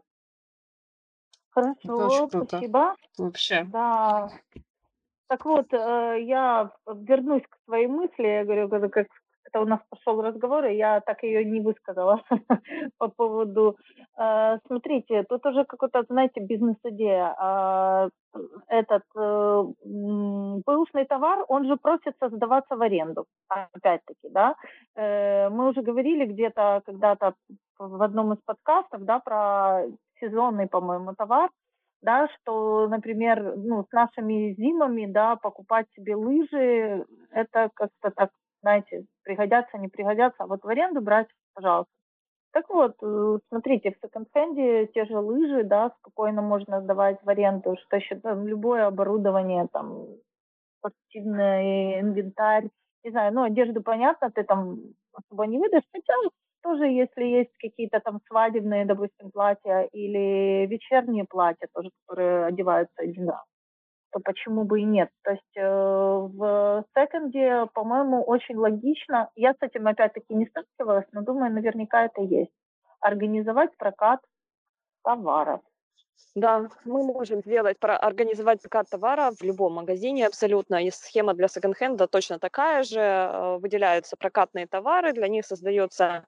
Хорошо, 1.52 2.30
спасибо. 2.30 2.96
Вообще. 3.18 3.64
Да. 3.72 4.32
Так 5.28 5.46
вот, 5.46 5.72
я 5.72 6.72
вернусь 6.88 7.44
к 7.44 7.58
своей 7.66 7.88
мысли. 7.88 8.24
Я 8.24 8.44
говорю, 8.46 8.90
как 8.90 9.08
это 9.50 9.62
у 9.62 9.66
нас 9.66 9.80
пошел 9.90 10.22
разговор, 10.22 10.66
и 10.66 10.76
я 10.76 11.02
так 11.02 11.24
ее 11.24 11.46
не 11.46 11.62
высказала 11.62 12.22
по 12.98 13.08
поводу... 13.08 13.78
Э, 14.18 14.58
смотрите, 14.68 15.24
тут 15.24 15.46
уже 15.46 15.66
какой-то, 15.66 16.04
знаете, 16.10 16.42
бизнес-идея. 16.42 17.36
А, 17.38 18.10
этот 18.68 19.04
бэушный 19.16 21.06
товар, 21.06 21.46
он 21.48 21.66
же 21.66 21.78
просится 21.78 22.30
сдаваться 22.30 22.76
в 22.76 22.82
аренду, 22.82 23.26
опять-таки, 23.48 24.30
да. 24.30 24.56
Э, 24.96 25.50
мы 25.50 25.70
уже 25.70 25.82
говорили 25.82 26.26
где-то 26.26 26.82
когда-то 26.86 27.34
в 27.80 28.02
одном 28.02 28.34
из 28.34 28.40
подкастов, 28.46 29.04
да, 29.04 29.20
про 29.20 29.84
сезонный, 30.20 30.68
по-моему, 30.68 31.16
товар, 31.16 31.50
да, 32.02 32.28
что, 32.28 32.88
например, 32.88 33.56
ну, 33.58 33.84
с 33.84 33.92
нашими 33.92 34.54
зимами, 34.54 35.06
да, 35.06 35.36
покупать 35.36 35.88
себе 35.96 36.16
лыжи, 36.16 37.06
это 37.32 37.70
как-то 37.74 38.12
так 38.12 38.30
знаете, 38.62 39.06
пригодятся, 39.24 39.78
не 39.78 39.88
пригодятся, 39.90 40.44
а 40.44 40.48
вот 40.48 40.64
в 40.64 40.68
аренду 40.68 41.02
брать, 41.02 41.28
пожалуйста. 41.54 41.92
Так 42.54 42.70
вот, 42.70 42.96
э, 43.04 43.40
смотрите, 43.50 43.92
в 43.92 43.98
секонд-хенде 44.06 44.88
те 44.88 45.06
же 45.06 45.20
лыжи, 45.20 45.64
да, 45.64 45.92
спокойно 46.00 46.42
можно 46.42 46.82
сдавать 46.82 47.20
в 47.24 47.30
аренду, 47.30 47.78
что 47.86 47.98
еще 47.98 48.16
там 48.18 48.48
любое 48.48 48.88
оборудование, 48.88 49.68
там, 49.74 50.08
спортивный 50.80 52.00
инвентарь, 52.02 52.70
не 53.04 53.12
знаю, 53.12 53.34
ну, 53.34 53.44
одежду, 53.44 53.82
понятно, 53.84 54.32
ты 54.32 54.44
там 54.44 54.80
особо 55.14 55.46
не 55.48 55.60
выдашь, 55.60 55.84
хотя 55.94 56.14
тоже, 56.64 56.86
если 56.88 57.24
есть 57.26 57.52
какие-то 57.60 58.00
там 58.02 58.20
свадебные, 58.28 58.86
допустим, 58.86 59.32
платья 59.32 59.82
или 59.94 60.66
вечерние 60.68 61.26
платья 61.26 61.68
тоже, 61.74 61.90
которые 62.08 62.46
одеваются 62.48 63.02
один 63.02 63.30
раз, 63.30 63.44
то 64.12 64.20
почему 64.20 64.64
бы 64.64 64.82
и 64.82 64.84
нет? 64.84 65.10
То 65.24 65.32
есть 65.32 65.58
э, 65.58 65.62
в 65.62 66.86
секонде, 66.96 67.68
по-моему, 67.74 68.24
очень 68.24 68.56
логично, 68.56 69.30
я 69.36 69.54
с 69.54 69.58
этим 69.62 69.88
опять-таки 69.88 70.34
не 70.34 70.46
сталкивалась, 70.48 71.06
но 71.12 71.22
думаю, 71.22 71.54
наверняка 71.54 72.06
это 72.06 72.22
есть, 72.22 72.52
организовать 73.00 73.76
прокат 73.78 74.20
товаров. 75.04 75.62
Да, 76.36 76.68
мы 76.86 77.04
можем 77.04 77.42
сделать, 77.42 77.80
про, 77.80 77.98
организовать 77.98 78.62
прокат 78.62 78.90
товара 78.90 79.32
в 79.32 79.42
любом 79.42 79.74
магазине 79.74 80.28
абсолютно. 80.28 80.84
И 80.86 80.92
схема 80.92 81.34
для 81.34 81.48
секонд-хенда 81.48 82.08
точно 82.08 82.40
такая 82.40 82.84
же. 82.84 83.00
Э, 83.00 83.58
выделяются 83.58 84.16
прокатные 84.18 84.68
товары, 84.68 85.14
для 85.14 85.28
них 85.28 85.46
создается 85.46 86.26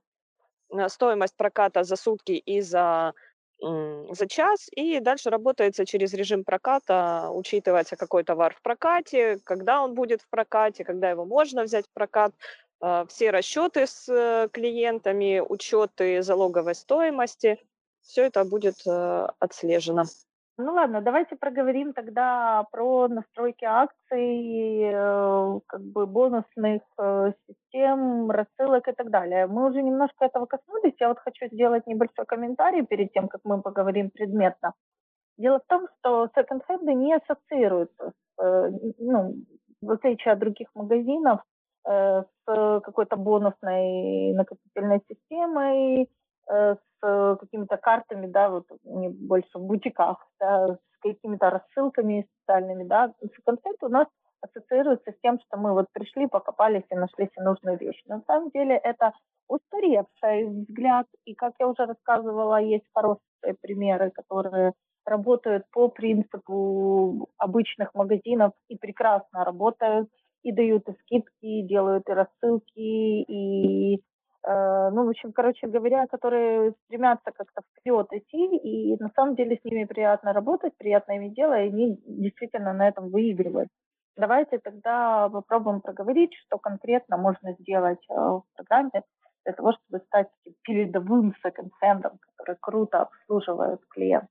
э, 0.69 0.89
стоимость 0.89 1.37
проката 1.37 1.83
за 1.83 1.95
сутки 1.95 2.31
и 2.31 2.61
за 2.61 3.13
за 3.61 4.27
час, 4.27 4.67
и 4.75 4.99
дальше 4.99 5.29
работается 5.29 5.85
через 5.85 6.13
режим 6.13 6.43
проката, 6.43 7.29
учитывается, 7.31 7.95
какой 7.95 8.23
товар 8.23 8.55
в 8.55 8.61
прокате, 8.61 9.39
когда 9.43 9.83
он 9.83 9.93
будет 9.93 10.21
в 10.21 10.29
прокате, 10.29 10.83
когда 10.83 11.09
его 11.09 11.25
можно 11.25 11.63
взять 11.63 11.85
в 11.85 11.93
прокат, 11.93 12.33
а, 12.79 13.05
все 13.05 13.29
расчеты 13.29 13.85
с 13.85 14.09
э, 14.09 14.49
клиентами, 14.51 15.39
учеты 15.39 16.23
залоговой 16.23 16.73
стоимости, 16.73 17.59
все 18.01 18.23
это 18.23 18.43
будет 18.43 18.75
э, 18.87 19.27
отслежено. 19.39 20.05
Ну 20.63 20.73
ладно, 20.73 21.01
давайте 21.01 21.35
проговорим 21.35 21.93
тогда 21.93 22.65
про 22.71 23.07
настройки 23.07 23.65
акций, 23.65 24.81
э, 24.93 25.59
как 25.65 25.81
бы 25.81 26.05
бонусных 26.05 26.83
э, 26.99 27.33
систем, 27.47 28.29
рассылок 28.29 28.87
и 28.87 28.91
так 28.91 29.09
далее. 29.09 29.47
Мы 29.47 29.67
уже 29.69 29.81
немножко 29.81 30.25
этого 30.25 30.45
коснулись. 30.45 30.93
Я 30.99 31.07
вот 31.07 31.17
хочу 31.19 31.47
сделать 31.47 31.87
небольшой 31.87 32.25
комментарий 32.25 32.85
перед 32.85 33.11
тем, 33.11 33.27
как 33.27 33.41
мы 33.43 33.61
поговорим 33.61 34.11
предметно. 34.11 34.73
Дело 35.37 35.59
в 35.59 35.67
том, 35.67 35.87
что 35.97 36.29
секонд-хенды 36.35 36.93
не 36.93 37.15
ассоциируются, 37.15 38.11
с, 38.11 38.43
э, 38.43 38.71
ну, 38.99 39.33
в 39.81 39.91
отличие 39.91 40.33
от 40.33 40.39
других 40.39 40.67
магазинов, 40.75 41.41
с 41.83 42.35
какой-то 42.45 43.15
бонусной 43.15 44.33
накопительной 44.33 45.01
системой, 45.09 46.07
с 46.51 46.77
с 47.03 47.37
какими-то 47.39 47.77
картами, 47.77 48.27
да, 48.27 48.49
вот 48.49 48.65
не 48.83 49.09
больше 49.09 49.49
в 49.57 49.61
бутиках, 49.61 50.23
да, 50.39 50.75
с 50.75 50.99
какими-то 51.01 51.49
рассылками 51.49 52.27
специальными, 52.37 52.83
да. 52.83 53.11
Концепт 53.43 53.83
у 53.83 53.89
нас 53.89 54.07
ассоциируется 54.41 55.11
с 55.11 55.19
тем, 55.21 55.39
что 55.39 55.57
мы 55.57 55.73
вот 55.73 55.87
пришли, 55.93 56.27
покопались 56.27 56.85
и 56.91 56.95
нашли 56.95 57.25
себе 57.25 57.43
нужную 57.43 57.77
вещь. 57.77 58.01
Но 58.07 58.17
на 58.17 58.23
самом 58.27 58.49
деле 58.51 58.75
это 58.75 59.13
устаревший 59.47 60.45
взгляд, 60.45 61.07
и, 61.25 61.33
как 61.35 61.53
я 61.59 61.67
уже 61.67 61.85
рассказывала, 61.85 62.61
есть 62.61 62.85
хорошие 62.93 63.55
примеры, 63.61 64.11
которые 64.11 64.73
работают 65.05 65.65
по 65.71 65.89
принципу 65.89 67.29
обычных 67.37 67.93
магазинов 67.95 68.53
и 68.69 68.77
прекрасно 68.77 69.43
работают, 69.43 70.09
и 70.43 70.51
дают 70.51 70.87
и 70.87 70.93
скидки, 71.01 71.31
и 71.41 71.67
делают 71.67 72.07
и 72.09 72.13
рассылки, 72.13 72.79
и 72.79 73.95
э, 73.95 73.99
ну, 74.45 75.05
в 75.05 75.09
общем, 75.09 75.33
короче 75.33 75.67
говоря, 75.67 76.07
которые 76.07 76.73
стремятся 76.85 77.31
как-то 77.31 77.61
вперед 77.61 78.07
идти, 78.11 78.57
и 78.57 78.97
на 79.01 79.09
самом 79.15 79.35
деле 79.35 79.57
с 79.57 79.63
ними 79.63 79.85
приятно 79.85 80.33
работать, 80.33 80.75
приятно 80.77 81.13
ими 81.13 81.29
делать, 81.29 81.59
и 81.59 81.73
они 81.73 81.99
действительно 82.05 82.73
на 82.73 82.87
этом 82.87 83.09
выигрывают. 83.09 83.69
Давайте 84.17 84.59
тогда 84.59 85.29
попробуем 85.29 85.81
проговорить, 85.81 86.33
что 86.45 86.57
конкретно 86.57 87.17
можно 87.17 87.53
сделать 87.53 88.03
э, 88.09 88.13
в 88.13 88.43
программе 88.55 89.03
для 89.45 89.53
того, 89.53 89.73
чтобы 89.73 90.03
стать 90.05 90.27
передовым 90.63 91.33
секонд-хендом, 91.41 92.19
который 92.35 92.57
круто 92.59 93.01
обслуживает 93.01 93.79
клиента. 93.89 94.27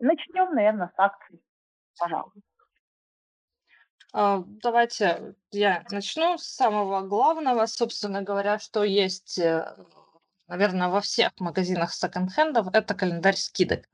Начнем, 0.00 0.54
наверное, 0.54 0.88
с 0.88 0.98
акций. 0.98 1.40
Пожалуйста. 1.98 2.40
А, 4.12 4.44
давайте 4.46 5.34
я 5.50 5.84
начну 5.90 6.36
с 6.36 6.44
самого 6.44 7.00
главного, 7.00 7.64
собственно 7.66 8.22
говоря, 8.22 8.58
что 8.58 8.84
есть, 8.84 9.38
э, 9.38 9.74
наверное, 10.48 10.88
во 10.88 11.00
всех 11.00 11.32
магазинах 11.38 11.94
секонд-хендов, 11.94 12.68
это 12.74 12.94
календарь 12.94 13.36
скидок. 13.36 13.88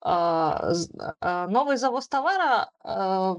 А, 0.00 0.72
а, 1.20 1.48
новый 1.48 1.78
завоз 1.78 2.06
товара 2.08 2.70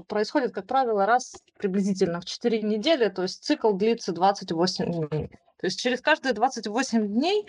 происходит, 0.08 0.52
как 0.52 0.66
правило, 0.66 1.06
раз 1.06 1.42
приблизительно 1.58 2.20
в 2.20 2.26
4 2.26 2.60
недели, 2.60 3.08
то 3.08 3.22
есть 3.22 3.44
цикл 3.44 3.72
длится 3.72 4.12
28 4.12 5.08
дней. 5.08 5.30
То 5.58 5.66
есть 5.66 5.80
через 5.80 6.00
каждые 6.00 6.34
28 6.34 7.08
дней 7.08 7.46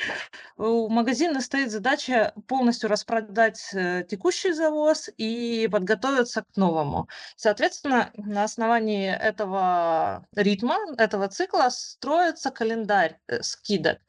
у 0.58 0.88
магазина 0.88 1.42
стоит 1.42 1.72
задача 1.72 2.34
полностью 2.48 2.90
распродать 2.90 3.70
э, 3.74 4.06
текущий 4.08 4.54
завоз 4.54 5.10
и 5.18 5.68
подготовиться 5.70 6.44
к 6.44 6.56
новому. 6.56 7.10
Соответственно, 7.36 8.12
на 8.16 8.44
основании 8.44 9.10
этого 9.10 10.26
ритма, 10.36 10.78
этого 10.98 11.28
цикла 11.28 11.70
строится 11.70 12.50
календарь 12.50 13.20
э, 13.28 13.42
скидок. 13.44 14.00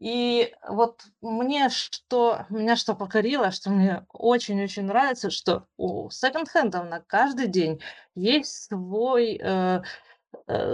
И 0.00 0.54
вот 0.68 1.02
мне 1.20 1.70
что, 1.70 2.46
меня 2.50 2.76
что 2.76 2.94
покорило, 2.94 3.50
что 3.50 3.70
мне 3.70 4.06
очень-очень 4.12 4.84
нравится, 4.84 5.30
что 5.30 5.66
у 5.76 6.08
секонд-хендов 6.10 6.88
на 6.88 7.00
каждый 7.00 7.48
день 7.48 7.80
есть 8.14 8.68
свой 8.68 9.40
э, 9.40 9.48
Э, 9.48 9.82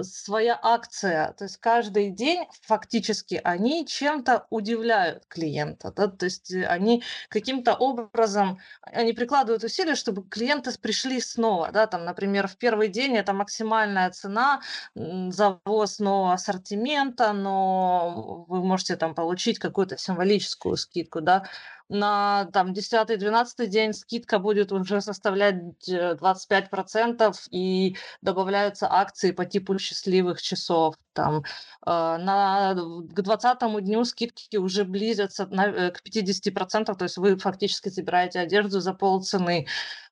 своя 0.03 0.59
акция. 0.63 1.33
То 1.33 1.45
есть 1.45 1.57
каждый 1.59 2.11
день 2.11 2.47
фактически 2.63 3.41
они 3.43 3.87
чем-то 3.87 4.47
удивляют 4.51 5.27
клиента. 5.27 5.93
Да? 5.95 6.07
То 6.09 6.27
есть 6.27 6.53
э, 6.53 6.65
они 6.67 7.03
каким-то 7.29 7.75
образом, 7.75 8.59
они 8.83 9.13
прикладывают 9.13 9.65
усилия, 9.65 9.97
чтобы 9.97 10.23
клиенты 10.29 10.77
пришли 10.79 11.21
снова. 11.21 11.71
Да? 11.73 11.87
Там, 11.87 12.05
например, 12.05 12.47
в 12.47 12.57
первый 12.57 12.89
день 12.89 13.17
это 13.17 13.33
максимальная 13.33 14.11
цена, 14.11 14.61
завоз 14.95 15.99
нового 15.99 16.33
ассортимента, 16.33 17.33
но 17.33 18.45
вы 18.49 18.63
можете 18.63 18.97
там 18.97 19.15
получить 19.15 19.59
какую-то 19.59 19.99
символическую 19.99 20.77
скидку. 20.77 21.21
Да? 21.21 21.49
На 21.89 22.47
там 22.53 22.72
10-12 22.72 23.66
день 23.66 23.93
скидка 23.93 24.39
будет 24.39 24.72
уже 24.72 25.01
составлять 25.01 25.57
25% 25.89 27.35
и 27.51 27.97
добавляются 28.22 28.91
акции 28.91 29.30
по 29.32 29.45
типу 29.45 29.78
счастливых 29.78 30.41
часов. 30.43 30.97
Там, 31.15 31.39
э, 31.39 31.91
на, 31.91 32.75
к 32.75 33.23
20 33.23 33.85
дню 33.85 34.05
скидки 34.05 34.57
уже 34.57 34.85
близятся 34.85 35.47
на, 35.47 35.67
э, 35.67 35.91
к 35.91 36.03
50%, 36.05 36.95
то 36.95 37.05
есть 37.05 37.17
вы 37.17 37.37
фактически 37.39 37.89
собираете 37.89 38.41
одежду 38.41 38.81
за 38.81 38.93
полцены 38.93 39.67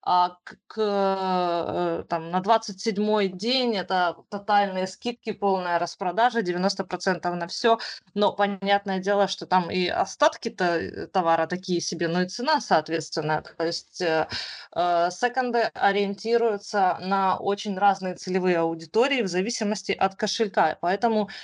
а 0.04 0.30
к, 0.42 0.56
к, 0.66 0.78
э, 0.80 2.04
там, 2.08 2.30
на 2.30 2.40
27-й 2.40 3.28
день 3.28 3.76
это 3.76 4.16
тотальные 4.30 4.88
скидки, 4.88 5.30
полная 5.30 5.78
распродажа, 5.78 6.40
90% 6.40 7.32
на 7.34 7.46
все. 7.46 7.78
Но 8.14 8.32
понятное 8.32 8.98
дело, 8.98 9.28
что 9.28 9.46
там 9.46 9.70
и 9.70 9.86
остатки-то 9.86 10.64
э, 10.64 11.06
товара 11.06 11.46
такие 11.46 11.80
себе, 11.80 12.08
но 12.08 12.22
и 12.22 12.28
цена, 12.28 12.60
соответственно. 12.60 13.44
То 13.56 13.64
есть 13.64 14.00
э, 14.00 14.26
э, 14.74 15.10
секонды 15.12 15.70
ориентируются 15.72 16.98
на 17.00 17.36
очень 17.36 17.78
разные 17.78 18.16
целевые 18.16 18.58
аудитории 18.58 19.22
в 19.22 19.28
зависимости 19.28 19.92
от 19.92 20.16
кошелька. 20.16 20.78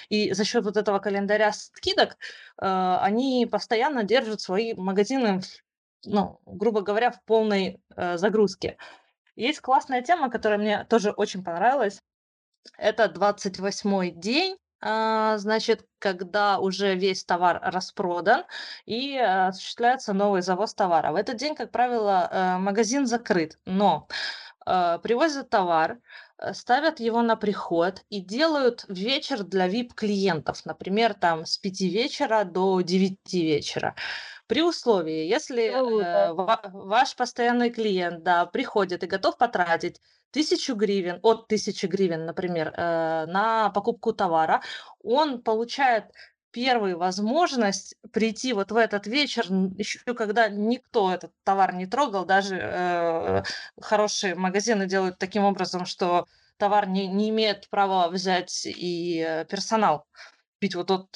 И 0.09 0.32
за 0.32 0.44
счет 0.44 0.64
вот 0.64 0.76
этого 0.76 0.99
календаря 0.99 1.53
скидок 1.53 2.16
э, 2.61 2.96
они 3.01 3.46
постоянно 3.51 4.05
держат 4.05 4.40
свои 4.40 4.74
магазины 4.74 5.40
ну, 6.05 6.40
грубо 6.46 6.82
говоря, 6.82 7.11
в 7.11 7.22
полной 7.24 7.80
э, 7.96 8.16
загрузке. 8.18 8.76
Есть 9.36 9.61
классная 9.61 10.03
тема, 10.03 10.30
которая 10.30 10.59
мне 10.59 10.84
тоже 10.84 11.11
очень 11.11 11.44
понравилась. 11.44 12.01
Это 12.76 13.07
28-й 13.07 14.11
день, 14.11 14.59
а, 14.80 15.38
значит, 15.38 15.86
когда 15.99 16.59
уже 16.59 16.94
весь 16.94 17.24
товар 17.24 17.61
распродан 17.62 18.44
и 18.84 19.16
э, 19.16 19.49
осуществляется 19.49 20.12
новый 20.12 20.42
завоз 20.42 20.74
товара. 20.74 21.12
В 21.12 21.16
этот 21.16 21.36
день, 21.36 21.55
как 21.57 21.72
правило, 21.72 22.28
э, 22.30 22.59
магазин 22.59 23.07
закрыт, 23.07 23.59
но 23.64 24.07
э, 24.66 24.99
привозят 25.03 25.51
товар, 25.51 25.99
ставят 26.53 27.01
его 27.01 27.22
на 27.22 27.36
приход 27.36 28.03
и 28.11 28.20
делают 28.20 28.84
вечер 28.89 29.45
для 29.45 29.68
VIP-клиентов, 29.68 30.64
например, 30.64 31.14
там 31.14 31.45
с 31.45 31.59
5 31.59 31.80
вечера 31.80 32.45
до 32.45 32.80
9 32.80 33.18
вечера. 33.34 33.95
При 34.47 34.62
условии, 34.62 35.26
если 35.26 35.64
э, 35.64 36.32
ваш 36.32 37.16
постоянный 37.16 37.70
клиент 37.70 38.22
да, 38.22 38.47
приходит 38.47 39.05
и 39.05 39.07
готов 39.07 39.36
потратить 39.36 40.01
тысячу 40.30 40.74
гривен, 40.74 41.18
от 41.22 41.49
тысячи 41.49 41.86
гривен, 41.86 42.24
например, 42.24 42.72
э, 42.74 43.26
на 43.26 43.70
покупку 43.70 44.12
товара, 44.12 44.62
он 45.03 45.43
получает 45.43 46.05
первую 46.51 46.99
возможность 46.99 47.94
прийти 48.12 48.53
вот 48.53 48.72
в 48.72 48.76
этот 48.76 49.07
вечер, 49.07 49.46
еще 49.76 50.01
когда 50.14 50.49
никто 50.49 51.12
этот 51.12 51.32
товар 51.44 51.74
не 51.74 51.86
трогал, 51.86 52.24
даже 52.24 52.57
э, 52.57 53.42
хорошие 53.80 54.34
магазины 54.34 54.86
делают 54.86 55.18
таким 55.18 55.44
образом, 55.44 55.86
что 55.86 56.26
товар 56.57 56.88
не, 56.88 57.07
не 57.07 57.30
имеет 57.30 57.68
права 57.70 58.09
взять 58.09 58.66
и 58.66 59.24
э, 59.26 59.44
персонал. 59.44 60.07
Купить 60.55 60.74
вот 60.74 60.86
тот 60.88 61.09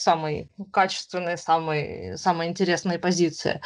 самый 0.00 0.50
качественный, 0.72 1.36
самый, 1.36 2.16
самая 2.16 2.48
интересная 2.48 2.98
позиция. 2.98 3.60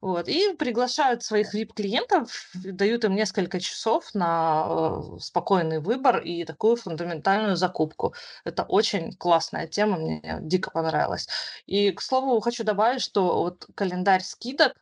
Вот. 0.00 0.28
И 0.28 0.54
приглашают 0.54 1.22
своих 1.22 1.54
VIP-клиентов, 1.54 2.30
дают 2.54 3.04
им 3.04 3.14
несколько 3.14 3.60
часов 3.60 4.14
на 4.14 4.66
э, 4.68 5.18
спокойный 5.20 5.80
выбор 5.80 6.18
и 6.18 6.44
такую 6.44 6.76
фундаментальную 6.76 7.56
закупку. 7.56 8.14
Это 8.44 8.64
очень 8.64 9.12
классная 9.12 9.66
тема, 9.66 9.96
мне 9.96 10.38
дико 10.42 10.70
понравилась. 10.70 11.28
И, 11.66 11.92
к 11.92 12.02
слову, 12.02 12.40
хочу 12.40 12.64
добавить, 12.64 13.02
что 13.02 13.38
вот 13.42 13.66
календарь 13.74 14.22
скидок 14.22 14.74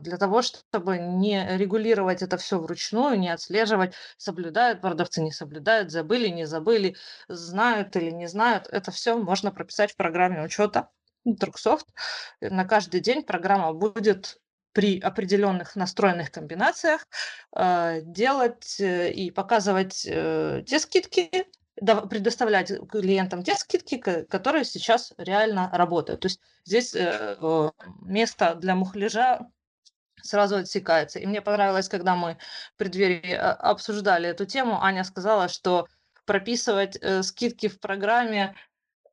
для 0.00 0.16
того, 0.16 0.42
чтобы 0.42 0.98
не 0.98 1.56
регулировать 1.56 2.22
это 2.22 2.36
все 2.36 2.58
вручную, 2.58 3.18
не 3.18 3.28
отслеживать, 3.28 3.94
соблюдают 4.16 4.80
продавцы, 4.80 5.20
не 5.20 5.32
соблюдают, 5.32 5.90
забыли, 5.90 6.28
не 6.28 6.46
забыли, 6.46 6.96
знают 7.28 7.96
или 7.96 8.10
не 8.10 8.26
знают. 8.26 8.68
Это 8.70 8.90
все 8.90 9.16
можно 9.16 9.52
прописать 9.52 9.92
в 9.92 9.96
программе 9.96 10.42
учета 10.42 10.88
Труксофт. 11.38 11.86
На 12.40 12.64
каждый 12.64 13.00
день 13.00 13.22
программа 13.22 13.72
будет 13.72 14.40
при 14.72 15.00
определенных 15.00 15.76
настроенных 15.76 16.30
комбинациях 16.30 17.06
э, 17.56 18.02
делать 18.02 18.80
э, 18.80 19.10
и 19.12 19.30
показывать 19.30 20.06
э, 20.06 20.62
те 20.66 20.78
скидки, 20.78 21.46
предоставлять 21.74 22.72
клиентам 22.88 23.42
те 23.42 23.54
скидки, 23.54 23.98
которые 24.28 24.64
сейчас 24.64 25.12
реально 25.16 25.70
работают. 25.72 26.20
То 26.20 26.26
есть 26.26 26.40
здесь 26.64 26.94
э, 26.94 27.36
место 28.02 28.54
для 28.54 28.74
мухляжа 28.74 29.50
сразу 30.22 30.56
отсекается. 30.56 31.18
И 31.18 31.26
мне 31.26 31.40
понравилось, 31.40 31.88
когда 31.88 32.16
мы 32.16 32.36
в 32.74 32.78
преддверии 32.78 33.32
а, 33.32 33.52
обсуждали 33.52 34.28
эту 34.28 34.46
тему, 34.46 34.82
Аня 34.82 35.04
сказала, 35.04 35.48
что 35.48 35.86
прописывать 36.26 36.96
э, 37.00 37.22
скидки 37.22 37.68
в 37.68 37.80
программе 37.80 38.54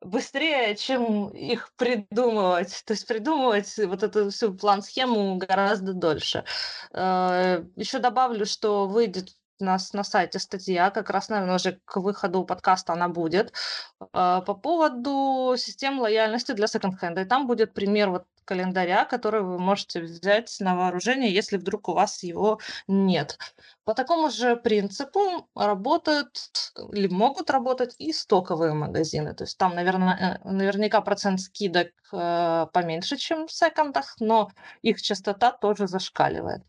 быстрее, 0.00 0.76
чем 0.76 1.28
их 1.30 1.72
придумывать. 1.76 2.82
То 2.86 2.92
есть 2.92 3.06
придумывать 3.06 3.74
вот 3.78 4.02
эту 4.02 4.30
всю 4.30 4.54
план-схему 4.54 5.36
гораздо 5.36 5.92
дольше. 5.94 6.44
Э, 6.92 7.64
еще 7.76 7.98
добавлю, 7.98 8.46
что 8.46 8.86
выйдет 8.86 9.30
у 9.60 9.64
нас 9.64 9.92
на 9.92 10.04
сайте 10.04 10.38
статья, 10.38 10.90
как 10.90 11.10
раз, 11.10 11.28
наверное, 11.28 11.56
уже 11.56 11.80
к 11.84 11.96
выходу 11.96 12.44
подкаста 12.44 12.92
она 12.92 13.08
будет, 13.08 13.52
а, 14.12 14.40
по 14.42 14.54
поводу 14.54 15.56
систем 15.56 16.00
лояльности 16.00 16.52
для 16.52 16.66
секонд-хенда. 16.66 17.22
И 17.22 17.24
там 17.24 17.46
будет 17.46 17.74
пример 17.74 18.10
вот 18.10 18.24
календаря, 18.48 19.04
который 19.04 19.42
вы 19.42 19.58
можете 19.58 20.00
взять 20.00 20.56
на 20.60 20.74
вооружение, 20.74 21.30
если 21.30 21.58
вдруг 21.58 21.88
у 21.88 21.92
вас 21.92 22.22
его 22.22 22.58
нет. 22.88 23.36
По 23.84 23.92
такому 23.94 24.30
же 24.30 24.56
принципу 24.56 25.20
работают 25.54 26.28
или 26.92 27.08
могут 27.08 27.50
работать 27.50 27.94
и 27.98 28.10
стоковые 28.12 28.72
магазины. 28.72 29.34
То 29.34 29.44
есть 29.44 29.58
там, 29.58 29.74
наверное, 29.74 30.40
э, 30.42 30.48
наверняка 30.48 31.02
процент 31.02 31.40
скидок 31.40 31.88
э, 32.12 32.66
поменьше, 32.72 33.16
чем 33.16 33.46
в 33.46 33.52
секондах, 33.52 34.16
но 34.18 34.48
их 34.80 35.02
частота 35.02 35.52
тоже 35.52 35.86
зашкаливает. 35.86 36.62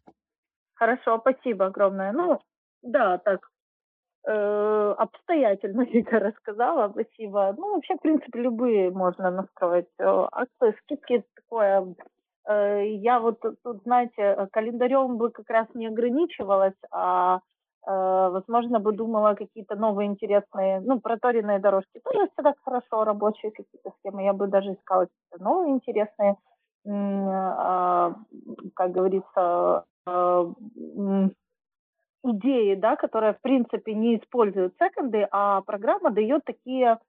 Хорошо, 0.73 1.19
спасибо 1.19 1.67
огромное. 1.67 2.11
Ну, 2.11 2.39
да, 2.82 3.17
так, 3.19 3.49
Э, 4.27 4.93
обстоятельно 4.97 5.82
Вика 5.93 6.19
рассказала, 6.19 6.89
спасибо. 6.89 7.55
Ну, 7.57 7.75
вообще, 7.75 7.95
в 7.95 8.01
принципе, 8.01 8.39
любые 8.41 8.91
можно 8.91 9.32
настроить. 9.32 9.88
Э, 9.97 10.27
акции, 10.32 10.77
скидки, 10.84 11.23
такое. 11.49 11.95
Э, 12.47 12.85
я 12.87 13.19
вот 13.19 13.39
тут, 13.41 13.83
знаете, 13.83 14.47
календарем 14.51 15.17
бы 15.17 15.31
как 15.31 15.49
раз 15.49 15.67
не 15.73 15.87
ограничивалась, 15.87 16.77
а 16.91 17.39
возможно, 17.85 18.79
бы 18.79 18.91
думала 18.91 19.33
какие-то 19.35 19.75
новые 19.75 20.07
интересные, 20.07 20.81
ну, 20.81 20.99
проторенные 20.99 21.59
дорожки 21.59 21.99
тоже 22.03 22.27
всегда 22.27 22.53
хорошо, 22.63 23.03
рабочие 23.03 23.51
какие-то 23.51 23.91
схемы. 23.97 24.23
Я 24.23 24.33
бы 24.33 24.47
даже 24.47 24.73
искала 24.73 25.07
какие-то 25.07 25.43
новые 25.43 25.71
интересные, 25.71 26.35
а, 26.85 28.13
как 28.75 28.91
говорится, 28.91 29.85
идеи, 32.23 32.75
да, 32.75 32.95
которая, 32.95 33.33
в 33.33 33.41
принципе, 33.41 33.93
не 33.93 34.17
использует 34.17 34.75
секонды, 34.77 35.27
а 35.31 35.61
программа 35.61 36.11
дает 36.11 36.43
такие, 36.45 36.99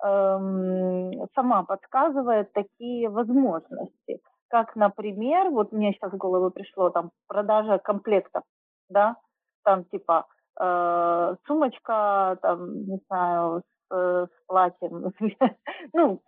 сама 0.00 1.64
подсказывает 1.66 2.52
такие 2.52 3.08
возможности. 3.08 4.20
Как, 4.48 4.76
например, 4.76 5.50
вот 5.50 5.72
мне 5.72 5.92
сейчас 5.92 6.12
в 6.12 6.16
голову 6.16 6.50
пришло, 6.50 6.90
там, 6.90 7.10
продажа 7.26 7.78
комплектов, 7.78 8.42
да, 8.88 9.16
там, 9.64 9.84
типа, 9.86 10.26
э, 10.60 11.36
сумочка, 11.46 12.38
там, 12.42 12.84
не 12.86 13.00
знаю, 13.08 13.62
с, 13.90 14.26
с 14.26 14.46
платьем, 14.46 15.12
ну, 15.92 16.22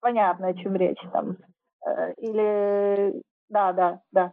понятно, 0.00 0.48
о 0.48 0.54
чем 0.54 0.74
речь 0.76 1.02
там, 1.12 1.36
э, 1.86 2.14
или, 2.14 3.22
да, 3.50 3.72
да, 3.72 4.00
да. 4.12 4.32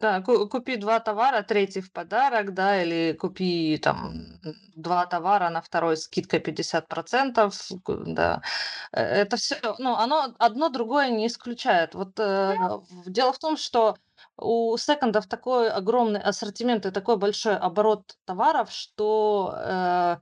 Да, 0.00 0.20
купи 0.22 0.76
два 0.76 1.00
товара, 1.00 1.42
третий 1.42 1.80
в 1.80 1.92
подарок, 1.92 2.52
да, 2.52 2.82
или 2.82 3.12
купи 3.12 3.78
там 3.78 4.40
два 4.74 5.06
товара, 5.06 5.50
на 5.50 5.62
второй 5.62 5.96
скидка 5.96 6.38
50%, 6.38 7.52
да. 8.06 8.42
Э, 8.92 9.00
это 9.02 9.36
все, 9.36 9.56
ну, 9.78 9.94
оно 9.94 10.34
одно 10.38 10.68
другое 10.68 11.10
не 11.10 11.26
исключает. 11.26 11.94
Вот 11.94 12.18
э, 12.18 12.56
дело 13.06 13.32
в 13.32 13.38
том, 13.38 13.56
что 13.56 13.96
у 14.36 14.76
секондов 14.76 15.26
такой 15.26 15.70
огромный 15.70 16.20
ассортимент 16.20 16.86
и 16.86 16.90
такой 16.90 17.16
большой 17.16 17.56
оборот 17.56 18.16
товаров, 18.24 18.72
что 18.72 19.54
э, 19.56 20.16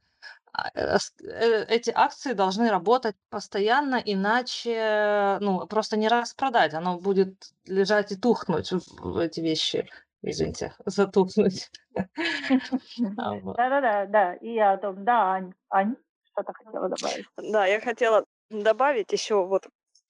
эти 0.74 1.90
акции 1.94 2.34
должны 2.34 2.70
работать 2.70 3.16
постоянно, 3.30 3.96
иначе, 4.04 5.38
ну, 5.40 5.66
просто 5.66 5.96
не 5.96 6.08
распродать. 6.08 6.74
Оно 6.74 6.98
будет 6.98 7.52
лежать 7.64 8.12
и 8.12 8.16
тухнуть, 8.16 8.70
в 8.70 9.16
эти 9.18 9.40
вещи. 9.40 9.88
Извините, 10.22 10.74
затухнуть. 10.84 11.70
А, 13.18 13.34
Да-да-да, 13.40 14.06
да. 14.06 14.34
И 14.34 14.54
я 14.54 14.76
том, 14.76 15.04
да, 15.04 15.32
Ань, 15.32 15.52
Ань, 15.70 15.96
что-то 16.24 16.52
хотела 16.52 16.88
добавить. 16.88 17.26
Да, 17.36 17.66
я 17.66 17.80
хотела 17.80 18.24
добавить 18.50 19.12
еще 19.12 19.44
вот 19.46 19.66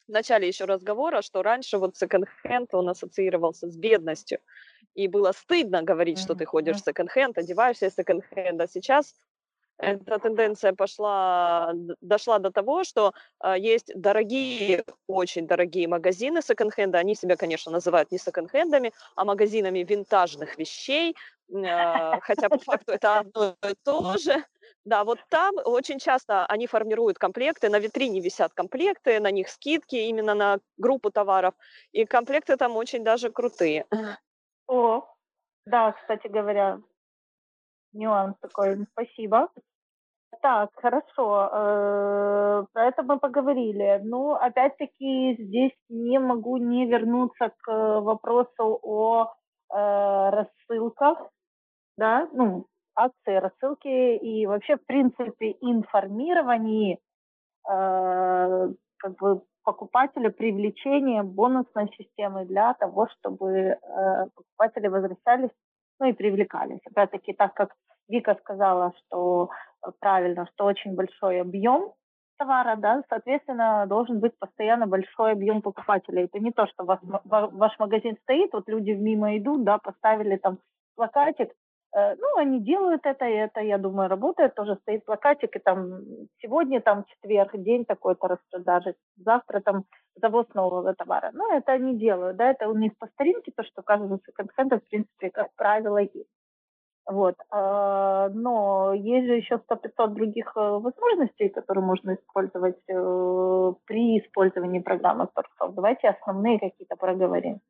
в 0.07 0.11
начале 0.12 0.49
еще 0.49 0.64
разговора, 0.64 1.22
что 1.22 1.43
раньше 1.43 1.78
вот 1.78 1.97
секонд-хенд, 1.97 2.74
он 2.74 2.88
ассоциировался 2.88 3.68
с 3.68 3.76
бедностью. 3.76 4.38
И 4.95 5.09
было 5.09 5.32
стыдно 5.32 5.82
говорить, 5.82 6.18
что 6.18 6.34
ты 6.34 6.45
ходишь 6.45 6.76
в 6.76 6.84
секонд-хенд, 6.84 7.38
одеваешься 7.38 7.86
из 7.86 7.95
секонд-хенда. 7.95 8.66
Сейчас 8.68 9.14
эта 9.83 10.18
тенденция 10.18 10.72
пошла, 10.72 11.72
дошла 12.01 12.39
до 12.39 12.51
того, 12.51 12.85
что 12.85 13.12
э, 13.43 13.55
есть 13.59 13.93
дорогие, 13.95 14.85
очень 15.09 15.47
дорогие 15.47 15.89
магазины 15.89 16.41
секонд-хенда. 16.41 16.99
Они 16.99 17.14
себя, 17.14 17.37
конечно, 17.37 17.72
называют 17.72 18.12
не 18.12 18.18
секонд-хендами, 18.18 18.93
а 19.16 19.24
магазинами 19.24 19.80
винтажных 19.80 20.57
вещей, 20.57 21.16
э, 21.53 22.20
хотя 22.20 22.49
по 22.49 22.59
факту 22.59 22.93
это 22.93 23.18
одно 23.18 23.57
и 23.68 23.74
то 23.85 24.16
же. 24.18 24.45
Да, 24.85 25.05
вот 25.05 25.18
там 25.28 25.55
очень 25.64 25.99
часто 25.99 26.47
они 26.47 26.66
формируют 26.66 27.18
комплекты, 27.18 27.68
на 27.68 27.78
витрине 27.78 28.20
висят 28.20 28.53
комплекты, 28.55 29.20
на 29.20 29.30
них 29.30 29.49
скидки 29.49 29.97
именно 29.97 30.35
на 30.35 30.59
группу 30.76 31.11
товаров, 31.11 31.55
и 31.93 32.05
комплекты 32.05 32.57
там 32.57 32.76
очень 32.76 33.03
даже 33.05 33.30
крутые. 33.30 33.85
О, 34.68 35.05
да, 35.66 35.93
кстати 35.93 36.28
говоря, 36.28 36.80
нюанс 37.93 38.37
такой. 38.41 38.87
Спасибо. 38.93 39.49
Так, 40.41 40.70
хорошо. 40.74 41.51
Э, 41.53 42.64
про 42.72 42.87
это 42.87 43.03
мы 43.03 43.18
поговорили. 43.18 44.01
Ну, 44.05 44.33
опять-таки, 44.33 45.37
здесь 45.39 45.72
не 45.89 46.18
могу 46.18 46.57
не 46.57 46.87
вернуться 46.87 47.53
к 47.62 48.01
вопросу 48.01 48.78
о 48.83 49.24
э, 49.24 50.30
рассылках, 50.30 51.18
да, 51.97 52.28
ну, 52.33 52.66
акции, 52.95 53.37
рассылки 53.37 54.16
и 54.16 54.47
вообще, 54.47 54.76
в 54.76 54.87
принципе, 54.87 55.57
информировании 55.61 56.99
э, 57.70 58.68
как 58.99 59.16
бы 59.18 59.43
покупателя, 59.64 60.30
привлечения 60.30 61.22
бонусной 61.22 61.89
системы 61.97 62.47
для 62.47 62.74
того, 62.74 63.07
чтобы 63.09 63.78
покупатели 64.35 64.89
возвращались, 64.89 65.51
ну 66.01 66.07
и 66.07 66.12
привлекались. 66.12 66.80
Опять-таки, 66.85 67.33
так 67.33 67.55
как 67.55 67.70
Вика 68.09 68.35
сказала, 68.41 68.93
что 68.99 69.51
э, 69.51 69.72
правильно, 70.01 70.47
что 70.53 70.64
очень 70.64 70.95
большой 70.95 71.41
объем 71.41 71.93
товара, 72.39 72.76
да, 72.76 73.03
соответственно, 73.09 73.87
должен 73.87 74.20
быть 74.20 74.39
постоянно 74.39 74.87
большой 74.87 75.33
объем 75.33 75.62
покупателей. 75.62 76.24
Это 76.24 76.39
не 76.39 76.51
то, 76.51 76.66
что 76.66 76.85
ваш, 76.85 77.01
ваш 77.24 77.78
магазин 77.78 78.16
стоит, 78.22 78.53
вот 78.53 78.68
люди 78.68 78.91
мимо 78.91 79.37
идут, 79.37 79.64
да, 79.64 79.78
поставили 79.78 80.37
там 80.37 80.59
плакатик, 80.97 81.51
э, 81.95 82.16
ну, 82.16 82.37
они 82.37 82.61
делают 82.61 83.07
это, 83.07 83.26
и 83.26 83.35
это, 83.35 83.61
я 83.61 83.78
думаю, 83.78 84.09
работает, 84.09 84.55
тоже 84.55 84.76
стоит 84.83 85.05
плакатик, 85.05 85.55
и 85.57 85.61
там 85.61 86.01
сегодня 86.41 86.80
там 86.80 87.05
четверг, 87.05 87.53
день 87.55 87.85
такой-то 87.85 88.28
распродажи, 88.28 88.95
завтра 89.16 89.61
там 89.61 89.85
завоз 90.16 90.47
нового 90.55 90.95
товара. 90.95 91.30
Ну, 91.33 91.57
это 91.57 91.72
они 91.72 91.97
делают, 91.97 92.37
да, 92.37 92.51
это 92.51 92.68
у 92.68 92.76
них 92.76 92.93
по 92.99 93.07
старинке, 93.07 93.53
то, 93.57 93.62
что 93.62 93.83
каждый 93.83 94.18
секонд-хенд, 94.26 94.72
в 94.72 94.89
принципе, 94.89 95.30
как 95.30 95.49
правило, 95.57 95.99
есть. 95.99 96.28
Вот. 97.07 97.34
А, 97.50 98.28
но 98.28 98.92
есть 98.94 99.26
же 99.26 99.34
еще 99.34 99.55
100-500 99.57 100.09
других 100.09 100.53
э, 100.55 100.61
возможностей, 100.61 101.48
которые 101.48 101.84
можно 101.84 102.14
использовать 102.14 102.78
э, 102.88 103.72
при 103.86 104.20
использовании 104.20 104.78
программы 104.78 105.24
Storesoft. 105.24 105.72
Давайте 105.74 106.09
основные 106.09 106.61
какие-то 106.61 106.94
проговорим. 106.96 107.61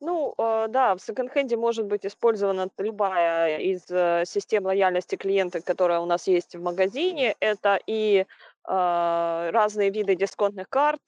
Ну, 0.00 0.34
э, 0.36 0.66
да, 0.68 0.96
в 0.96 1.00
секонд-хенде 1.00 1.56
может 1.56 1.86
быть 1.86 2.04
использована 2.04 2.68
любая 2.78 3.58
из 3.58 3.82
систем 4.28 4.64
лояльности 4.64 5.14
клиента, 5.14 5.60
которая 5.60 6.00
у 6.00 6.06
нас 6.06 6.26
есть 6.26 6.56
в 6.56 6.62
магазине. 6.62 7.36
Это 7.40 7.78
и 7.86 8.26
разные 8.68 9.90
виды 9.90 10.16
дисконтных 10.16 10.68
карт, 10.68 11.00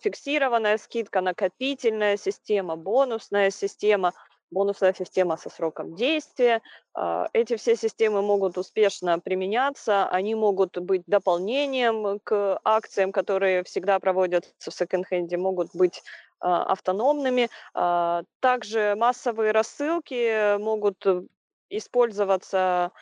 фиксированная 0.00 0.76
скидка, 0.76 1.20
накопительная 1.20 2.16
система, 2.16 2.74
бонусная 2.74 3.50
система– 3.50 4.12
бонусная 4.52 4.94
система 4.94 5.36
со 5.36 5.50
сроком 5.50 5.94
действия. 5.94 6.60
А, 6.94 7.28
эти 7.32 7.56
все 7.56 7.74
системы 7.74 8.22
могут 8.22 8.58
успешно 8.58 9.18
применяться, 9.18 10.06
они 10.08 10.34
могут 10.34 10.78
быть 10.78 11.02
дополнением 11.06 12.20
к 12.22 12.60
акциям, 12.62 13.10
которые 13.12 13.64
всегда 13.64 13.98
проводятся 13.98 14.70
в 14.70 14.74
секонд-хенде, 14.74 15.36
могут 15.36 15.74
быть 15.74 16.02
а, 16.40 16.64
автономными. 16.64 17.48
А, 17.74 18.22
также 18.40 18.94
массовые 18.96 19.52
рассылки 19.52 20.56
могут 20.58 21.04
использоваться 21.70 22.92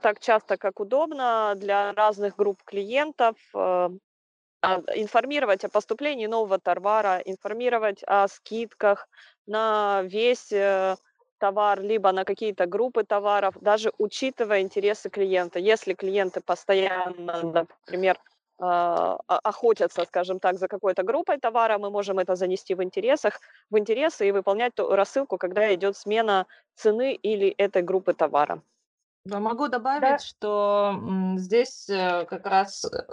так 0.00 0.18
часто, 0.18 0.56
как 0.56 0.80
удобно 0.80 1.54
для 1.56 1.92
разных 1.92 2.34
групп 2.34 2.60
клиентов, 2.64 3.36
информировать 4.62 5.64
о 5.64 5.68
поступлении 5.68 6.26
нового 6.26 6.58
товара, 6.58 7.18
информировать 7.24 8.02
о 8.06 8.28
скидках, 8.28 9.08
на 9.46 10.02
весь 10.02 10.52
э, 10.52 10.96
товар, 11.38 11.80
либо 11.80 12.12
на 12.12 12.24
какие-то 12.24 12.66
группы 12.66 13.04
товаров, 13.04 13.54
даже 13.60 13.92
учитывая 13.98 14.60
интересы 14.60 15.10
клиента. 15.10 15.58
Если 15.58 15.94
клиенты 15.94 16.40
постоянно, 16.40 17.42
например, 17.42 18.18
а, 18.62 19.18
охотятся, 19.26 20.04
скажем 20.04 20.38
так, 20.38 20.58
за 20.58 20.68
какой-то 20.68 21.02
группой 21.02 21.38
товара, 21.38 21.78
мы 21.78 21.90
можем 21.90 22.18
это 22.18 22.36
занести 22.36 22.74
в 22.74 22.82
интересах, 22.82 23.40
в 23.70 23.78
интересы 23.78 24.28
и 24.28 24.32
выполнять 24.32 24.74
ту 24.74 24.94
рассылку, 24.94 25.38
когда 25.38 25.74
идет 25.74 25.96
смена 25.96 26.46
цены 26.74 27.14
или 27.14 27.48
этой 27.48 27.82
группы 27.82 28.12
товара. 28.12 28.62
Могу 29.24 29.68
добавить, 29.68 30.02
да. 30.02 30.18
что 30.18 30.94
здесь 31.36 31.88
э, 31.88 32.24
как 32.26 32.46
раз 32.46 32.84
э, 32.84 33.06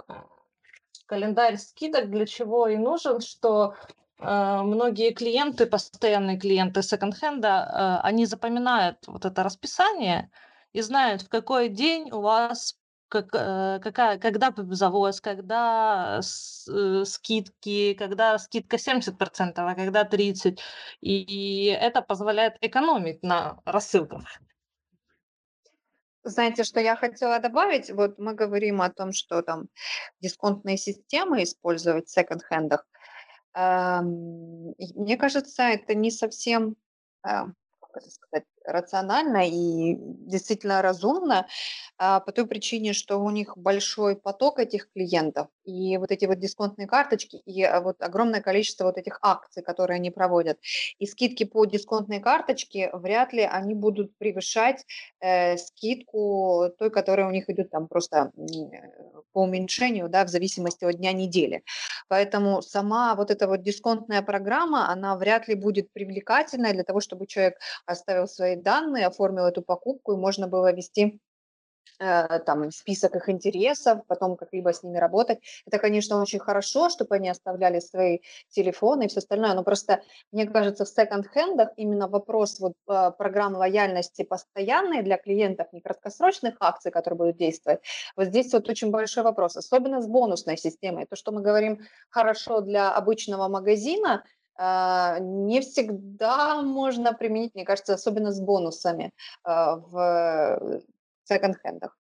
календарь 1.08 1.56
скидок 1.56 2.10
для 2.10 2.26
чего 2.26 2.68
и 2.68 2.76
нужен, 2.76 3.20
что 3.20 3.74
Э, 4.20 4.62
многие 4.62 5.12
клиенты, 5.12 5.66
постоянные 5.66 6.38
клиенты 6.38 6.82
секонд-хенда, 6.82 8.00
э, 8.02 8.06
они 8.06 8.26
запоминают 8.26 8.98
вот 9.06 9.24
это 9.24 9.42
расписание 9.42 10.30
и 10.72 10.80
знают, 10.82 11.22
в 11.22 11.28
какой 11.28 11.68
день 11.68 12.10
у 12.10 12.20
вас 12.20 12.76
как, 13.08 13.28
э, 13.32 13.80
какая, 13.82 14.18
когда 14.18 14.52
завоз, 14.56 15.20
когда 15.20 16.20
скидки, 16.22 17.94
когда 17.94 18.38
скидка 18.38 18.76
70%, 18.76 19.66
а 19.66 19.74
когда 19.74 20.04
30%. 20.04 20.58
И 21.00 21.66
это 21.80 22.02
позволяет 22.02 22.56
экономить 22.60 23.22
на 23.22 23.60
рассылках. 23.64 24.24
Знаете, 26.30 26.64
что 26.64 26.80
я 26.80 26.96
хотела 26.96 27.38
добавить? 27.38 27.90
Вот 27.90 28.18
мы 28.18 28.34
говорим 28.34 28.80
о 28.82 28.90
том, 28.90 29.12
что 29.12 29.42
там 29.42 29.68
дисконтные 30.20 30.76
системы 30.76 31.42
использовать 31.42 32.08
в 32.08 32.10
секонд-хендах. 32.10 32.86
Эм, 33.54 34.74
мне 34.94 35.16
кажется, 35.16 35.62
это 35.62 35.94
не 35.94 36.10
совсем, 36.10 36.76
э, 37.24 37.28
как 37.80 37.96
это 37.96 38.10
сказать, 38.10 38.44
рационально 38.68 39.48
и 39.48 39.96
действительно 39.98 40.82
разумно, 40.82 41.46
а, 41.96 42.20
по 42.20 42.32
той 42.32 42.46
причине, 42.46 42.92
что 42.92 43.18
у 43.18 43.30
них 43.30 43.56
большой 43.56 44.16
поток 44.16 44.58
этих 44.58 44.90
клиентов, 44.92 45.48
и 45.64 45.96
вот 45.96 46.12
эти 46.12 46.26
вот 46.26 46.38
дисконтные 46.38 46.86
карточки, 46.86 47.36
и 47.44 47.62
а, 47.62 47.80
вот 47.80 48.00
огромное 48.00 48.40
количество 48.40 48.84
вот 48.84 48.98
этих 48.98 49.18
акций, 49.22 49.62
которые 49.62 49.96
они 49.96 50.10
проводят. 50.10 50.58
И 50.98 51.06
скидки 51.06 51.44
по 51.44 51.64
дисконтной 51.64 52.20
карточке 52.20 52.90
вряд 52.92 53.32
ли 53.32 53.42
они 53.42 53.74
будут 53.74 54.16
превышать 54.18 54.84
э, 55.20 55.56
скидку 55.56 56.70
той, 56.78 56.90
которая 56.90 57.26
у 57.26 57.30
них 57.30 57.50
идет 57.50 57.70
там 57.70 57.88
просто 57.88 58.32
по 59.32 59.42
уменьшению, 59.42 60.08
да, 60.08 60.24
в 60.24 60.28
зависимости 60.28 60.84
от 60.84 60.96
дня 60.96 61.12
недели. 61.12 61.62
Поэтому 62.08 62.62
сама 62.62 63.14
вот 63.14 63.30
эта 63.30 63.46
вот 63.46 63.62
дисконтная 63.62 64.22
программа, 64.22 64.88
она 64.90 65.16
вряд 65.16 65.48
ли 65.48 65.54
будет 65.54 65.92
привлекательной 65.92 66.72
для 66.72 66.84
того, 66.84 67.00
чтобы 67.00 67.26
человек 67.26 67.58
оставил 67.86 68.26
свои 68.26 68.56
данные, 68.58 69.06
оформил 69.06 69.44
эту 69.44 69.62
покупку, 69.62 70.12
и 70.12 70.16
можно 70.16 70.48
было 70.48 70.72
вести 70.72 71.20
э, 72.00 72.38
там 72.40 72.70
список 72.70 73.16
их 73.16 73.28
интересов, 73.28 74.00
потом 74.06 74.36
как-либо 74.36 74.72
с 74.72 74.82
ними 74.82 74.98
работать. 74.98 75.38
Это, 75.66 75.78
конечно, 75.78 76.20
очень 76.20 76.38
хорошо, 76.38 76.88
чтобы 76.88 77.16
они 77.16 77.28
оставляли 77.28 77.80
свои 77.80 78.18
телефоны 78.50 79.04
и 79.04 79.08
все 79.08 79.18
остальное, 79.18 79.54
но 79.54 79.64
просто, 79.64 80.02
мне 80.32 80.46
кажется, 80.46 80.84
в 80.84 80.88
секонд-хендах 80.88 81.70
именно 81.76 82.08
вопрос 82.08 82.60
вот 82.60 82.74
э, 82.88 83.10
программ 83.16 83.54
лояльности 83.54 84.22
постоянной 84.22 85.02
для 85.02 85.16
клиентов, 85.16 85.68
не 85.72 85.80
краткосрочных 85.80 86.56
акций, 86.60 86.90
которые 86.90 87.18
будут 87.18 87.36
действовать, 87.36 87.80
вот 88.16 88.26
здесь 88.26 88.52
вот 88.52 88.68
очень 88.68 88.90
большой 88.90 89.22
вопрос, 89.22 89.56
особенно 89.56 90.00
с 90.00 90.06
бонусной 90.06 90.56
системой. 90.56 91.06
То, 91.06 91.16
что 91.16 91.32
мы 91.32 91.42
говорим 91.42 91.80
хорошо 92.10 92.60
для 92.60 92.92
обычного 92.92 93.48
магазина, 93.48 94.24
не 94.58 95.60
всегда 95.60 96.62
можно 96.62 97.12
применить, 97.12 97.54
мне 97.54 97.64
кажется, 97.64 97.94
особенно 97.94 98.32
с 98.32 98.40
бонусами 98.40 99.12
а, 99.44 99.76
в 99.76 100.82
секонд-хендах. 101.24 101.96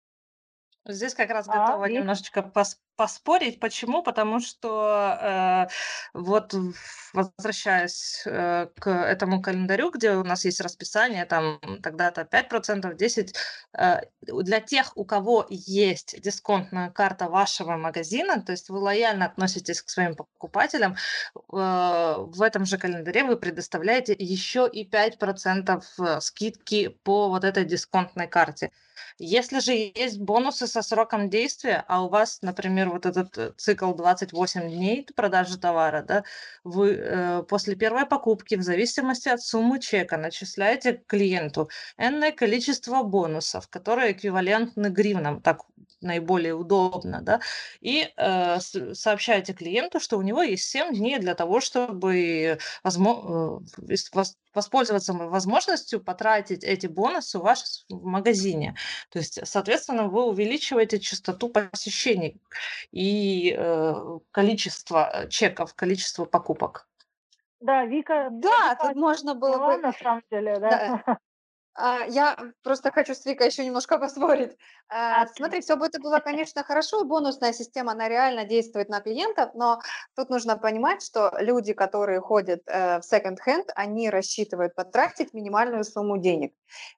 Здесь 0.85 1.15
как 1.15 1.29
раз 1.29 1.47
а, 1.47 1.67
готова 1.67 1.85
немножечко 1.85 2.41
пос 2.41 2.77
поспорить. 2.95 3.59
Почему? 3.59 4.03
Потому 4.03 4.39
что 4.39 5.17
э, 5.19 5.67
вот 6.13 6.53
возвращаясь 7.13 8.23
э, 8.25 8.67
к 8.79 8.89
этому 8.89 9.41
календарю, 9.41 9.91
где 9.91 10.11
у 10.11 10.23
нас 10.23 10.45
есть 10.45 10.61
расписание, 10.61 11.25
там 11.25 11.59
тогда-то 11.81 12.21
5%, 12.21 12.95
10%, 12.95 13.33
э, 13.77 14.01
для 14.21 14.59
тех, 14.59 14.91
у 14.95 15.05
кого 15.05 15.45
есть 15.49 16.21
дисконтная 16.21 16.91
карта 16.91 17.29
вашего 17.29 17.77
магазина, 17.77 18.41
то 18.41 18.51
есть 18.51 18.69
вы 18.69 18.77
лояльно 18.77 19.25
относитесь 19.25 19.81
к 19.81 19.89
своим 19.89 20.15
покупателям, 20.15 20.93
э, 20.93 21.37
в 21.41 22.41
этом 22.41 22.65
же 22.65 22.77
календаре 22.77 23.23
вы 23.23 23.37
предоставляете 23.37 24.15
еще 24.17 24.69
и 24.71 24.87
5% 24.87 25.83
э, 25.99 26.21
скидки 26.21 26.89
по 27.03 27.29
вот 27.29 27.43
этой 27.43 27.65
дисконтной 27.65 28.27
карте. 28.27 28.71
Если 29.17 29.59
же 29.59 29.73
есть 29.73 30.19
бонусы 30.19 30.67
со 30.67 30.81
сроком 30.81 31.29
действия, 31.29 31.83
а 31.87 32.03
у 32.03 32.09
вас, 32.09 32.39
например, 32.41 32.89
вот 32.89 33.05
этот 33.05 33.37
э, 33.37 33.53
цикл 33.57 33.93
28 33.93 34.69
дней 34.69 35.07
продажи 35.15 35.57
товара, 35.57 36.03
да, 36.03 36.23
вы 36.63 36.91
э, 36.91 37.43
после 37.43 37.75
первой 37.75 38.05
покупки, 38.05 38.55
в 38.55 38.63
зависимости 38.63 39.29
от 39.29 39.41
суммы 39.41 39.79
чека, 39.79 40.17
начисляете 40.17 41.03
клиенту 41.07 41.69
энное 41.97 42.31
количество 42.31 43.03
бонусов, 43.03 43.67
которые 43.69 44.13
эквивалентны 44.13 44.87
гривнам, 44.87 45.41
так 45.41 45.61
наиболее 46.01 46.53
удобно, 46.53 47.21
да, 47.21 47.39
и 47.81 48.11
э, 48.17 48.59
сообщаете 48.93 49.53
клиенту, 49.53 49.99
что 49.99 50.17
у 50.17 50.21
него 50.21 50.41
есть 50.41 50.65
7 50.65 50.93
дней 50.93 51.17
для 51.19 51.35
того, 51.35 51.61
чтобы 51.61 52.57
возможно, 52.83 53.61
э, 53.87 53.93
воспользоваться 54.53 55.13
возможностью 55.13 56.03
потратить 56.03 56.63
эти 56.63 56.87
бонусы 56.87 57.39
у 57.39 57.41
вас 57.41 57.85
в 57.89 58.05
магазине. 58.05 58.75
То 59.09 59.19
есть, 59.19 59.39
соответственно, 59.45 60.07
вы 60.07 60.25
увеличиваете 60.25 60.99
частоту 60.99 61.49
посещений 61.49 62.41
и 62.91 63.55
э, 63.57 64.19
количество 64.31 65.25
чеков, 65.29 65.73
количество 65.73 66.25
покупок. 66.25 66.87
Да, 67.59 67.85
Вика. 67.85 68.29
Да, 68.31 68.73
Вика 68.73 68.87
тут 68.87 68.95
можно 68.95 69.35
было 69.35 69.57
бы. 69.57 69.77
На 69.77 69.93
самом 69.93 70.23
деле, 70.29 70.59
да. 70.59 71.01
да. 71.05 71.17
А, 71.75 72.05
я 72.05 72.37
просто 72.63 72.91
хочу 72.91 73.15
с 73.15 73.25
Викой 73.25 73.47
еще 73.47 73.65
немножко 73.65 73.97
поспорить. 73.97 74.55
А, 74.89 75.25
смотри, 75.27 75.61
все 75.61 75.75
бы 75.75 75.87
это 75.87 75.99
было, 75.99 76.19
конечно, 76.23 76.63
хорошо, 76.63 77.03
бонусная 77.03 77.53
система, 77.53 77.93
она 77.93 78.07
реально 78.09 78.45
действует 78.45 78.89
на 78.89 79.01
клиентов, 79.01 79.51
но 79.55 79.79
тут 80.15 80.29
нужно 80.29 80.57
понимать, 80.57 81.01
что 81.01 81.33
люди, 81.39 81.73
которые 81.73 82.19
ходят 82.21 82.61
э, 82.67 82.99
в 82.99 83.01
second-hand, 83.01 83.69
они 83.75 84.09
рассчитывают 84.09 84.75
потратить 84.75 85.33
минимальную 85.33 85.83
сумму 85.83 86.17
денег. 86.17 86.53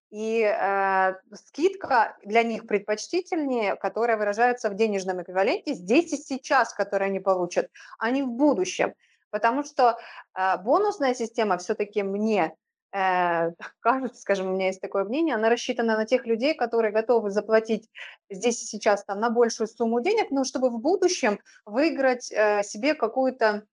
И 0.09 0.41
э, 0.41 1.13
скидка 1.33 2.17
для 2.23 2.43
них 2.43 2.67
предпочтительнее, 2.67 3.75
которая 3.77 4.17
выражается 4.17 4.69
в 4.69 4.75
денежном 4.75 5.21
эквиваленте 5.21 5.73
здесь 5.73 6.11
и 6.11 6.17
сейчас, 6.17 6.73
который 6.73 7.07
они 7.07 7.19
получат, 7.21 7.69
а 7.97 8.11
не 8.11 8.23
в 8.23 8.29
будущем. 8.29 8.93
Потому 9.29 9.63
что 9.63 9.97
э, 10.37 10.57
бонусная 10.57 11.13
система 11.13 11.57
все-таки 11.57 12.03
мне 12.03 12.55
э, 12.93 13.51
кажется, 13.79 14.21
скажем, 14.21 14.47
у 14.47 14.53
меня 14.53 14.67
есть 14.67 14.81
такое 14.81 15.03
мнение, 15.03 15.35
она 15.35 15.49
рассчитана 15.49 15.97
на 15.97 16.05
тех 16.05 16.25
людей, 16.25 16.53
которые 16.53 16.91
готовы 16.91 17.31
заплатить 17.31 17.89
здесь 18.29 18.63
и 18.63 18.65
сейчас 18.65 19.03
там 19.05 19.19
на 19.19 19.29
большую 19.29 19.67
сумму 19.67 20.01
денег, 20.01 20.31
но 20.31 20.43
чтобы 20.43 20.69
в 20.69 20.79
будущем 20.79 21.39
выиграть 21.65 22.31
э, 22.31 22.63
себе 22.63 22.93
какую-то 22.93 23.65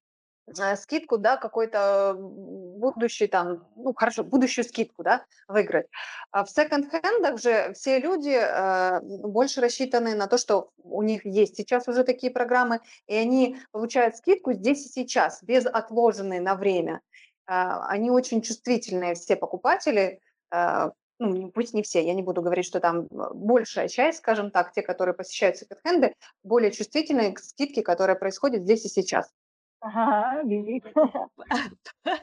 э, 0.47 0.77
скидку, 0.77 1.19
да, 1.19 1.37
какой-то 1.37 2.17
будущий 2.19 3.29
там, 3.29 3.67
ну 3.77 3.95
хорошо, 3.95 4.25
будущую 4.25 4.65
скидку, 4.65 5.03
да, 5.03 5.25
выиграть. 5.49 5.87
А 6.31 6.45
в 6.45 6.51
секонд-хендах 6.51 7.41
же 7.41 7.73
все 7.75 8.01
люди 8.01 8.37
э, 8.37 9.01
больше 9.01 9.61
рассчитаны 9.61 10.15
на 10.15 10.27
то, 10.27 10.39
что 10.39 10.71
у 10.83 11.03
них 11.03 11.25
есть 11.25 11.57
сейчас 11.57 11.87
уже 11.89 12.05
такие 12.05 12.33
программы, 12.33 12.81
и 13.07 13.15
они 13.15 13.57
получают 13.71 14.17
скидку 14.17 14.53
здесь 14.53 14.87
и 14.87 14.89
сейчас, 14.89 15.43
без 15.43 15.67
отложенной 15.67 16.41
на 16.41 16.57
время. 16.57 17.01
А, 17.47 17.87
они 17.87 18.11
очень 18.11 18.43
чувствительные, 18.43 19.15
все 19.15 19.37
покупатели, 19.37 20.21
а, 20.51 20.93
ну, 21.19 21.51
пусть 21.51 21.75
не 21.75 21.83
все, 21.83 22.05
я 22.05 22.15
не 22.15 22.23
буду 22.23 22.43
говорить, 22.43 22.67
что 22.67 22.81
там 22.81 23.07
а, 23.11 23.33
большая 23.35 23.89
часть, 23.89 24.19
скажем 24.19 24.51
так, 24.51 24.73
те, 24.73 24.83
которые 24.83 25.15
посещают 25.15 25.57
секонд-хенды, 25.57 26.15
более 26.43 26.73
чувствительные 26.73 27.33
к 27.33 27.39
скидке, 27.39 27.83
которая 27.83 28.17
происходит 28.17 28.63
здесь 28.63 28.85
и 28.85 28.89
сейчас. 28.89 29.33
Ага, 29.81 30.43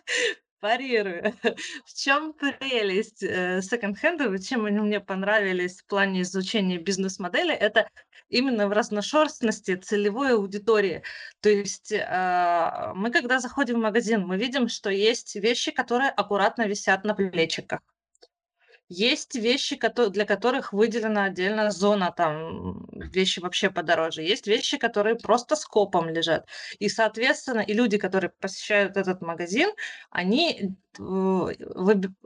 Парирую. 0.59 1.33
В 1.85 1.93
чем 1.93 2.33
прелесть 2.33 3.23
э, 3.23 3.61
секонд-хендов, 3.61 4.43
чем 4.43 4.65
они 4.65 4.79
мне 4.79 4.99
понравились 4.99 5.81
в 5.81 5.85
плане 5.85 6.21
изучения 6.21 6.77
бизнес-модели, 6.77 7.53
это 7.53 7.89
именно 8.29 8.67
в 8.67 8.71
разношерстности 8.71 9.75
целевой 9.75 10.33
аудитории. 10.33 11.03
То 11.41 11.49
есть 11.49 11.91
э, 11.91 12.91
мы, 12.95 13.11
когда 13.11 13.39
заходим 13.39 13.75
в 13.75 13.83
магазин, 13.83 14.25
мы 14.27 14.37
видим, 14.37 14.67
что 14.67 14.89
есть 14.89 15.35
вещи, 15.35 15.71
которые 15.71 16.09
аккуратно 16.09 16.67
висят 16.67 17.03
на 17.05 17.15
плечиках. 17.15 17.79
Есть 18.89 19.35
вещи, 19.35 19.79
для 20.09 20.25
которых 20.25 20.73
выделена 20.73 21.25
отдельная 21.25 21.69
зона, 21.69 22.11
там 22.11 22.87
вещи 22.91 23.39
вообще 23.39 23.69
подороже. 23.69 24.23
Есть 24.23 24.47
вещи, 24.47 24.77
которые 24.77 25.15
просто 25.15 25.55
скопом 25.55 26.09
лежат. 26.09 26.47
И, 26.79 26.89
соответственно, 26.89 27.59
и 27.59 27.73
люди, 27.73 27.99
которые 27.99 28.31
посещают 28.31 28.97
этот 28.97 29.21
магазин, 29.21 29.69
они 30.09 30.75
э, 30.97 31.47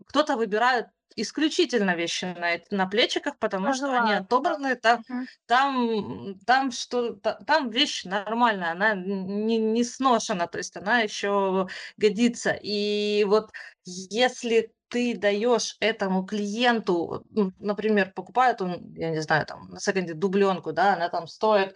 кто-то 0.07 0.37
выбирает 0.37 0.87
исключительно 1.15 1.95
вещи 1.95 2.25
на, 2.25 2.59
на 2.75 2.87
плечиках, 2.87 3.37
потому 3.37 3.67
Пожалуйста. 3.67 3.97
что 3.97 4.03
они 4.03 4.13
отобраны, 4.13 4.75
там, 4.75 4.99
угу. 5.07 5.27
там, 5.45 6.35
там, 6.45 6.71
что, 6.71 7.13
там 7.13 7.69
вещь 7.69 8.05
нормальная, 8.05 8.71
она 8.71 8.93
не, 8.95 9.57
не 9.57 9.83
сношена, 9.83 10.47
то 10.47 10.57
есть 10.57 10.75
она 10.75 11.01
еще 11.01 11.67
годится. 11.97 12.57
И 12.61 13.25
вот 13.27 13.51
если 13.85 14.73
ты 14.93 15.17
даешь 15.17 15.75
этому 15.79 16.23
клиенту, 16.23 17.25
ну, 17.31 17.51
например, 17.57 18.13
покупает 18.13 18.61
он, 18.61 18.93
я 18.93 19.09
не 19.09 19.21
знаю, 19.23 19.47
там 19.47 19.69
на 19.69 19.79
секонде 19.79 20.13
дубленку, 20.13 20.71
да, 20.71 20.93
она 20.93 21.09
там 21.09 21.25
стоит 21.27 21.75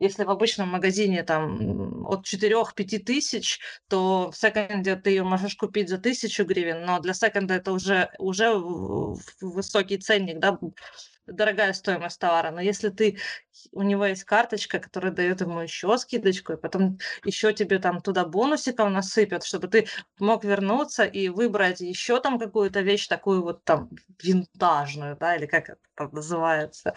если 0.00 0.24
в 0.24 0.30
обычном 0.30 0.68
магазине 0.70 1.22
там 1.22 2.04
от 2.06 2.26
4-5 2.26 2.98
тысяч, 2.98 3.60
то 3.88 4.30
в 4.32 4.36
секонде 4.36 4.96
ты 4.96 5.10
ее 5.10 5.22
можешь 5.22 5.54
купить 5.54 5.88
за 5.88 5.98
тысячу 5.98 6.44
гривен, 6.44 6.84
но 6.84 6.98
для 6.98 7.14
секонда 7.14 7.54
это 7.54 7.72
уже, 7.72 8.10
уже 8.18 8.54
высокий 9.40 9.98
ценник, 9.98 10.40
да, 10.40 10.58
дорогая 11.26 11.72
стоимость 11.72 12.20
товара. 12.20 12.50
Но 12.50 12.60
если 12.60 12.90
ты 12.90 13.18
у 13.72 13.82
него 13.82 14.04
есть 14.06 14.24
карточка, 14.24 14.78
которая 14.78 15.12
дает 15.12 15.40
ему 15.40 15.60
еще 15.60 15.96
скидочку, 15.98 16.52
и 16.54 16.56
потом 16.56 16.98
еще 17.24 17.52
тебе 17.52 17.78
там 17.78 18.00
туда 18.00 18.24
бонусиков 18.24 18.90
насыпят, 18.90 19.44
чтобы 19.44 19.68
ты 19.68 19.86
мог 20.18 20.44
вернуться 20.44 21.04
и 21.04 21.28
выбрать 21.28 21.80
еще 21.80 22.20
там 22.20 22.38
какую-то 22.38 22.80
вещь 22.80 23.06
такую 23.08 23.42
вот 23.42 23.64
там 23.64 23.90
винтажную, 24.22 25.16
да, 25.16 25.36
или 25.36 25.46
как 25.46 25.68
это 25.70 26.08
называется. 26.12 26.94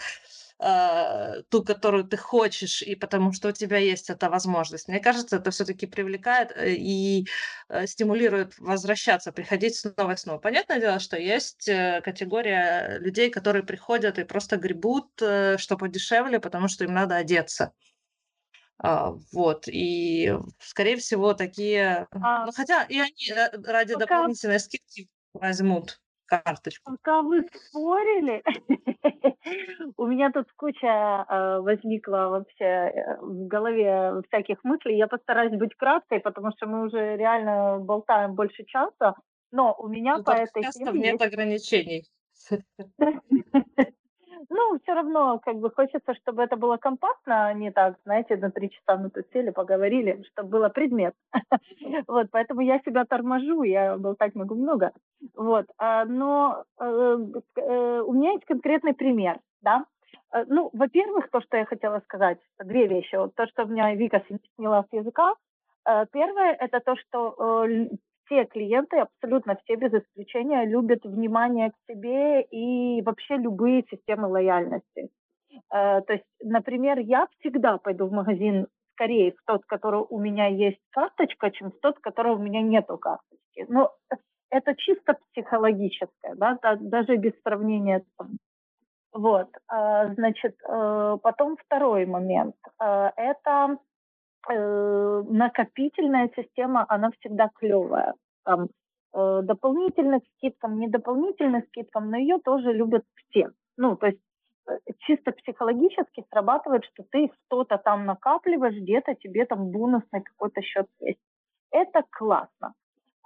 Э, 0.60 1.43
ту, 1.49 1.64
которую 1.64 2.05
ты 2.05 2.18
хочешь, 2.18 2.82
и 2.82 2.95
потому 2.95 3.32
что 3.32 3.49
у 3.49 3.51
тебя 3.51 3.78
есть 3.78 4.10
эта 4.10 4.28
возможность. 4.28 4.88
Мне 4.88 4.99
кажется, 4.99 5.36
это 5.36 5.51
все-таки 5.51 5.86
привлекает 5.86 6.51
э, 6.55 6.74
и 6.74 7.28
э, 7.70 7.86
стимулирует 7.86 8.58
возвращаться, 8.58 9.32
приходить 9.32 9.76
снова 9.76 10.14
и 10.14 10.18
снова. 10.18 10.39
Понятное 10.39 10.80
дело, 10.80 10.99
что 10.99 11.16
есть 11.16 11.70
категория 12.03 12.97
людей, 12.97 13.30
которые 13.30 13.64
приходят 13.64 14.18
и 14.18 14.24
просто 14.24 14.58
гребут, 14.58 15.10
что 15.16 15.78
подешевле, 15.78 16.39
потому 16.39 16.68
что 16.70 16.86
им 16.86 16.93
надо 16.93 17.18
одеться. 17.18 17.74
А, 18.80 19.12
вот, 19.32 19.68
и, 19.68 20.34
скорее 20.60 20.97
всего, 20.97 21.34
такие... 21.34 22.08
А, 22.12 22.47
ну, 22.47 22.51
хотя 22.51 22.84
и 22.84 22.99
они 22.99 23.32
ради 23.64 23.93
пока... 23.93 24.05
дополнительной 24.05 24.60
скидки 24.60 25.08
возьмут 25.34 25.99
карточку. 26.28 26.91
Пока 26.91 27.21
вы 27.21 27.41
спорили, 27.53 28.43
у 29.97 30.05
меня 30.05 30.32
тут 30.32 30.45
куча 30.55 31.25
э, 31.28 31.59
возникла 31.59 32.28
вообще 32.30 32.65
э, 32.65 33.17
в 33.21 33.47
голове 33.47 34.21
всяких 34.28 34.63
мыслей. 34.63 34.97
Я 34.97 35.07
постараюсь 35.07 35.57
быть 35.57 35.73
краткой, 35.75 36.19
потому 36.19 36.51
что 36.55 36.67
мы 36.67 36.86
уже 36.86 37.17
реально 37.17 37.80
болтаем 37.80 38.36
больше 38.36 38.65
часа. 38.65 39.15
Но 39.51 39.75
у 39.80 39.88
меня 39.88 40.17
ну, 40.17 40.23
по 40.23 40.32
этой 40.32 40.63
теме 40.71 40.99
нет 40.99 41.21
есть... 41.21 41.34
ограничений. 41.34 42.03
Ну, 44.50 44.80
все 44.80 44.93
равно, 44.93 45.39
как 45.39 45.58
бы 45.58 45.70
хочется, 45.70 46.14
чтобы 46.16 46.41
это 46.41 46.56
было 46.56 46.78
компактно, 46.78 47.48
а 47.48 47.54
не 47.54 47.72
так, 47.72 47.95
знаете, 48.06 48.38
на 48.38 48.50
три 48.50 48.70
часа 48.70 48.98
мы 48.98 49.10
тут 49.10 49.26
сели, 49.34 49.50
поговорили, 49.50 50.24
чтобы 50.32 50.50
было 50.50 50.70
предмет. 50.70 51.14
Вот, 52.08 52.28
поэтому 52.32 52.62
я 52.62 52.80
себя 52.80 53.06
торможу, 53.06 53.64
я 53.64 53.98
болтать 53.98 54.36
могу 54.36 54.56
много. 54.56 54.91
Вот, 55.36 55.66
а, 55.78 56.06
но 56.06 56.64
э, 56.80 57.18
э, 57.56 58.02
у 58.06 58.14
меня 58.14 58.32
есть 58.32 58.45
конкретный 58.45 58.93
пример, 58.93 59.39
да. 59.62 59.86
Э, 60.34 60.45
ну, 60.48 60.70
во-первых, 60.74 61.30
то, 61.30 61.41
что 61.41 61.58
я 61.58 61.66
хотела 61.66 62.00
сказать, 62.02 62.39
две 62.64 62.88
вещи. 62.88 63.18
То, 63.36 63.48
что 63.48 63.64
у 63.64 63.68
меня 63.68 63.93
Вика 63.95 64.24
сняла 64.56 64.84
с 64.84 64.93
языка. 64.93 65.34
Первое, 66.12 66.54
это 66.54 66.82
то, 66.82 66.95
что 66.98 67.66
все 68.28 68.45
клиенты, 68.45 68.97
абсолютно 68.97 69.57
все 69.63 69.75
без 69.75 69.93
исключения, 69.93 70.65
любят 70.65 71.03
внимание 71.03 71.71
к 71.71 71.91
себе 71.91 72.41
и 72.43 73.01
вообще 73.01 73.38
любые 73.38 73.84
системы 73.89 74.28
лояльности. 74.28 75.09
Э, 75.73 76.01
то 76.01 76.13
есть, 76.13 76.25
например, 76.41 76.99
я 76.99 77.28
всегда 77.39 77.78
пойду 77.78 78.07
в 78.07 78.11
магазин 78.11 78.67
скорее 78.93 79.32
в 79.32 79.43
тот, 79.45 79.65
который 79.65 80.03
у 80.09 80.19
меня 80.19 80.47
есть 80.47 80.80
карточка, 80.91 81.51
чем 81.51 81.71
в 81.71 81.80
тот, 81.80 81.99
который 81.99 82.34
у 82.34 82.39
меня 82.39 82.61
нету 82.61 82.97
карточки. 82.97 83.65
Но 83.67 83.93
это 84.49 84.75
чисто 84.75 85.17
психологическое, 85.32 86.36
да, 86.36 86.57
даже 86.80 87.15
без 87.15 87.34
сравнения. 87.43 88.03
Вот, 89.13 89.49
э, 89.71 90.13
значит, 90.13 90.55
э, 90.67 91.17
потом 91.21 91.57
второй 91.57 92.05
момент. 92.05 92.55
Это 92.80 93.78
э, 94.50 95.24
накопительная 95.30 96.30
система, 96.36 96.86
она 96.89 97.12
всегда 97.20 97.50
клевая. 97.56 98.14
Там 98.43 98.70
э, 99.14 99.41
дополнительных 99.43 100.24
скидкам, 100.36 100.80
не 100.80 100.88
дополнительных 100.88 101.66
скидкам, 101.66 102.10
но 102.12 102.18
ее 102.18 102.38
тоже 102.43 102.74
любят 102.74 103.04
все. 103.16 103.50
Ну, 103.78 103.95
то 103.95 104.08
есть 104.08 104.20
э, 104.68 104.78
чисто 105.00 105.32
психологически 105.32 106.26
срабатывает, 106.32 106.86
что 106.86 107.04
ты 107.12 107.32
что-то 107.45 107.78
там 107.78 108.06
накапливаешь, 108.06 108.76
где-то 108.76 109.16
тебе 109.16 109.45
там 109.45 109.72
бонусный 109.72 110.22
какой-то 110.22 110.62
счет 110.62 110.88
есть. 111.00 111.20
Это 111.72 112.04
классно. 112.12 112.74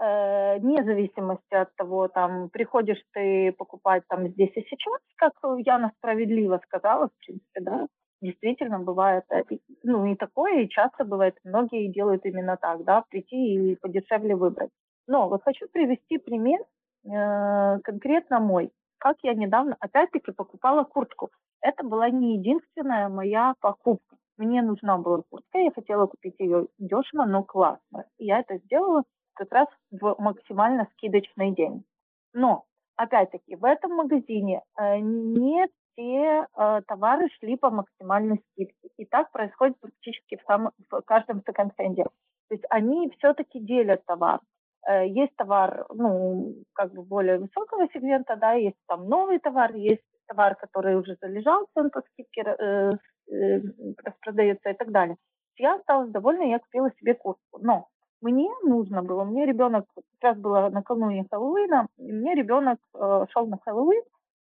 Э, 0.01 0.57
вне 0.57 0.83
зависимости 0.83 1.53
от 1.53 1.75
того, 1.75 2.07
там, 2.07 2.49
приходишь 2.49 3.01
ты 3.13 3.51
покупать 3.51 4.03
там 4.07 4.27
здесь 4.29 4.51
и 4.55 4.61
сейчас, 4.61 4.99
как 5.15 5.33
Яна 5.59 5.91
справедливо 5.97 6.59
сказала, 6.65 7.09
в 7.09 7.25
принципе, 7.25 7.61
да, 7.61 7.87
действительно 8.21 8.79
бывает, 8.79 9.25
э, 9.29 9.43
ну 9.83 10.05
и 10.05 10.15
такое, 10.15 10.61
и 10.61 10.69
часто 10.69 11.03
бывает, 11.03 11.35
многие 11.43 11.91
делают 11.91 12.25
именно 12.25 12.57
так, 12.57 12.83
да, 12.83 13.03
прийти 13.09 13.71
и 13.71 13.75
подешевле 13.75 14.35
выбрать. 14.35 14.69
Но 15.07 15.27
вот 15.27 15.43
хочу 15.43 15.67
привести 15.67 16.17
пример 16.17 16.61
э, 17.05 17.79
конкретно 17.79 18.39
мой. 18.39 18.71
Как 18.99 19.17
я 19.23 19.33
недавно, 19.33 19.75
опять-таки, 19.79 20.31
покупала 20.31 20.83
куртку. 20.83 21.31
Это 21.61 21.83
была 21.83 22.09
не 22.09 22.37
единственная 22.37 23.09
моя 23.09 23.55
покупка. 23.59 24.15
Мне 24.37 24.61
нужна 24.61 24.97
была 24.97 25.23
куртка, 25.29 25.59
я 25.59 25.71
хотела 25.71 26.07
купить 26.07 26.35
ее 26.39 26.67
дешево, 26.77 27.25
но 27.25 27.43
классно. 27.43 28.05
Я 28.17 28.39
это 28.39 28.57
сделала 28.59 29.03
как 29.33 29.51
раз 29.51 29.67
в 29.91 30.15
максимально 30.19 30.87
скидочный 30.93 31.51
день. 31.51 31.83
Но, 32.33 32.65
опять-таки, 32.95 33.55
в 33.55 33.65
этом 33.65 33.95
магазине 33.95 34.61
э, 34.79 34.99
нет 34.99 35.71
все 35.91 36.47
э, 36.57 36.81
товары 36.87 37.29
шли 37.39 37.57
по 37.57 37.69
максимальной 37.69 38.41
скидке. 38.51 38.89
И 38.97 39.05
так 39.05 39.31
происходит 39.31 39.79
практически 39.79 40.37
в, 40.37 40.43
сам, 40.47 40.71
в 40.89 41.01
каждом 41.01 41.41
секонд-хенде. 41.45 42.03
То 42.03 42.55
есть 42.55 42.63
они 42.69 43.11
все-таки 43.17 43.59
делят 43.59 44.05
товар. 44.05 44.39
Э, 44.87 45.07
есть 45.07 45.35
товар, 45.35 45.85
ну, 45.93 46.55
как 46.73 46.93
бы 46.93 47.03
более 47.03 47.39
высокого 47.39 47.87
сегмента, 47.93 48.35
да, 48.35 48.53
есть 48.53 48.77
там 48.87 49.07
новый 49.07 49.39
товар, 49.39 49.73
есть 49.75 50.03
товар, 50.27 50.55
который 50.55 50.95
уже 50.95 51.17
залежался, 51.21 51.71
он 51.75 51.89
по 51.89 52.01
скидке 52.01 52.41
э, 52.41 52.91
э, 53.31 53.61
распродается 54.03 54.69
и 54.69 54.73
так 54.73 54.91
далее. 54.91 55.17
Я 55.57 55.75
осталась 55.75 56.11
довольна, 56.11 56.43
я 56.43 56.59
купила 56.59 56.91
себе 56.99 57.13
куртку. 57.13 57.59
Но 57.59 57.87
мне 58.21 58.49
нужно 58.63 59.03
было, 59.03 59.23
мне 59.23 59.45
ребенок, 59.45 59.85
раз 60.21 60.37
было 60.37 60.69
накануне 60.69 61.25
Хэллоуина, 61.29 61.87
мне 61.97 62.35
ребенок 62.35 62.79
э, 62.93 63.25
шел 63.31 63.47
на 63.47 63.57
Хэллоуин, 63.57 64.03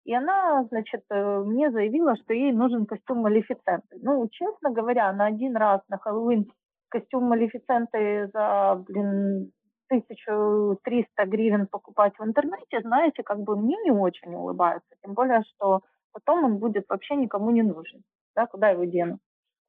и 0.05 0.13
она, 0.13 0.63
значит, 0.65 1.03
э, 1.09 1.39
мне 1.45 1.71
заявила, 1.71 2.15
что 2.17 2.33
ей 2.33 2.51
нужен 2.51 2.85
костюм 2.85 3.19
Малефиценты. 3.19 3.97
Ну, 4.01 4.27
честно 4.29 4.71
говоря, 4.71 5.11
на 5.13 5.27
один 5.27 5.55
раз 5.55 5.81
на 5.87 5.97
Хэллоуин 5.97 6.51
костюм 6.89 7.23
Малефиценты 7.23 8.29
за, 8.33 8.83
блин, 8.87 9.51
1300 9.89 11.25
гривен 11.25 11.67
покупать 11.67 12.13
в 12.17 12.23
интернете, 12.23 12.81
знаете, 12.81 13.23
как 13.23 13.39
бы 13.39 13.55
мне 13.55 13.77
не 13.83 13.91
очень 13.91 14.33
улыбается. 14.33 14.89
Тем 15.03 15.13
более, 15.13 15.43
что 15.43 15.81
потом 16.11 16.43
он 16.43 16.57
будет 16.57 16.85
вообще 16.89 17.15
никому 17.15 17.51
не 17.51 17.63
нужен. 17.63 18.03
Да, 18.35 18.45
куда 18.47 18.69
его 18.69 18.83
дену? 18.83 19.19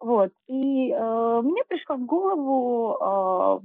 Вот. 0.01 0.32
И 0.49 0.91
э, 0.91 1.41
мне 1.43 1.62
пришло 1.68 1.97
в 1.97 2.05
голову 2.07 2.97
э, 3.01 3.61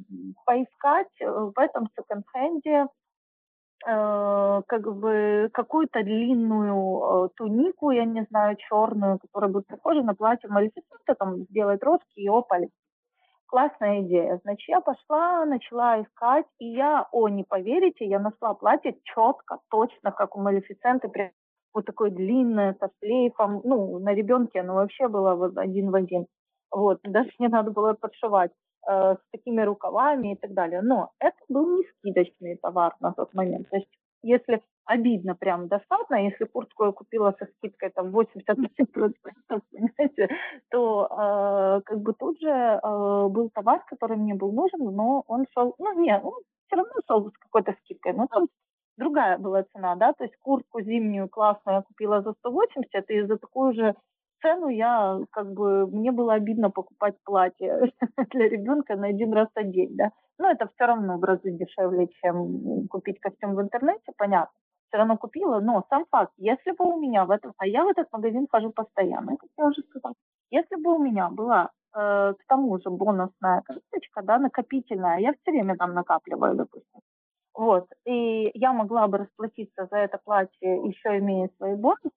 поискать 0.46 1.08
в 1.20 1.54
этом 1.58 1.88
секонд-хенде 1.96 2.86
как 3.82 4.94
бы 4.98 5.50
какую-то 5.54 6.04
длинную 6.04 7.26
э, 7.26 7.30
тунику, 7.36 7.92
я 7.92 8.06
не 8.06 8.26
знаю, 8.30 8.58
черную, 8.58 9.20
которая 9.20 9.50
будет 9.50 9.68
похожа 9.68 10.02
на 10.04 10.16
платье 10.16 10.50
Малефисента, 10.50 11.16
там 11.18 11.44
сделать 11.46 11.82
рожки 11.84 12.06
и 12.16 12.28
опали. 12.28 12.70
Классная 13.48 14.02
идея. 14.02 14.40
Значит, 14.44 14.70
я 14.70 14.82
пошла, 14.82 15.46
начала 15.46 16.02
искать, 16.02 16.46
и 16.60 16.66
я, 16.66 17.08
о, 17.12 17.30
не 17.30 17.44
поверите, 17.44 18.06
я 18.06 18.20
нашла 18.20 18.54
платье 18.54 18.96
четко, 19.04 19.60
точно, 19.70 20.12
как 20.12 20.36
у 20.36 20.42
Малефисенты, 20.42 21.08
прям 21.08 21.32
вот 21.74 21.86
такое 21.86 22.12
длинное, 22.12 22.76
со 22.80 22.90
шлейфом. 23.00 23.62
Ну, 23.64 24.00
на 24.00 24.14
ребенке 24.14 24.60
оно 24.60 24.76
вообще 24.76 25.08
было 25.08 25.36
вот 25.36 25.58
один 25.58 25.92
в 25.92 25.96
один. 25.96 26.28
Вот, 26.72 27.00
даже 27.04 27.32
не 27.40 27.48
надо 27.48 27.72
было 27.72 27.94
подшивать. 27.94 28.52
Э, 28.92 29.16
с 29.16 29.32
такими 29.32 29.62
рукавами 29.62 30.34
и 30.34 30.36
так 30.36 30.54
далее. 30.54 30.82
Но 30.82 31.12
это 31.20 31.38
был 31.48 31.78
не 31.78 31.84
скидочный 31.84 32.58
товар 32.58 32.96
на 33.00 33.14
тот 33.14 33.36
момент. 33.36 33.70
То 33.70 33.76
есть 33.78 33.90
если 34.24 34.64
обидно 34.86 35.36
прям 35.36 35.68
достаточно, 35.68 36.16
если 36.16 36.46
куртку 36.46 36.86
я 36.86 36.92
купила 36.92 37.36
со 37.38 37.46
скидкой 37.46 37.92
там 37.92 38.08
80%, 38.08 38.36
понимаете, 39.72 40.30
то 40.72 41.06
э, 41.06 41.82
как 41.86 42.02
бы 42.02 42.14
тут 42.14 42.40
же 42.40 42.50
э, 42.50 43.28
был 43.30 43.52
товар, 43.52 43.84
который 43.86 44.18
мне 44.18 44.34
был 44.34 44.52
нужен, 44.52 44.80
но 44.80 45.24
он 45.28 45.46
шел, 45.54 45.76
ну 45.78 46.00
нет, 46.00 46.24
он 46.24 46.34
все 46.66 46.78
равно 46.78 46.94
шел 47.08 47.30
с 47.30 47.38
какой-то 47.38 47.76
скидкой, 47.84 48.14
но 48.14 48.26
там 48.26 48.48
другая 48.98 49.38
была 49.38 49.66
цена, 49.72 49.96
да, 49.98 50.14
то 50.14 50.24
есть 50.24 50.36
куртку 50.38 50.82
зимнюю 50.82 51.30
классную 51.30 51.78
я 51.78 51.82
купила 51.84 52.24
за 52.24 52.34
180, 52.40 53.10
и 53.10 53.22
за 53.22 53.38
такую 53.38 53.74
же 53.74 53.96
цену 54.42 54.68
я, 54.70 55.20
как 55.32 55.54
бы, 55.54 55.88
мне 55.88 56.12
было 56.12 56.34
обидно 56.34 56.70
покупать 56.70 57.16
платье 57.24 57.92
для 58.32 58.50
ребенка 58.50 58.96
на 58.96 59.08
один 59.08 59.34
раз 59.34 59.50
одеть, 59.56 59.96
да. 59.96 60.12
Но 60.38 60.50
это 60.50 60.68
все 60.68 60.86
равно 60.86 61.18
в 61.18 61.24
разы 61.24 61.52
дешевле, 61.52 62.08
чем 62.22 62.88
купить 62.88 63.20
костюм 63.20 63.56
в 63.56 63.62
интернете, 63.62 64.12
понятно. 64.18 64.56
Все 64.88 64.98
равно 64.98 65.18
купила, 65.18 65.60
но 65.60 65.86
сам 65.90 66.06
факт, 66.10 66.34
если 66.38 66.72
бы 66.72 66.86
у 66.86 67.00
меня 67.00 67.26
в 67.26 67.32
этом, 67.32 67.54
а 67.58 67.68
я 67.68 67.84
в 67.84 67.90
этот 67.90 68.12
магазин 68.12 68.48
хожу 68.50 68.72
постоянно, 68.72 69.38
как 69.38 69.50
я 69.58 69.66
уже 69.68 69.82
сказала, 69.84 70.16
если 70.50 70.76
бы 70.78 70.96
у 70.96 70.98
меня 70.98 71.30
была 71.30 71.70
э, 71.96 72.34
к 72.34 72.46
тому 72.48 72.80
же 72.80 72.90
бонусная 72.90 73.62
карточка, 73.62 74.24
да, 74.24 74.40
накопительная, 74.40 75.20
я 75.20 75.34
все 75.34 75.52
время 75.52 75.78
там 75.78 75.94
накапливаю, 75.94 76.56
допустим, 76.56 77.02
вот, 77.54 77.88
и 78.06 78.52
я 78.54 78.74
могла 78.74 79.08
бы 79.08 79.20
расплатиться 79.20 79.88
за 79.92 79.98
это 79.98 80.18
платье, 80.24 80.78
еще 80.88 81.18
имея 81.20 81.50
свои 81.58 81.76
бонусы, 81.76 82.10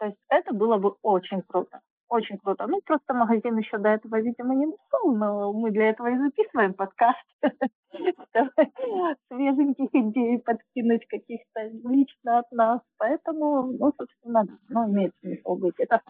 то 0.00 0.06
есть 0.06 0.18
это 0.30 0.54
было 0.54 0.78
бы 0.78 0.94
очень 1.02 1.42
круто. 1.42 1.80
очень 2.08 2.38
круто. 2.38 2.66
Ну, 2.66 2.80
просто 2.84 3.14
магазин 3.14 3.56
еще 3.58 3.78
до 3.78 3.90
этого, 3.90 4.18
видимо, 4.20 4.54
не 4.54 4.66
нашел, 4.66 5.14
но 5.14 5.52
мы 5.52 5.70
для 5.70 5.90
этого 5.90 6.08
и 6.08 6.18
записываем 6.18 6.74
подкаст. 6.74 7.24
Свеженьких 9.28 9.90
идей 9.92 10.38
подкинуть 10.40 11.06
каких-то 11.06 11.68
лично 11.84 12.38
от 12.40 12.50
нас. 12.50 12.80
Поэтому, 12.98 13.62
ну, 13.78 13.92
собственно, 13.96 14.46
ну, 14.70 14.90
имеет 14.90 15.12
смысл 15.20 15.54
быть. 15.56 15.74
Это 15.78 16.00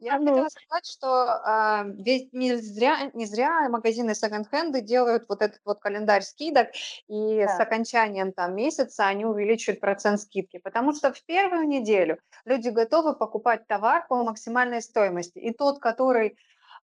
я 0.00 0.18
ну. 0.18 0.26
хотела 0.26 0.48
сказать, 0.48 0.86
что 0.86 1.08
а, 1.44 1.84
ведь 1.86 2.32
не 2.32 2.56
зря, 2.56 3.10
не 3.12 3.26
зря 3.26 3.68
магазины 3.68 4.14
секонд-хенды 4.14 4.80
делают 4.80 5.24
вот 5.28 5.42
этот 5.42 5.60
вот 5.64 5.80
календарь 5.80 6.22
скидок, 6.22 6.68
и 7.08 7.44
да. 7.44 7.56
с 7.56 7.60
окончанием 7.60 8.32
там 8.32 8.54
месяца 8.54 9.06
они 9.06 9.24
увеличивают 9.24 9.80
процент 9.80 10.20
скидки, 10.20 10.58
потому 10.58 10.92
что 10.92 11.12
в 11.12 11.22
первую 11.24 11.66
неделю 11.68 12.18
люди 12.44 12.68
готовы 12.68 13.14
покупать 13.14 13.66
товар 13.66 14.06
по 14.08 14.22
максимальной 14.24 14.82
стоимости, 14.82 15.38
и 15.38 15.52
тот, 15.52 15.78
который 15.80 16.36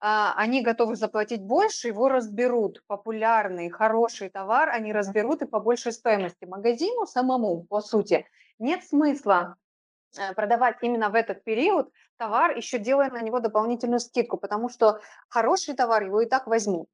а, 0.01 0.35
они 0.37 0.63
готовы 0.63 0.97
заплатить 0.97 1.43
больше, 1.43 1.89
его 1.89 2.09
разберут. 2.09 2.83
Популярный, 2.87 3.71
хороший 3.71 4.29
товар 4.29 4.69
они 4.69 4.93
разберут 4.93 5.43
и 5.43 5.47
по 5.47 5.61
большей 5.61 5.93
стоимости. 5.93 6.45
Магазину 6.45 7.07
самому, 7.07 7.63
по 7.63 7.81
сути, 7.81 8.27
нет 8.59 8.85
смысла 8.85 9.57
Э, 9.57 9.64
продавать 10.37 10.77
именно 10.83 11.11
в 11.11 11.15
этот 11.15 11.45
период 11.45 11.91
товар, 12.17 12.57
еще 12.57 12.79
делая 12.79 13.11
на 13.11 13.21
него 13.21 13.41
дополнительную 13.41 14.01
скидку, 14.01 14.37
потому 14.37 14.69
что 14.69 15.01
хороший 15.29 15.75
товар 15.75 16.05
его 16.05 16.21
и 16.21 16.27
так 16.27 16.47
возьмут. 16.47 16.89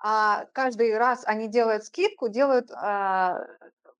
А 0.00 0.46
каждый 0.52 0.96
раз 0.96 1.24
они 1.26 1.48
делают 1.48 1.84
скидку, 1.84 2.28
делают 2.28 2.70
а, 2.72 3.46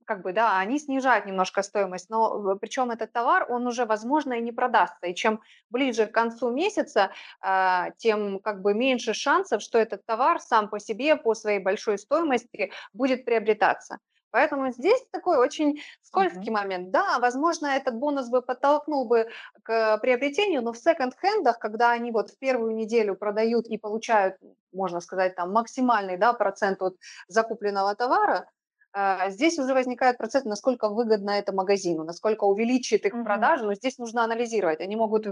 как 0.09 0.23
бы, 0.23 0.33
да, 0.33 0.59
они 0.59 0.79
снижают 0.79 1.27
немножко 1.27 1.63
стоимость, 1.63 2.09
но 2.09 2.57
причем 2.57 2.91
этот 2.91 3.13
товар, 3.13 3.47
он 3.51 3.67
уже, 3.67 3.85
возможно, 3.85 4.33
и 4.35 4.41
не 4.41 4.53
продастся. 4.53 5.07
И 5.07 5.15
чем 5.15 5.43
ближе 5.69 6.07
к 6.07 6.13
концу 6.13 6.51
месяца, 6.51 7.11
а, 7.41 7.91
тем 7.99 8.39
как 8.41 8.63
бы 8.63 8.73
меньше 8.75 9.13
шансов, 9.13 9.61
что 9.61 9.79
этот 9.79 10.07
товар 10.07 10.41
сам 10.41 10.69
по 10.71 10.81
себе, 10.81 11.17
по 11.17 11.35
своей 11.35 11.59
большой 11.59 11.99
стоимости 11.99 12.73
будет 12.95 13.27
приобретаться. 13.27 13.99
Поэтому 14.31 14.71
здесь 14.71 15.03
такой 15.11 15.39
очень 15.39 15.81
скользкий 16.03 16.51
uh-huh. 16.51 16.53
момент. 16.53 16.91
Да, 16.91 17.19
возможно, 17.19 17.67
этот 17.67 17.95
бонус 17.95 18.29
бы 18.29 18.43
подтолкнул 18.43 19.07
бы 19.07 19.29
к 19.63 19.99
приобретению, 19.99 20.63
но 20.63 20.73
в 20.73 20.79
секонд-хендах, 20.79 21.59
когда 21.59 21.93
они 21.93 22.11
вот 22.11 22.31
в 22.31 22.39
первую 22.39 22.75
неделю 22.75 23.15
продают 23.15 23.67
и 23.67 23.79
получают, 23.79 24.37
можно 24.73 25.01
сказать, 25.01 25.35
там 25.35 25.53
максимальный 25.53 26.17
да, 26.17 26.33
процент 26.33 26.83
от 26.83 26.97
закупленного 27.29 27.95
товара, 27.95 28.49
а, 28.93 29.31
здесь 29.31 29.59
уже 29.59 29.75
возникает 29.75 30.19
процесс, 30.19 30.45
насколько 30.45 30.89
выгодно 30.89 31.31
это 31.31 31.53
магазину, 31.53 32.05
насколько 32.05 32.45
увеличит 32.45 33.05
их 33.05 33.13
продажи, 33.23 33.65
но 33.65 33.75
здесь 33.75 33.99
нужно 33.99 34.25
анализировать. 34.25 34.81
Они 34.81 34.97
могут 34.97 35.27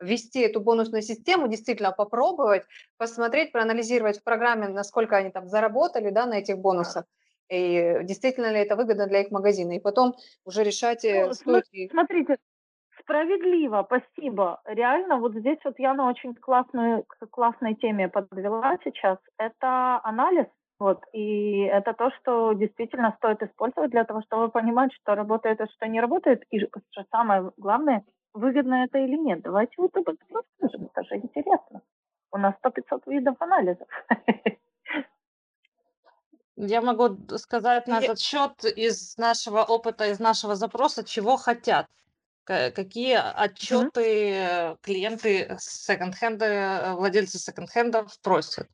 ввести 0.00 0.40
эту 0.40 0.60
бонусную 0.60 1.02
систему, 1.02 1.48
действительно 1.48 1.92
попробовать, 1.92 2.64
посмотреть, 2.98 3.52
проанализировать 3.52 4.20
в 4.20 4.22
программе, 4.22 4.68
насколько 4.68 5.16
они 5.16 5.30
там 5.30 5.48
заработали 5.48 6.10
да, 6.10 6.26
на 6.26 6.34
этих 6.34 6.58
бонусах 6.58 7.04
и 7.50 8.04
действительно 8.04 8.52
ли 8.52 8.60
это 8.60 8.76
выгодно 8.76 9.06
для 9.06 9.22
их 9.22 9.30
магазина, 9.30 9.72
и 9.72 9.80
потом 9.80 10.14
уже 10.44 10.62
решать, 10.62 11.04
э, 11.04 11.26
ну, 11.26 11.32
стоит 11.32 11.64
ли... 11.72 11.88
Смотрите, 11.88 12.38
справедливо, 13.00 13.86
спасибо. 13.86 14.60
Реально, 14.64 15.18
вот 15.18 15.34
здесь 15.34 15.58
вот 15.64 15.78
я 15.78 15.94
на 15.94 16.08
очень 16.08 16.34
классную, 16.34 17.04
классной 17.30 17.74
теме 17.74 18.08
подвела 18.08 18.78
сейчас. 18.84 19.18
Это 19.36 20.00
анализ, 20.04 20.46
вот, 20.78 21.02
и 21.12 21.62
это 21.62 21.92
то, 21.92 22.10
что 22.20 22.52
действительно 22.52 23.14
стоит 23.18 23.42
использовать 23.42 23.90
для 23.90 24.04
того, 24.04 24.22
чтобы 24.22 24.48
понимать, 24.48 24.92
что 24.94 25.14
работает, 25.14 25.60
а 25.60 25.66
что 25.66 25.86
не 25.88 26.00
работает, 26.00 26.44
и 26.50 26.60
что 26.60 27.04
самое 27.10 27.50
главное, 27.56 28.04
выгодно 28.32 28.84
это 28.84 28.98
или 28.98 29.16
нет. 29.16 29.42
Давайте 29.42 29.74
вот 29.76 29.96
об 29.96 30.08
этом 30.08 30.26
расскажем, 30.30 30.88
это 30.92 31.04
же 31.04 31.16
интересно. 31.16 31.82
У 32.32 32.38
нас 32.38 32.54
100-500 32.64 33.02
видов 33.06 33.36
анализов. 33.40 33.88
Я 36.62 36.82
могу 36.82 37.16
сказать 37.38 37.86
на 37.86 38.00
этот 38.00 38.20
счет 38.20 38.64
из 38.64 39.16
нашего 39.16 39.62
опыта, 39.62 40.08
из 40.10 40.18
нашего 40.18 40.56
запроса, 40.56 41.04
чего 41.04 41.38
хотят. 41.38 41.86
Какие 42.44 43.14
отчеты 43.14 44.76
клиенты 44.82 45.56
секонд-хенда, 45.58 46.44
э, 46.44 46.94
владельцы 46.94 47.38
секонд-хендов 47.38 48.18
просят. 48.20 48.68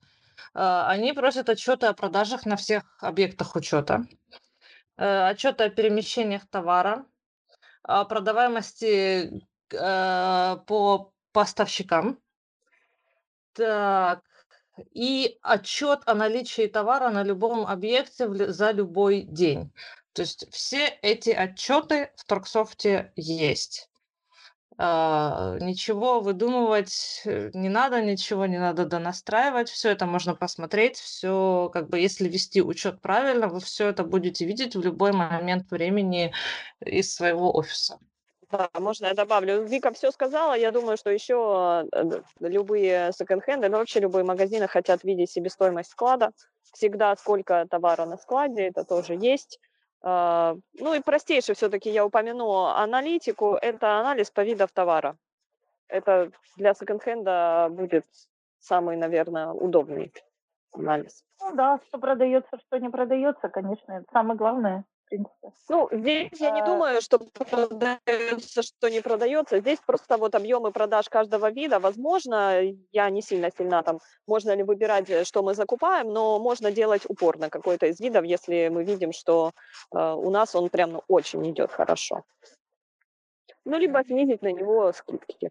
Э, 0.55 0.84
они 0.87 1.12
просят 1.12 1.49
отчеты 1.49 1.87
о 1.87 1.93
продажах 1.93 2.45
на 2.45 2.57
всех 2.57 2.82
объектах 3.01 3.55
учета, 3.55 4.05
э, 4.97 5.28
отчеты 5.28 5.64
о 5.64 5.70
перемещениях 5.70 6.49
товара, 6.49 7.07
о 7.82 8.05
продаваемости 8.05 9.47
по 9.68 11.12
поставщикам. 11.32 12.18
Так, 13.53 14.22
и 14.93 15.39
отчет 15.43 16.01
о 16.07 16.14
наличии 16.14 16.66
товара 16.66 17.11
на 17.11 17.22
любом 17.22 17.66
объекте 17.66 18.29
за 18.53 18.70
любой 18.70 19.22
день. 19.22 19.72
То 20.12 20.22
есть 20.22 20.47
все 20.51 20.87
эти 21.03 21.31
отчеты 21.31 22.11
в 22.16 22.24
Торксофте 22.24 23.12
есть. 23.16 23.91
Uh, 24.79 25.59
ничего 25.62 26.20
выдумывать 26.20 27.22
э, 27.24 27.51
не 27.55 27.70
надо, 27.70 28.03
ничего 28.03 28.45
не 28.45 28.59
надо 28.59 28.85
донастраивать, 28.85 29.70
все 29.70 29.89
это 29.89 30.05
можно 30.05 30.35
посмотреть, 30.35 30.99
все, 30.99 31.70
как 31.72 31.89
бы, 31.89 31.99
если 31.99 32.29
вести 32.29 32.61
учет 32.61 33.01
правильно, 33.01 33.49
вы 33.49 33.61
все 33.61 33.89
это 33.89 34.05
будете 34.05 34.45
видеть 34.45 34.77
в 34.77 34.83
любой 34.83 35.12
момент 35.12 35.70
времени 35.70 36.35
из 36.81 37.14
своего 37.14 37.57
офиса. 37.57 37.99
Да, 38.51 38.68
можно 38.78 39.07
я 39.07 39.14
добавлю? 39.14 39.64
Вика 39.64 39.92
все 39.92 40.12
сказала. 40.12 40.55
Я 40.55 40.70
думаю, 40.70 40.97
что 40.97 41.11
еще 41.11 41.88
э, 41.92 42.20
любые 42.40 43.11
секонд-хенды, 43.12 43.68
ну 43.68 43.78
вообще 43.78 44.01
любые 44.01 44.24
магазины 44.24 44.68
хотят 44.68 45.03
видеть 45.03 45.32
себестоимость 45.32 45.90
склада. 45.90 46.30
Всегда 46.72 47.16
сколько 47.16 47.66
товара 47.68 48.05
на 48.07 48.16
складе, 48.16 48.68
это 48.68 48.84
тоже 48.84 49.14
есть. 49.14 49.59
А, 50.03 50.57
ну 50.74 50.94
и 50.94 51.01
простейший 51.01 51.57
все-таки 51.57 51.90
я 51.90 52.07
упомяну 52.07 52.66
аналитику. 52.66 53.55
Это 53.55 53.99
анализ 53.99 54.30
по 54.30 54.42
видам 54.42 54.68
товара. 54.72 55.16
Это 55.88 56.30
для 56.57 56.74
секонд-хенда 56.74 57.68
будет 57.70 58.07
самый, 58.61 58.97
наверное, 58.97 59.49
удобный 59.49 60.12
анализ. 60.72 61.24
Ну 61.40 61.55
да, 61.55 61.80
что 61.88 61.99
продается, 61.99 62.59
что 62.59 62.78
не 62.78 62.90
продается, 62.90 63.49
конечно, 63.49 63.92
это 63.92 64.07
самое 64.12 64.36
главное 64.36 64.84
принципе. 65.07 65.53
Ну, 65.69 65.89
здесь 65.93 66.41
я 66.41 66.51
не 66.51 66.61
а 66.61 66.67
думаю, 66.67 67.01
что 67.01 67.19
продается, 67.19 68.63
что 68.63 68.89
не 68.89 69.01
продается. 69.01 69.61
Здесь 69.61 69.79
просто 69.87 70.17
вот 70.17 70.35
объемы 70.35 70.73
продаж 70.73 71.09
каждого 71.09 71.51
вида. 71.51 71.79
Возможно, 71.79 72.61
я 72.93 73.11
не 73.11 73.23
сильно 73.23 73.51
сильна 73.51 73.83
там, 73.83 74.01
можно 74.27 74.55
ли 74.55 74.63
выбирать, 74.63 75.11
э, 75.11 75.25
что 75.25 75.43
мы 75.43 75.55
закупаем, 75.55 76.13
но 76.13 76.39
можно 76.39 76.71
делать 76.71 77.03
упор 77.09 77.39
на 77.39 77.51
какой-то 77.51 77.87
из 77.87 78.01
видов, 78.01 78.25
если 78.25 78.69
мы 78.69 78.85
видим, 78.85 79.13
что 79.13 79.53
э, 79.95 79.99
у 79.99 80.31
нас 80.31 80.55
он 80.55 80.69
прям 80.69 80.93
ну, 80.93 81.03
очень 81.09 81.51
идет 81.51 81.73
хорошо. 81.73 82.25
Ну, 83.65 83.79
либо 83.79 84.05
снизить 84.05 84.43
на 84.43 84.53
него 84.53 84.93
скидки. 84.93 85.51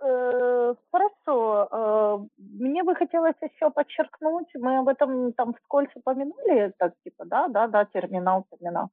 Э, 0.00 0.74
хорошо. 0.92 1.68
Э, 1.70 2.18
мне 2.38 2.84
бы 2.84 2.94
хотелось 2.94 3.34
еще 3.40 3.70
подчеркнуть, 3.70 4.48
мы 4.54 4.78
об 4.78 4.88
этом 4.88 5.32
там 5.32 5.54
вскользь 5.54 5.90
упомянули, 5.96 6.72
так 6.78 6.92
типа, 7.04 7.24
да, 7.24 7.48
да, 7.48 7.66
да, 7.66 7.84
терминал, 7.84 8.44
терминал. 8.50 8.90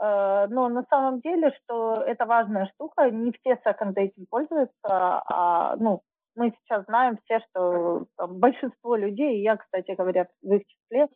Э, 0.00 0.46
но 0.48 0.68
на 0.68 0.84
самом 0.90 1.20
деле, 1.20 1.52
что 1.62 2.02
это 2.02 2.24
важная 2.26 2.66
штука, 2.74 3.10
не 3.10 3.32
все 3.32 3.58
секонды 3.64 4.02
этим 4.02 4.26
пользуются, 4.30 4.72
а, 4.84 5.76
ну, 5.76 6.02
мы 6.36 6.52
сейчас 6.62 6.84
знаем 6.86 7.18
все, 7.24 7.40
что 7.48 8.06
там, 8.16 8.38
большинство 8.38 8.96
людей, 8.96 9.42
я, 9.42 9.56
кстати 9.56 9.92
говоря, 9.92 10.28
в 10.42 10.52
их 10.52 10.62
числе, 10.66 11.08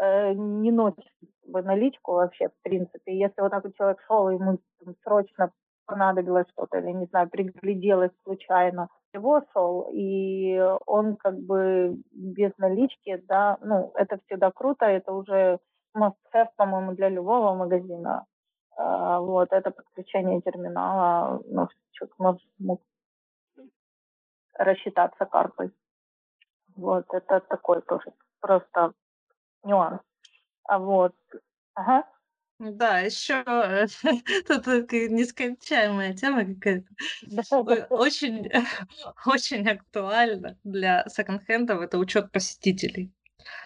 не 0.00 0.72
носит 0.72 1.04
наличку 1.46 2.14
вообще, 2.14 2.48
в 2.48 2.62
принципе. 2.64 3.16
Если 3.16 3.40
вот 3.40 3.50
такой 3.52 3.72
человек 3.74 4.00
шел, 4.08 4.28
ему 4.28 4.58
там, 4.84 4.94
срочно 5.04 5.52
понадобилось 5.86 6.48
что-то, 6.50 6.78
или, 6.78 6.92
не 6.92 7.06
знаю, 7.06 7.28
пригляделось 7.30 8.12
случайно, 8.24 8.88
его 9.14 9.42
шел, 9.52 9.88
и 9.92 10.60
он 10.86 11.16
как 11.16 11.38
бы 11.38 11.96
без 12.12 12.52
налички, 12.58 13.22
да, 13.28 13.58
ну, 13.62 13.92
это 13.94 14.18
всегда 14.26 14.50
круто, 14.50 14.86
это 14.86 15.12
уже 15.12 15.58
must-have, 15.96 16.48
по-моему, 16.56 16.92
для 16.94 17.08
любого 17.08 17.54
магазина. 17.54 18.26
А, 18.76 19.20
вот, 19.20 19.52
это 19.52 19.70
подключение 19.70 20.40
терминала, 20.42 21.40
ну, 21.46 21.68
человек 21.92 22.14
мог 22.58 22.80
рассчитаться 24.54 25.26
картой. 25.26 25.72
Вот, 26.76 27.06
это 27.12 27.40
такой 27.40 27.82
тоже 27.82 28.12
просто 28.40 28.92
нюанс. 29.64 30.00
А 30.64 30.78
вот, 30.78 31.14
ага. 31.74 32.04
Да, 32.58 33.00
еще 33.00 33.42
тут 34.46 34.66
нескончаемая 34.92 36.14
тема 36.14 36.44
какая-то. 36.44 36.86
Очень, 37.90 38.48
очень 39.26 39.68
актуально 39.68 40.56
для 40.62 41.04
секонд-хендов 41.08 41.80
это 41.80 41.98
учет 41.98 42.30
посетителей. 42.30 43.12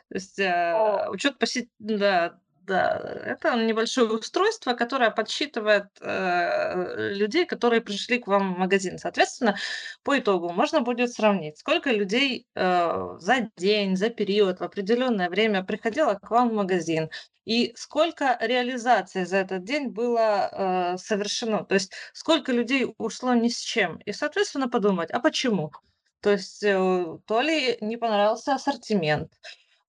То 0.08 0.14
есть 0.14 0.38
э, 0.38 1.06
учет 1.10 1.38
посетителей, 1.38 1.98
да, 1.98 2.40
да, 2.68 3.00
это 3.24 3.56
небольшое 3.56 4.08
устройство, 4.10 4.74
которое 4.74 5.10
подсчитывает 5.10 5.86
э, 6.00 7.12
людей, 7.14 7.46
которые 7.46 7.80
пришли 7.80 8.18
к 8.18 8.26
вам 8.26 8.54
в 8.54 8.58
магазин. 8.58 8.98
Соответственно, 8.98 9.56
по 10.02 10.18
итогу 10.18 10.50
можно 10.50 10.82
будет 10.82 11.12
сравнить, 11.12 11.58
сколько 11.58 11.90
людей 11.90 12.46
э, 12.54 13.16
за 13.18 13.50
день, 13.56 13.96
за 13.96 14.10
период, 14.10 14.60
в 14.60 14.62
определенное 14.62 15.30
время 15.30 15.64
приходило 15.64 16.14
к 16.14 16.30
вам 16.30 16.50
в 16.50 16.54
магазин, 16.54 17.10
и 17.46 17.72
сколько 17.74 18.36
реализаций 18.40 19.24
за 19.24 19.38
этот 19.38 19.64
день 19.64 19.88
было 19.88 20.50
э, 20.52 20.98
совершено. 20.98 21.64
То 21.64 21.74
есть 21.74 21.92
сколько 22.12 22.52
людей 22.52 22.94
ушло 22.98 23.32
ни 23.32 23.48
с 23.48 23.58
чем. 23.58 23.96
И, 24.04 24.12
соответственно, 24.12 24.68
подумать, 24.68 25.10
а 25.10 25.20
почему? 25.20 25.72
То 26.20 26.32
есть 26.32 26.62
э, 26.62 27.18
то 27.26 27.40
ли 27.40 27.78
не 27.80 27.96
понравился 27.96 28.54
ассортимент, 28.54 29.32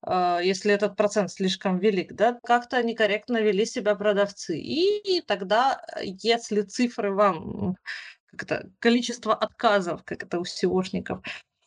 если 0.06 0.72
этот 0.72 0.96
процент 0.96 1.30
слишком 1.30 1.78
велик, 1.78 2.14
да, 2.14 2.38
как-то 2.42 2.82
некорректно 2.82 3.42
вели 3.42 3.66
себя 3.66 3.94
продавцы. 3.94 4.58
И 4.58 5.22
тогда, 5.26 5.82
если 6.02 6.62
цифры 6.62 7.12
вам, 7.12 7.76
как 8.26 8.44
это, 8.44 8.70
количество 8.78 9.34
отказов, 9.34 10.02
как 10.04 10.22
это 10.22 10.38
у 10.40 10.44
SEOшников, 10.44 11.22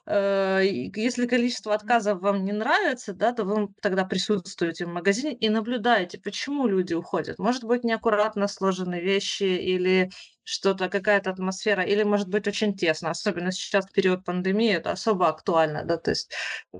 Э, 0.05 0.61
если 0.63 1.27
количество 1.27 1.73
отказов 1.73 2.19
вам 2.21 2.43
не 2.43 2.51
нравится, 2.51 3.13
да, 3.13 3.31
то 3.33 3.45
вы 3.45 3.69
тогда 3.81 4.03
присутствуете 4.05 4.85
в 4.85 4.89
магазине 4.89 5.33
и 5.33 5.49
наблюдаете, 5.49 6.19
почему 6.19 6.67
люди 6.67 6.93
уходят. 6.93 7.39
Может 7.39 7.63
быть, 7.63 7.83
неаккуратно 7.83 8.47
сложены 8.47 8.99
вещи 8.99 9.43
или 9.43 10.11
что-то, 10.43 10.89
какая-то 10.89 11.29
атмосфера, 11.29 11.83
или 11.83 12.03
может 12.03 12.27
быть 12.29 12.47
очень 12.47 12.75
тесно, 12.75 13.09
особенно 13.11 13.51
сейчас 13.51 13.85
в 13.85 13.91
период 13.91 14.25
пандемии, 14.25 14.73
это 14.73 14.91
особо 14.91 15.27
актуально, 15.29 15.83
да, 15.85 15.97
то 15.97 16.11
есть 16.11 16.33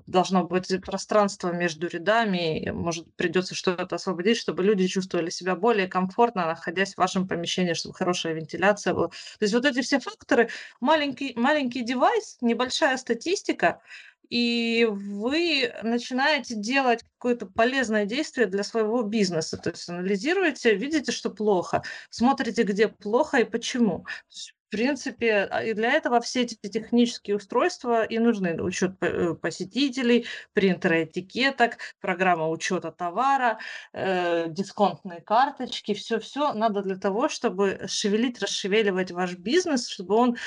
должно 0.07 0.43
быть 0.43 0.69
пространство 0.85 1.51
между 1.51 1.87
рядами, 1.87 2.69
может 2.71 3.13
придется 3.15 3.55
что-то 3.55 3.95
освободить, 3.95 4.37
чтобы 4.37 4.63
люди 4.63 4.87
чувствовали 4.87 5.29
себя 5.29 5.55
более 5.55 5.87
комфортно, 5.87 6.45
находясь 6.45 6.95
в 6.95 6.97
вашем 6.97 7.27
помещении, 7.27 7.73
чтобы 7.73 7.95
хорошая 7.95 8.33
вентиляция 8.33 8.93
была. 8.93 9.07
То 9.09 9.41
есть 9.41 9.53
вот 9.53 9.65
эти 9.65 9.81
все 9.81 9.99
факторы, 9.99 10.49
маленький, 10.81 11.33
маленький 11.35 11.83
девайс, 11.83 12.37
небольшая 12.41 12.97
статистика, 12.97 13.81
и 14.29 14.87
вы 14.89 15.73
начинаете 15.83 16.55
делать 16.55 17.03
какое-то 17.17 17.45
полезное 17.45 18.05
действие 18.05 18.47
для 18.47 18.63
своего 18.63 19.03
бизнеса. 19.03 19.57
То 19.57 19.69
есть 19.69 19.87
анализируете, 19.89 20.75
видите, 20.75 21.11
что 21.11 21.29
плохо, 21.29 21.83
смотрите, 22.09 22.63
где 22.63 22.87
плохо 22.87 23.37
и 23.39 23.43
почему. 23.43 24.05
В 24.29 24.75
принципе, 24.75 25.47
а, 25.51 25.63
и 25.63 25.73
для 25.73 25.91
этого 25.91 26.19
все 26.19 26.41
эти 26.41 26.55
технические 26.55 27.35
устройства 27.35 28.03
и 28.03 28.17
нужны. 28.17 28.59
Учет 28.59 28.95
э, 29.01 29.35
посетителей, 29.35 30.25
принтеры 30.53 31.03
этикеток, 31.03 31.77
программа 32.01 32.49
учета 32.49 32.91
товара, 32.91 33.59
э, 33.93 34.47
дисконтные 34.49 35.21
карточки. 35.21 35.93
Все-все 35.93 36.53
надо 36.53 36.81
для 36.81 36.97
того, 36.97 37.29
чтобы 37.29 37.81
шевелить, 37.85 38.41
расшевеливать 38.41 39.11
ваш 39.11 39.35
бизнес, 39.35 39.87
чтобы 39.87 40.15
он 40.15 40.37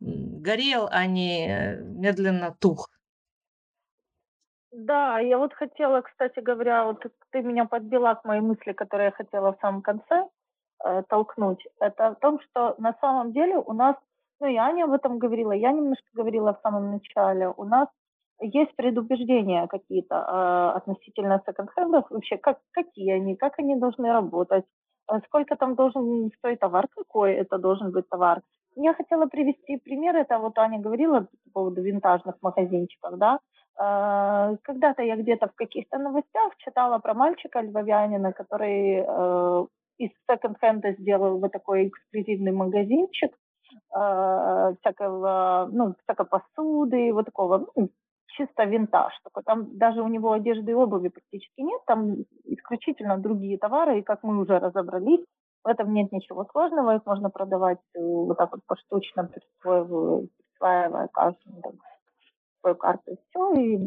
горел, 0.00 0.88
а 0.90 1.06
не 1.06 1.46
э, 1.48 1.80
медленно 1.80 2.56
тух. 2.58 2.90
Да, 4.78 5.18
я 5.20 5.38
вот 5.38 5.54
хотела, 5.54 6.02
кстати 6.02 6.38
говоря, 6.40 6.84
вот 6.84 7.02
ты 7.30 7.40
меня 7.40 7.64
подбила 7.64 8.14
к 8.14 8.24
моей 8.26 8.42
мысли, 8.42 8.72
которую 8.72 9.06
я 9.06 9.10
хотела 9.10 9.52
в 9.54 9.60
самом 9.60 9.80
конце 9.80 10.28
э, 10.84 11.02
толкнуть. 11.08 11.66
Это 11.80 12.10
в 12.10 12.16
том, 12.16 12.38
что 12.40 12.74
на 12.76 12.92
самом 13.00 13.32
деле 13.32 13.56
у 13.56 13.72
нас, 13.72 13.96
ну 14.38 14.46
и 14.48 14.56
Аня 14.56 14.84
об 14.84 14.92
этом 14.92 15.18
говорила, 15.18 15.52
я 15.52 15.72
немножко 15.72 16.04
говорила 16.12 16.52
в 16.52 16.60
самом 16.62 16.90
начале, 16.90 17.48
у 17.56 17.64
нас 17.64 17.88
есть 18.38 18.76
предубеждения 18.76 19.66
какие-то 19.66 20.14
э, 20.14 20.76
относительно 20.76 21.42
секонд-хендов, 21.46 22.10
вообще 22.10 22.36
как, 22.36 22.58
какие 22.72 23.12
они, 23.12 23.34
как 23.34 23.58
они 23.58 23.76
должны 23.76 24.12
работать, 24.12 24.66
э, 25.10 25.20
сколько 25.24 25.56
там 25.56 25.74
должен 25.74 26.30
стоить 26.36 26.60
товар, 26.60 26.86
какой 26.94 27.32
это 27.32 27.56
должен 27.56 27.92
быть 27.92 28.10
товар. 28.10 28.42
Я 28.74 28.92
хотела 28.92 29.24
привести 29.24 29.78
пример, 29.78 30.16
это 30.16 30.38
вот 30.38 30.58
Аня 30.58 30.78
говорила 30.78 31.20
по 31.20 31.50
поводу 31.54 31.80
винтажных 31.80 32.34
магазинчиков, 32.42 33.16
да, 33.16 33.38
когда-то 33.76 35.02
я 35.02 35.16
где-то 35.16 35.48
в 35.48 35.54
каких-то 35.54 35.98
новостях 35.98 36.56
читала 36.58 36.98
про 36.98 37.14
мальчика 37.14 37.60
львовянина, 37.60 38.32
который 38.32 39.04
э, 39.06 39.66
из 39.98 40.10
секонд-хенда 40.28 40.92
сделал 40.98 41.38
вот 41.38 41.52
такой 41.52 41.88
эксклюзивный 41.88 42.52
магазинчик 42.52 43.32
э, 43.94 44.74
всякого, 44.80 45.68
ну, 45.72 45.94
всякой 46.04 46.26
посуды, 46.26 47.12
вот 47.12 47.26
такого, 47.26 47.66
ну, 47.76 47.90
чисто 48.36 48.64
винтаж. 48.64 49.12
Такой. 49.24 49.42
Там 49.42 49.78
даже 49.78 50.02
у 50.02 50.08
него 50.08 50.32
одежды 50.32 50.72
и 50.72 50.74
обуви 50.74 51.08
практически 51.08 51.60
нет, 51.60 51.80
там 51.86 52.16
исключительно 52.44 53.18
другие 53.18 53.58
товары, 53.58 53.98
и 53.98 54.02
как 54.02 54.22
мы 54.22 54.38
уже 54.40 54.58
разобрались, 54.58 55.24
в 55.64 55.68
этом 55.68 55.92
нет 55.92 56.12
ничего 56.12 56.46
сложного, 56.52 56.96
их 56.96 57.06
можно 57.06 57.30
продавать 57.30 57.80
э, 57.94 58.00
вот 58.00 58.36
так 58.38 58.52
вот 58.52 58.60
поштучно, 58.66 59.24
присваивая, 59.24 60.26
присваивая 60.36 61.08
каждому 61.08 61.60
свою 62.66 62.76
карту, 62.76 63.12
и 63.12 63.16
все, 63.30 63.52
и, 63.54 63.78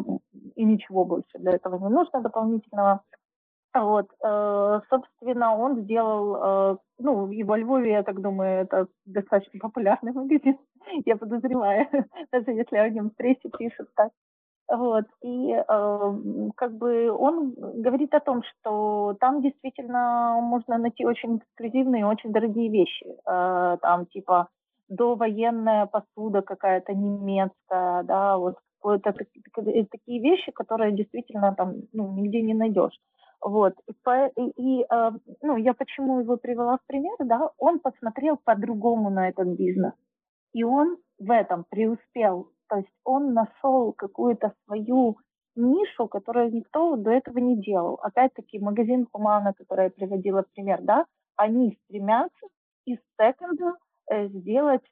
и 0.55 0.63
ничего 0.63 1.03
больше 1.03 1.37
для 1.37 1.51
этого 1.51 1.77
не 1.77 1.93
нужно 1.93 2.21
дополнительного. 2.21 3.01
Вот, 3.73 4.07
э, 4.23 4.81
собственно, 4.89 5.55
он 5.55 5.81
сделал, 5.81 6.73
э, 6.73 6.77
ну, 6.97 7.29
и 7.29 7.43
во 7.43 7.57
Львове, 7.57 7.91
я 7.91 8.03
так 8.03 8.19
думаю, 8.19 8.61
это 8.63 8.87
достаточно 9.05 9.59
популярный 9.59 10.11
магазин, 10.11 10.57
я 11.05 11.17
подозреваю, 11.17 11.85
даже 12.31 12.51
если 12.51 12.77
о 12.77 12.89
нем 12.89 13.09
в 13.09 13.15
прессе 13.15 13.49
пишут 13.57 13.89
так. 13.95 14.11
Вот, 14.71 15.05
и 15.23 15.51
э, 15.51 15.63
как 16.55 16.77
бы 16.77 17.11
он 17.11 17.53
говорит 17.57 18.13
о 18.13 18.19
том, 18.19 18.43
что 18.43 19.15
там 19.19 19.41
действительно 19.41 20.39
можно 20.41 20.77
найти 20.77 21.05
очень 21.05 21.37
эксклюзивные, 21.37 22.05
очень 22.05 22.31
дорогие 22.31 22.69
вещи. 22.69 23.05
Э, 23.27 23.77
там 23.81 24.05
типа 24.07 24.47
довоенная 24.89 25.85
посуда 25.85 26.41
какая-то 26.41 26.93
немецкая, 26.93 28.03
да, 28.03 28.37
вот 28.37 28.57
это 28.83 29.13
такие 29.13 30.21
вещи, 30.21 30.51
которые 30.51 30.93
действительно 30.93 31.53
там 31.55 31.75
ну, 31.93 32.13
нигде 32.13 32.41
не 32.41 32.53
найдешь. 32.53 32.97
Вот. 33.41 33.73
И, 33.87 34.51
и 34.57 34.85
а, 34.89 35.11
ну, 35.41 35.57
я 35.57 35.73
почему 35.73 36.19
его 36.19 36.37
привела 36.37 36.77
в 36.77 36.85
пример, 36.87 37.15
да, 37.19 37.51
он 37.57 37.79
посмотрел 37.79 38.37
по-другому 38.37 39.09
на 39.09 39.29
этот 39.29 39.47
бизнес. 39.47 39.93
И 40.53 40.63
он 40.63 40.97
в 41.19 41.31
этом 41.31 41.65
преуспел. 41.69 42.51
То 42.67 42.77
есть 42.77 42.89
он 43.03 43.33
нашел 43.33 43.93
какую-то 43.93 44.53
свою 44.65 45.17
нишу, 45.55 46.07
которую 46.07 46.53
никто 46.53 46.95
до 46.95 47.11
этого 47.11 47.39
не 47.39 47.61
делал. 47.61 47.99
Опять-таки, 48.01 48.59
магазин 48.59 49.07
Хумана, 49.11 49.53
который 49.53 49.85
я 49.85 49.89
приводила 49.89 50.43
в 50.43 50.51
пример, 50.53 50.81
да, 50.81 51.05
они 51.35 51.77
стремятся 51.85 52.47
из 52.85 52.97
секонда 53.19 53.75
э, 54.09 54.27
сделать 54.27 54.83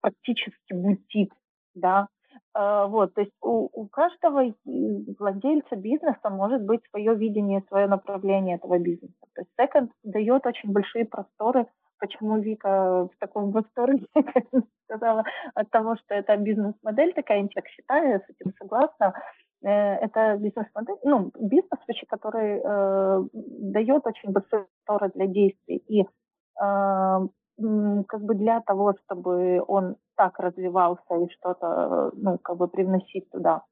практически 0.00 0.72
бутик, 0.72 1.34
да, 1.74 2.08
вот, 2.54 3.14
то 3.14 3.20
есть 3.20 3.32
у, 3.42 3.68
у 3.72 3.88
каждого 3.88 4.54
владельца 4.64 5.74
бизнеса 5.74 6.30
может 6.30 6.62
быть 6.62 6.82
свое 6.90 7.14
видение, 7.14 7.64
свое 7.68 7.88
направление 7.88 8.56
этого 8.56 8.78
бизнеса. 8.78 9.14
То 9.34 9.42
есть 9.42 9.50
Second 9.58 9.90
дает 10.04 10.46
очень 10.46 10.70
большие 10.70 11.04
просторы, 11.04 11.66
почему 11.98 12.38
Вика 12.38 13.08
в 13.12 13.18
таком 13.18 13.50
восторге, 13.50 14.06
сказала, 14.84 15.24
от 15.54 15.70
того, 15.70 15.96
что 15.96 16.14
это 16.14 16.36
бизнес-модель 16.36 17.12
такая, 17.14 17.42
я 17.42 17.48
так 17.54 17.66
считаю, 17.68 18.20
с 18.20 18.30
этим 18.30 18.52
согласна. 18.58 19.14
Э, 19.62 19.94
это 19.96 20.36
бизнес-модель, 20.36 20.98
ну, 21.04 21.32
бизнес, 21.40 21.80
вообще, 21.86 22.06
который 22.06 22.60
э, 22.62 23.24
дает 23.32 24.06
очень 24.06 24.30
большие 24.30 24.66
просторы 24.86 25.10
для 25.14 25.26
действий. 25.26 25.82
И 25.88 26.02
э, 26.02 27.28
как 27.56 28.22
бы 28.22 28.34
для 28.34 28.60
того, 28.60 28.94
чтобы 29.04 29.62
он 29.66 29.96
так 30.16 30.38
развивался 30.38 31.14
и 31.16 31.30
что-то, 31.30 32.10
ну, 32.14 32.38
как 32.38 32.56
бы 32.56 32.68
привносить 32.68 33.30
туда, 33.30 33.62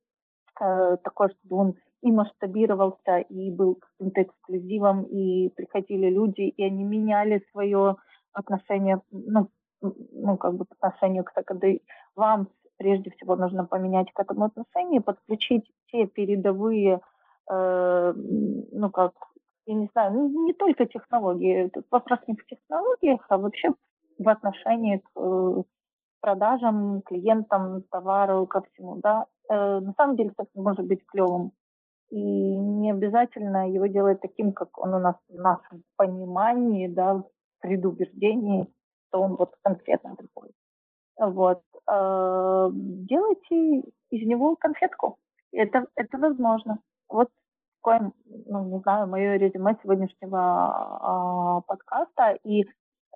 э, 0.60 0.96
такое, 1.02 1.30
чтобы 1.30 1.56
он 1.56 1.74
и 2.02 2.10
масштабировался, 2.10 3.18
и 3.18 3.50
был 3.50 3.76
каким-то 3.76 4.22
эксклюзивом, 4.22 5.04
и 5.04 5.48
приходили 5.50 6.08
люди, 6.10 6.42
и 6.42 6.64
они 6.64 6.84
меняли 6.84 7.44
свое 7.52 7.96
отношение, 8.32 9.00
ну, 9.10 9.48
ну 9.80 10.36
как 10.36 10.54
бы 10.54 10.64
по 10.64 10.88
отношению 10.88 11.24
к 11.24 11.32
когда 11.44 11.68
вам 12.16 12.48
прежде 12.76 13.10
всего 13.10 13.36
нужно 13.36 13.64
поменять 13.64 14.12
к 14.12 14.18
этому 14.18 14.44
отношение, 14.44 15.00
подключить 15.00 15.70
те 15.90 16.06
передовые, 16.06 17.00
э, 17.50 18.14
ну 18.16 18.90
как 18.90 19.12
я 19.66 19.74
не 19.74 19.88
знаю, 19.92 20.12
ну, 20.12 20.46
не 20.46 20.52
только 20.52 20.86
технологии, 20.86 21.68
тут 21.68 21.86
вопрос 21.90 22.20
не 22.26 22.34
в 22.34 22.46
технологиях, 22.46 23.24
а 23.28 23.38
вообще 23.38 23.70
в 24.18 24.28
отношении 24.28 24.98
к 24.98 25.10
э, 25.16 25.62
продажам, 26.20 27.02
клиентам, 27.02 27.82
товару, 27.90 28.46
ко 28.46 28.62
всему, 28.62 28.96
да. 28.96 29.26
Э, 29.48 29.80
на 29.80 29.92
самом 29.96 30.16
деле 30.16 30.32
это 30.36 30.48
может 30.54 30.86
быть 30.86 31.04
клевым. 31.06 31.52
И 32.10 32.20
не 32.20 32.90
обязательно 32.90 33.70
его 33.70 33.86
делать 33.86 34.20
таким, 34.20 34.52
как 34.52 34.78
он 34.78 34.94
у 34.94 34.98
нас 34.98 35.16
в 35.28 35.34
нашем 35.34 35.82
понимании, 35.96 36.86
да, 36.86 37.24
предубеждении, 37.60 38.66
что 39.08 39.22
он 39.22 39.36
вот 39.36 39.54
конкретно 39.62 40.16
такой. 40.16 40.50
Вот. 41.18 41.62
Э, 41.90 42.68
делайте 42.72 43.90
из 44.10 44.26
него 44.26 44.56
конфетку. 44.56 45.18
Это, 45.52 45.86
это 45.96 46.18
возможно. 46.18 46.78
Вот 47.08 47.28
такое, 47.82 48.12
ну, 48.46 48.64
не 48.68 48.80
знаю, 48.80 49.06
мое 49.08 49.36
резюме 49.36 49.76
сегодняшнего 49.82 51.60
э, 51.60 51.66
подкаста, 51.66 52.38
и 52.44 52.64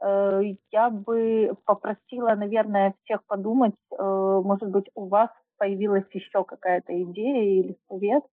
э, 0.02 0.42
я 0.72 0.90
бы 0.90 1.52
попросила, 1.64 2.34
наверное, 2.34 2.94
всех 3.04 3.24
подумать, 3.26 3.74
э, 3.92 4.02
может 4.44 4.68
быть, 4.68 4.86
у 4.94 5.08
вас 5.08 5.30
появилась 5.58 6.04
еще 6.12 6.44
какая-то 6.44 6.92
идея 7.04 7.60
или 7.60 7.76
совет, 7.88 8.24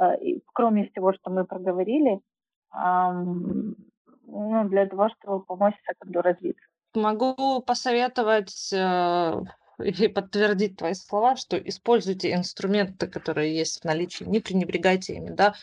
э, 0.00 0.38
кроме 0.52 0.88
всего, 0.88 1.12
что 1.12 1.30
мы 1.30 1.44
проговорили, 1.44 2.20
э, 2.74 3.10
ну, 4.26 4.68
для 4.68 4.86
того, 4.86 5.08
чтобы 5.10 5.44
помочь 5.44 5.74
секунду 5.86 6.22
развиться. 6.22 6.64
Могу 6.94 7.60
посоветовать 7.62 8.72
э, 8.72 9.32
и 9.78 10.08
подтвердить 10.08 10.76
твои 10.76 10.94
слова, 10.94 11.36
что 11.36 11.56
используйте 11.56 12.32
инструменты, 12.34 13.06
которые 13.06 13.56
есть 13.56 13.80
в 13.80 13.84
наличии, 13.84 14.24
не 14.24 14.40
пренебрегайте 14.40 15.14
ими, 15.14 15.30
да. 15.30 15.54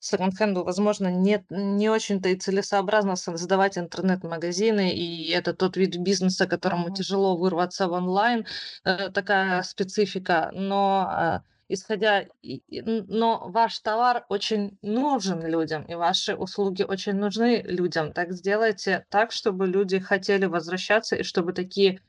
Секонд-хенду, 0.00 0.62
возможно, 0.62 1.08
нет, 1.08 1.44
не 1.50 1.88
очень-то 1.88 2.28
и 2.28 2.36
целесообразно 2.36 3.16
создавать 3.16 3.76
интернет-магазины, 3.76 4.92
и 4.94 5.30
это 5.30 5.54
тот 5.54 5.76
вид 5.76 5.96
бизнеса, 5.96 6.46
которому 6.46 6.94
тяжело 6.94 7.36
вырваться 7.36 7.88
в 7.88 7.92
онлайн, 7.92 8.46
э, 8.84 9.10
такая 9.10 9.62
специфика, 9.64 10.50
но 10.52 11.42
э, 11.42 11.48
исходя, 11.68 12.26
но 12.80 13.48
ваш 13.48 13.78
товар 13.80 14.24
очень 14.28 14.78
нужен 14.82 15.44
людям, 15.44 15.82
и 15.82 15.94
ваши 15.94 16.36
услуги 16.36 16.82
очень 16.82 17.14
нужны 17.14 17.62
людям. 17.62 18.12
Так 18.12 18.32
сделайте 18.32 19.04
так, 19.10 19.32
чтобы 19.32 19.66
люди 19.66 19.98
хотели 19.98 20.46
возвращаться, 20.46 21.16
и 21.16 21.22
чтобы 21.24 21.52
такие 21.52 22.00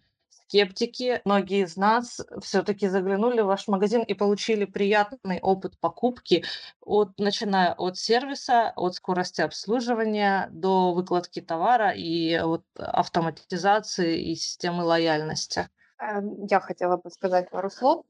скептики, 0.50 1.22
многие 1.26 1.64
из 1.64 1.78
нас 1.78 2.20
все-таки 2.42 2.88
заглянули 2.88 3.42
в 3.42 3.46
ваш 3.46 3.68
магазин 3.68 4.02
и 4.02 4.16
получили 4.16 4.66
приятный 4.66 5.40
опыт 5.42 5.80
покупки, 5.80 6.44
от, 6.82 7.20
начиная 7.20 7.74
от 7.74 7.98
сервиса, 7.98 8.74
от 8.76 8.96
скорости 8.96 9.42
обслуживания 9.42 10.50
до 10.52 10.94
выкладки 10.94 11.40
товара 11.40 11.92
и 11.92 12.34
от 12.34 12.64
автоматизации 12.76 14.32
и 14.32 14.36
системы 14.36 14.84
лояльности. 14.84 15.70
Эм, 16.02 16.48
я 16.48 16.60
хотела 16.60 16.98
бы 16.98 17.12
сказать 17.12 17.52
пару 17.52 17.70
слов 17.70 18.06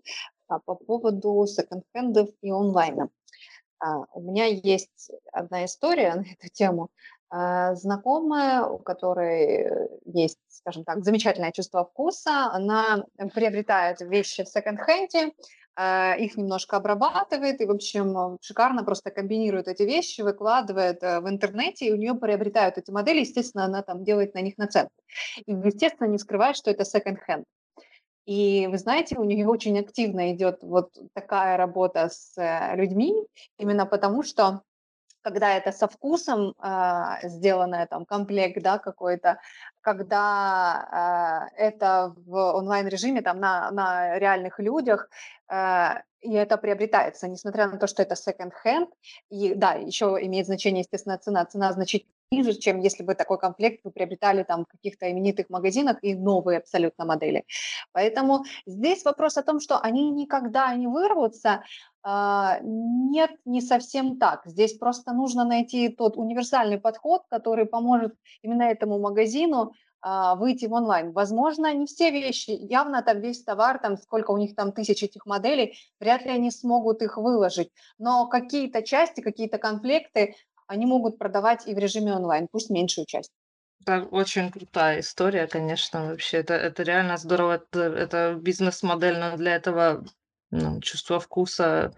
а, 0.48 0.60
по 0.60 0.76
поводу 0.76 1.46
секонд-хендов 1.46 2.30
и 2.42 2.52
онлайна. 2.52 3.10
А, 3.80 4.06
у 4.14 4.22
меня 4.22 4.46
есть 4.46 5.12
одна 5.34 5.66
история 5.66 6.16
на 6.16 6.22
эту 6.22 6.48
тему. 6.54 6.90
А, 7.32 7.76
знакомая, 7.76 8.64
у 8.64 8.80
которой 8.80 9.90
есть, 10.06 10.40
скажем 10.48 10.84
так, 10.84 11.04
замечательное 11.04 11.52
чувство 11.52 11.86
вкуса, 11.86 12.52
она 12.52 13.06
приобретает 13.34 14.02
вещи 14.02 14.44
в 14.44 14.48
секонд-хенде, 14.48 15.34
их 16.20 16.36
немножко 16.36 16.76
обрабатывает 16.76 17.62
и, 17.62 17.66
в 17.66 17.72
общем, 17.72 18.38
шикарно 18.42 18.84
просто 18.84 19.12
комбинирует 19.12 19.70
эти 19.70 19.84
вещи, 19.84 20.20
выкладывает 20.20 21.02
э, 21.04 21.22
в 21.22 21.30
интернете, 21.30 21.86
и 21.86 21.94
у 21.94 21.96
нее 21.96 22.16
приобретают 22.16 22.78
эти 22.78 22.92
модели, 22.92 23.22
естественно, 23.22 23.64
она 23.64 23.82
там 23.82 24.04
делает 24.04 24.34
на 24.34 24.42
них 24.42 24.58
наценку. 24.58 24.92
И, 25.46 25.54
естественно, 25.54 26.08
не 26.08 26.18
скрывает, 26.18 26.58
что 26.58 26.70
это 26.70 26.84
секонд-хенд. 26.84 27.46
И 28.26 28.68
вы 28.68 28.78
знаете, 28.78 29.18
у 29.18 29.24
нее 29.24 29.48
очень 29.48 29.80
активно 29.80 30.34
идет 30.34 30.60
вот 30.64 30.92
такая 31.14 31.56
работа 31.56 32.10
с 32.10 32.34
э, 32.38 32.76
людьми, 32.76 33.16
именно 33.58 33.86
потому 33.86 34.22
что 34.22 34.62
когда 35.22 35.56
это 35.58 35.72
со 35.72 35.88
вкусом 35.88 36.56
э, 36.62 37.28
сделанное, 37.28 37.86
там, 37.88 38.06
комплект, 38.06 38.62
да, 38.62 38.78
какой-то, 38.78 39.40
когда 39.82 41.50
э, 41.56 41.62
это 41.62 42.14
в 42.26 42.36
онлайн-режиме, 42.56 43.22
там, 43.22 43.40
на, 43.40 43.72
на 43.72 44.18
реальных 44.20 44.60
людях, 44.60 45.10
э, 45.50 45.96
и 46.22 46.34
это 46.34 46.58
приобретается, 46.58 47.28
несмотря 47.28 47.68
на 47.68 47.78
то, 47.78 47.88
что 47.88 48.02
это 48.02 48.16
second-hand, 48.16 48.90
и, 49.30 49.54
да, 49.56 49.74
еще 49.74 50.18
имеет 50.22 50.46
значение, 50.46 50.82
естественно, 50.82 51.18
цена, 51.18 51.46
цена 51.46 51.72
значительно 51.72 52.19
ниже, 52.32 52.54
чем 52.54 52.80
если 52.80 53.04
бы 53.04 53.16
такой 53.16 53.40
комплект 53.40 53.82
вы 53.84 53.92
приобретали 53.92 54.44
там 54.44 54.66
в 54.66 54.68
каких-то 54.68 55.12
именитых 55.12 55.50
магазинах 55.50 55.98
и 56.04 56.16
новые 56.16 56.60
абсолютно 56.60 57.06
модели. 57.06 57.46
Поэтому 57.92 58.44
здесь 58.66 59.04
вопрос 59.04 59.38
о 59.38 59.44
том, 59.44 59.60
что 59.60 59.80
они 59.80 60.12
никогда 60.12 60.74
не 60.76 60.88
вырвутся, 60.88 61.64
а, 62.04 62.60
нет, 62.62 63.32
не 63.46 63.62
совсем 63.62 64.18
так. 64.18 64.42
Здесь 64.46 64.74
просто 64.78 65.12
нужно 65.12 65.44
найти 65.44 65.90
тот 65.90 66.18
универсальный 66.18 66.80
подход, 66.80 67.24
который 67.30 67.66
поможет 67.66 68.14
именно 68.42 68.64
этому 68.64 69.00
магазину 69.00 69.74
а, 70.02 70.36
выйти 70.36 70.66
в 70.66 70.74
онлайн. 70.74 71.12
Возможно, 71.12 71.74
не 71.74 71.86
все 71.86 72.10
вещи, 72.10 72.52
явно 72.52 73.02
там 73.02 73.20
весь 73.20 73.44
товар, 73.44 73.80
там 73.80 73.98
сколько 73.98 74.32
у 74.32 74.38
них 74.38 74.56
там 74.56 74.72
тысяч 74.72 75.04
этих 75.04 75.26
моделей, 75.26 75.76
вряд 76.00 76.24
ли 76.24 76.32
они 76.32 76.52
смогут 76.52 77.02
их 77.02 77.18
выложить. 77.18 77.70
Но 77.98 78.28
какие-то 78.28 78.82
части, 78.82 79.20
какие-то 79.20 79.58
комплекты 79.58 80.36
они 80.70 80.86
могут 80.86 81.18
продавать 81.18 81.68
и 81.68 81.74
в 81.74 81.80
режиме 81.80 82.14
онлайн, 82.14 82.48
пусть 82.52 82.70
меньшую 82.70 83.06
часть. 83.06 83.32
Это 83.82 84.04
очень 84.12 84.52
крутая 84.52 85.00
история, 85.00 85.48
конечно, 85.48 86.08
вообще. 86.08 86.38
Это, 86.38 86.54
это 86.54 86.84
реально 86.84 87.18
здорово. 87.18 87.56
Это, 87.56 87.82
это 87.82 88.38
бизнес-модель, 88.40 89.18
но 89.18 89.36
для 89.36 89.56
этого 89.56 90.06
ну, 90.52 90.80
чувство 90.82 91.20
вкуса 91.20 91.92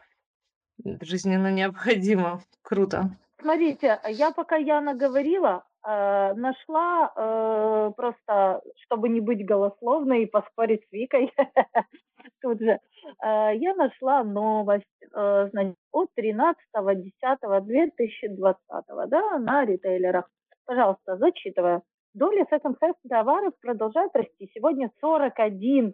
жизненно 1.01 1.51
необходимо. 1.51 2.41
Круто. 2.61 3.17
Смотрите, 3.41 3.99
я 4.07 4.31
пока 4.31 4.55
Яна 4.55 4.93
говорила, 4.93 5.65
э, 5.83 6.33
нашла 6.35 7.11
э, 7.15 7.91
просто, 7.97 8.61
чтобы 8.83 9.09
не 9.09 9.19
быть 9.19 9.45
голословной 9.45 10.23
и 10.23 10.27
поспорить 10.27 10.83
с 10.87 10.91
Викой, 10.91 11.33
тут 12.41 12.59
же, 12.59 12.71
э, 12.71 12.79
я 13.55 13.75
нашла 13.75 14.23
новость 14.23 14.85
э, 15.01 15.49
значит, 15.51 15.75
от 15.91 16.09
13.10.2020 16.17 19.07
да, 19.07 19.39
на 19.39 19.65
ритейлерах. 19.65 20.29
Пожалуйста, 20.65 21.17
зачитываю. 21.17 21.83
Доля 22.13 22.45
секонд-хенд 22.49 22.97
товаров 23.07 23.53
продолжает 23.61 24.11
расти. 24.13 24.51
Сегодня 24.53 24.91
41% 25.01 25.93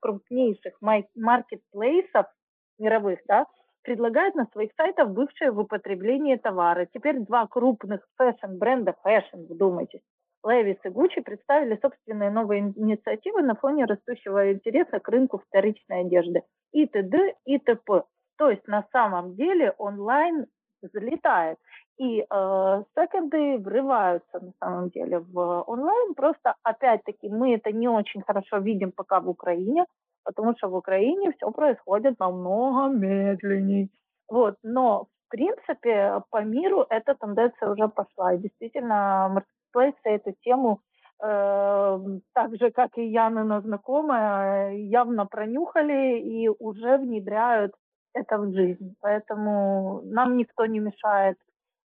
крупнейших 0.00 0.74
маркетплейсов 0.80 2.26
мировых 2.78 3.20
да, 3.28 3.46
предлагают 3.82 4.34
на 4.34 4.46
своих 4.46 4.72
сайтах 4.76 5.10
бывшие 5.10 5.52
в 5.52 5.60
употреблении 5.60 6.34
товары. 6.36 6.88
Теперь 6.92 7.20
два 7.20 7.46
крупных 7.46 8.04
fashion 8.16 8.53
-бренда, 8.53 8.96
fashion, 9.02 9.44
вдумайтесь, 9.48 10.02
Levi's 10.44 10.78
и 10.84 10.88
Gucci 10.88 11.22
представили 11.22 11.78
собственные 11.80 12.30
новые 12.30 12.60
инициативы 12.60 13.42
на 13.42 13.54
фоне 13.54 13.86
растущего 13.86 14.52
интереса 14.52 15.00
к 15.00 15.08
рынку 15.08 15.38
вторичной 15.38 16.02
одежды 16.02 16.42
и 16.72 16.86
т.д. 16.86 17.34
и 17.44 17.58
т.п. 17.58 18.02
То 18.36 18.50
есть 18.50 18.66
на 18.68 18.86
самом 18.92 19.34
деле 19.34 19.74
онлайн 19.78 20.46
залетает. 20.92 21.58
И 21.96 22.20
э, 22.20 22.82
секонды 22.94 23.58
врываются 23.58 24.40
на 24.40 24.52
самом 24.60 24.90
деле 24.90 25.20
в 25.20 25.64
онлайн. 25.66 26.14
Просто 26.14 26.56
опять-таки 26.62 27.28
мы 27.28 27.54
это 27.54 27.70
не 27.72 27.88
очень 27.88 28.22
хорошо 28.22 28.58
видим 28.58 28.90
пока 28.92 29.20
в 29.20 29.28
Украине, 29.28 29.86
потому 30.24 30.54
что 30.56 30.68
в 30.68 30.74
Украине 30.74 31.32
все 31.32 31.50
происходит 31.52 32.18
намного 32.18 32.92
медленнее. 32.92 33.88
Вот, 34.28 34.56
но 34.62 35.04
в 35.04 35.30
принципе 35.30 36.22
по 36.30 36.42
миру 36.42 36.84
эта 36.90 37.14
тенденция 37.14 37.70
уже 37.70 37.88
пошла. 37.88 38.34
И 38.34 38.38
действительно, 38.38 39.44
маркетплейсы 39.74 39.98
эту 40.04 40.32
тему 40.42 40.80
э, 41.22 41.98
так 42.32 42.56
же, 42.56 42.70
как 42.70 42.96
и 42.96 43.06
Янина 43.06 43.60
знакомая, 43.60 44.76
явно 44.76 45.26
пронюхали 45.26 46.20
и 46.20 46.48
уже 46.48 46.98
внедряют 46.98 47.72
это 48.14 48.38
в 48.38 48.52
жизнь. 48.52 48.94
Поэтому 49.00 50.02
нам 50.04 50.36
никто 50.36 50.66
не 50.66 50.78
мешает 50.78 51.36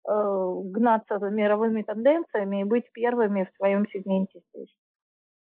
э, 0.09 0.53
гнаться 0.65 1.19
за 1.19 1.31
мировыми 1.31 1.83
тенденциями 1.83 2.61
и 2.61 2.65
быть 2.65 2.91
первыми 2.93 3.45
в 3.45 3.57
своем 3.57 3.87
сегменте 3.89 4.41
здесь. 4.53 4.75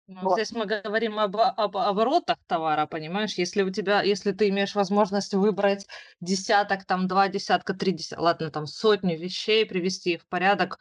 Ну, 0.08 0.22
вот. 0.22 0.34
Здесь 0.34 0.52
мы 0.52 0.68
говорим 0.68 1.18
об, 1.18 1.36
об 1.36 1.78
оборотах 1.78 2.38
товара, 2.46 2.86
понимаешь? 2.86 3.34
Если 3.40 3.64
у 3.64 3.72
тебя, 3.72 4.04
если 4.04 4.34
ты 4.34 4.50
имеешь 4.50 4.76
возможность 4.76 5.34
выбрать 5.34 5.88
десяток, 6.22 6.86
там 6.86 7.08
два 7.08 7.28
десятка, 7.28 7.74
три 7.74 7.92
десятка, 7.92 8.22
ладно, 8.22 8.52
там 8.52 8.68
сотню 8.68 9.18
вещей, 9.18 9.66
привести 9.66 10.14
их 10.14 10.22
в 10.22 10.28
порядок, 10.28 10.78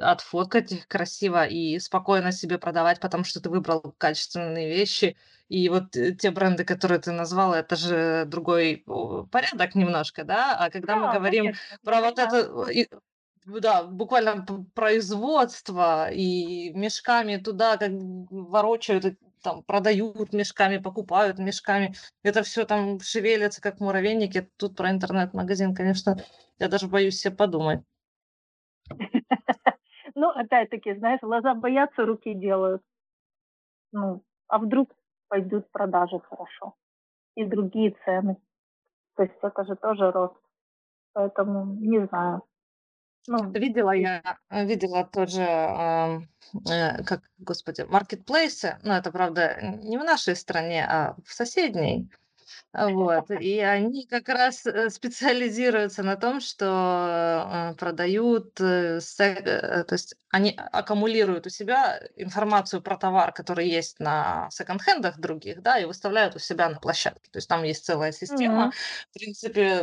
отфоткать 0.00 0.72
их 0.72 0.88
красиво 0.88 1.46
и 1.46 1.78
спокойно 1.78 2.32
себе 2.32 2.58
продавать, 2.58 3.00
потому 3.00 3.24
что 3.24 3.40
ты 3.40 3.50
выбрал 3.50 3.94
качественные 3.98 4.68
вещи. 4.68 5.16
И 5.48 5.68
вот 5.68 5.96
э, 5.96 6.14
те 6.14 6.30
бренды, 6.30 6.64
которые 6.64 7.00
ты 7.00 7.12
назвала, 7.12 7.58
это 7.58 7.76
же 7.76 8.24
другой 8.26 8.84
порядок 9.30 9.74
немножко, 9.74 10.24
да? 10.24 10.56
А 10.58 10.70
когда 10.70 10.96
да, 10.96 11.06
мы 11.06 11.12
говорим 11.14 11.44
конечно, 11.44 11.78
про 11.82 12.00
вот 12.00 12.18
это 12.18 12.88
да, 13.46 13.84
буквально 13.84 14.44
производство 14.74 16.10
и 16.10 16.70
мешками 16.74 17.36
туда 17.36 17.78
как 17.78 17.90
ворочают, 18.30 19.18
там 19.42 19.62
продают 19.62 20.32
мешками, 20.32 20.78
покупают 20.78 21.38
мешками. 21.38 21.94
Это 22.22 22.42
все 22.42 22.64
там 22.66 23.00
шевелится, 23.00 23.62
как 23.62 23.80
муравейники. 23.80 24.50
Тут 24.56 24.76
про 24.76 24.90
интернет-магазин, 24.90 25.74
конечно, 25.74 26.22
я 26.58 26.68
даже 26.68 26.88
боюсь 26.88 27.20
себе 27.20 27.34
подумать. 27.34 27.80
Ну, 30.20 30.30
опять-таки, 30.30 30.94
знаешь, 30.94 31.20
глаза 31.22 31.54
боятся, 31.54 32.04
руки 32.04 32.34
делают. 32.34 32.82
Ну, 33.92 34.24
а 34.48 34.58
вдруг 34.58 34.90
пойдут 35.28 35.70
продажи 35.70 36.18
хорошо 36.18 36.74
и 37.36 37.44
другие 37.44 37.94
цены. 38.04 38.36
То 39.14 39.22
есть 39.22 39.34
это 39.40 39.64
же 39.64 39.76
тоже 39.76 40.10
рост. 40.10 40.34
Поэтому 41.12 41.66
не 41.66 42.04
знаю. 42.06 42.42
Ну, 43.28 43.50
видела 43.52 43.92
я, 43.92 44.22
видела 44.50 45.04
тоже, 45.04 45.42
э, 45.42 47.04
как, 47.04 47.20
господи, 47.38 47.82
маркетплейсы, 47.82 48.76
но 48.82 48.96
это, 48.96 49.12
правда, 49.12 49.56
не 49.62 49.98
в 49.98 50.04
нашей 50.04 50.34
стране, 50.34 50.84
а 50.84 51.14
в 51.24 51.32
соседней. 51.32 52.10
Вот. 52.72 53.30
И 53.30 53.58
они 53.60 54.06
как 54.06 54.28
раз 54.28 54.64
э, 54.66 54.90
специализируются 54.90 56.02
на 56.02 56.16
том, 56.16 56.40
что 56.40 57.72
э, 57.72 57.74
продают, 57.76 58.60
э, 58.60 59.00
то 59.00 59.86
есть 59.92 60.14
они 60.30 60.54
аккумулируют 60.72 61.46
у 61.46 61.50
себя 61.50 61.98
информацию 62.16 62.82
про 62.82 62.96
товар, 62.98 63.32
который 63.32 63.68
есть 63.68 63.98
на 64.00 64.48
секонд-хендах 64.50 65.18
других, 65.18 65.62
да, 65.62 65.78
и 65.78 65.86
выставляют 65.86 66.36
у 66.36 66.38
себя 66.38 66.68
на 66.68 66.78
площадке. 66.78 67.30
То 67.32 67.38
есть 67.38 67.48
там 67.48 67.62
есть 67.64 67.84
целая 67.86 68.12
система, 68.12 68.68
Мгм. 68.68 68.72
в 69.10 69.14
принципе, 69.18 69.82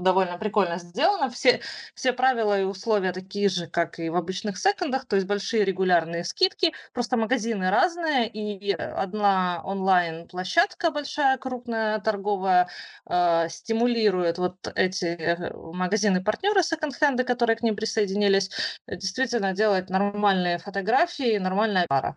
довольно 0.00 0.36
прикольно 0.38 0.78
сделано. 0.78 1.30
Все, 1.30 1.60
все 1.94 2.12
правила 2.12 2.60
и 2.60 2.64
условия 2.64 3.12
такие 3.12 3.48
же, 3.48 3.68
как 3.68 3.98
и 4.00 4.10
в 4.10 4.16
обычных 4.16 4.58
секондах, 4.58 5.06
то 5.06 5.14
есть 5.16 5.28
большие 5.28 5.64
регулярные 5.64 6.24
скидки, 6.24 6.72
просто 6.92 7.16
магазины 7.16 7.70
разные, 7.70 8.28
и 8.28 8.72
одна 8.72 9.62
онлайн-площадка 9.64 10.90
большая, 10.90 11.38
крупная, 11.38 11.87
торговая 11.98 12.68
э, 13.08 13.48
стимулирует 13.48 14.38
вот 14.38 14.56
эти 14.74 15.06
э, 15.06 15.52
магазины-партнеры 15.54 16.62
секонд-хенды, 16.62 17.24
которые 17.24 17.56
к 17.56 17.62
ним 17.62 17.76
присоединились, 17.76 18.50
э, 18.86 18.96
действительно 18.96 19.52
делать 19.52 19.90
нормальные 19.90 20.58
фотографии, 20.58 21.38
нормальная 21.38 21.86
пара. 21.88 22.14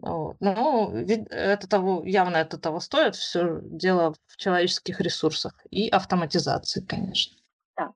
Вот. 0.00 0.36
Ну, 0.40 0.92
это 0.94 1.68
того, 1.68 2.02
явно 2.04 2.36
это 2.36 2.58
того 2.58 2.80
стоит. 2.80 3.16
Все 3.16 3.60
дело 3.62 4.14
в 4.26 4.36
человеческих 4.36 5.00
ресурсах 5.00 5.54
и 5.70 5.88
автоматизации, 5.88 6.84
конечно. 6.86 7.36
Да. 7.76 7.92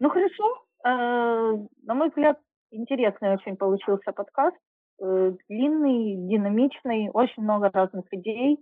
Ну 0.00 0.10
хорошо. 0.10 0.64
На 0.82 1.94
мой 1.94 2.08
взгляд, 2.08 2.40
интересный 2.72 3.34
очень 3.34 3.56
получился 3.56 4.10
подкаст. 4.10 4.56
Длинный, 4.98 6.16
динамичный, 6.28 7.10
очень 7.12 7.44
много 7.44 7.70
разных 7.72 8.06
идей. 8.10 8.58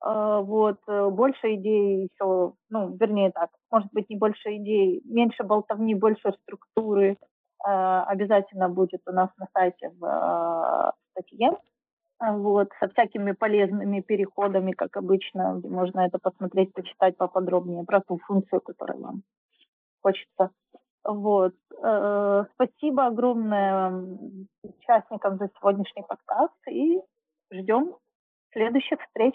А, 0.00 0.40
вот, 0.40 0.78
э, 0.88 1.10
больше 1.10 1.54
идей 1.54 2.04
еще, 2.04 2.54
ну, 2.70 2.96
вернее 2.96 3.30
так, 3.32 3.50
может 3.70 3.92
быть, 3.92 4.08
не 4.08 4.16
больше 4.16 4.56
идей, 4.56 5.02
меньше 5.04 5.44
болтовни, 5.44 5.94
больше 5.94 6.32
структуры 6.42 7.18
а, 7.62 8.04
обязательно 8.04 8.68
будет 8.70 9.02
у 9.06 9.12
нас 9.12 9.28
на 9.36 9.46
сайте 9.52 9.90
в 9.98 10.04
а, 10.04 10.92
статье, 11.10 11.50
вот, 12.18 12.68
со 12.80 12.88
всякими 12.88 13.32
полезными 13.32 14.00
переходами, 14.00 14.72
как 14.72 14.96
обычно, 14.96 15.60
можно 15.64 16.00
это 16.00 16.18
посмотреть, 16.18 16.72
почитать 16.72 17.16
поподробнее 17.16 17.84
про 17.84 18.00
ту 18.00 18.18
функцию, 18.26 18.60
которую 18.60 19.00
вам 19.02 19.22
хочется. 20.02 20.50
Вот. 21.04 21.54
Э, 21.82 22.44
спасибо 22.54 23.06
огромное 23.06 23.90
участникам 24.62 25.38
за 25.38 25.48
сегодняшний 25.58 26.02
подкаст 26.02 26.68
и 26.68 27.00
ждем 27.50 27.96
следующих 28.52 29.00
встреч. 29.00 29.34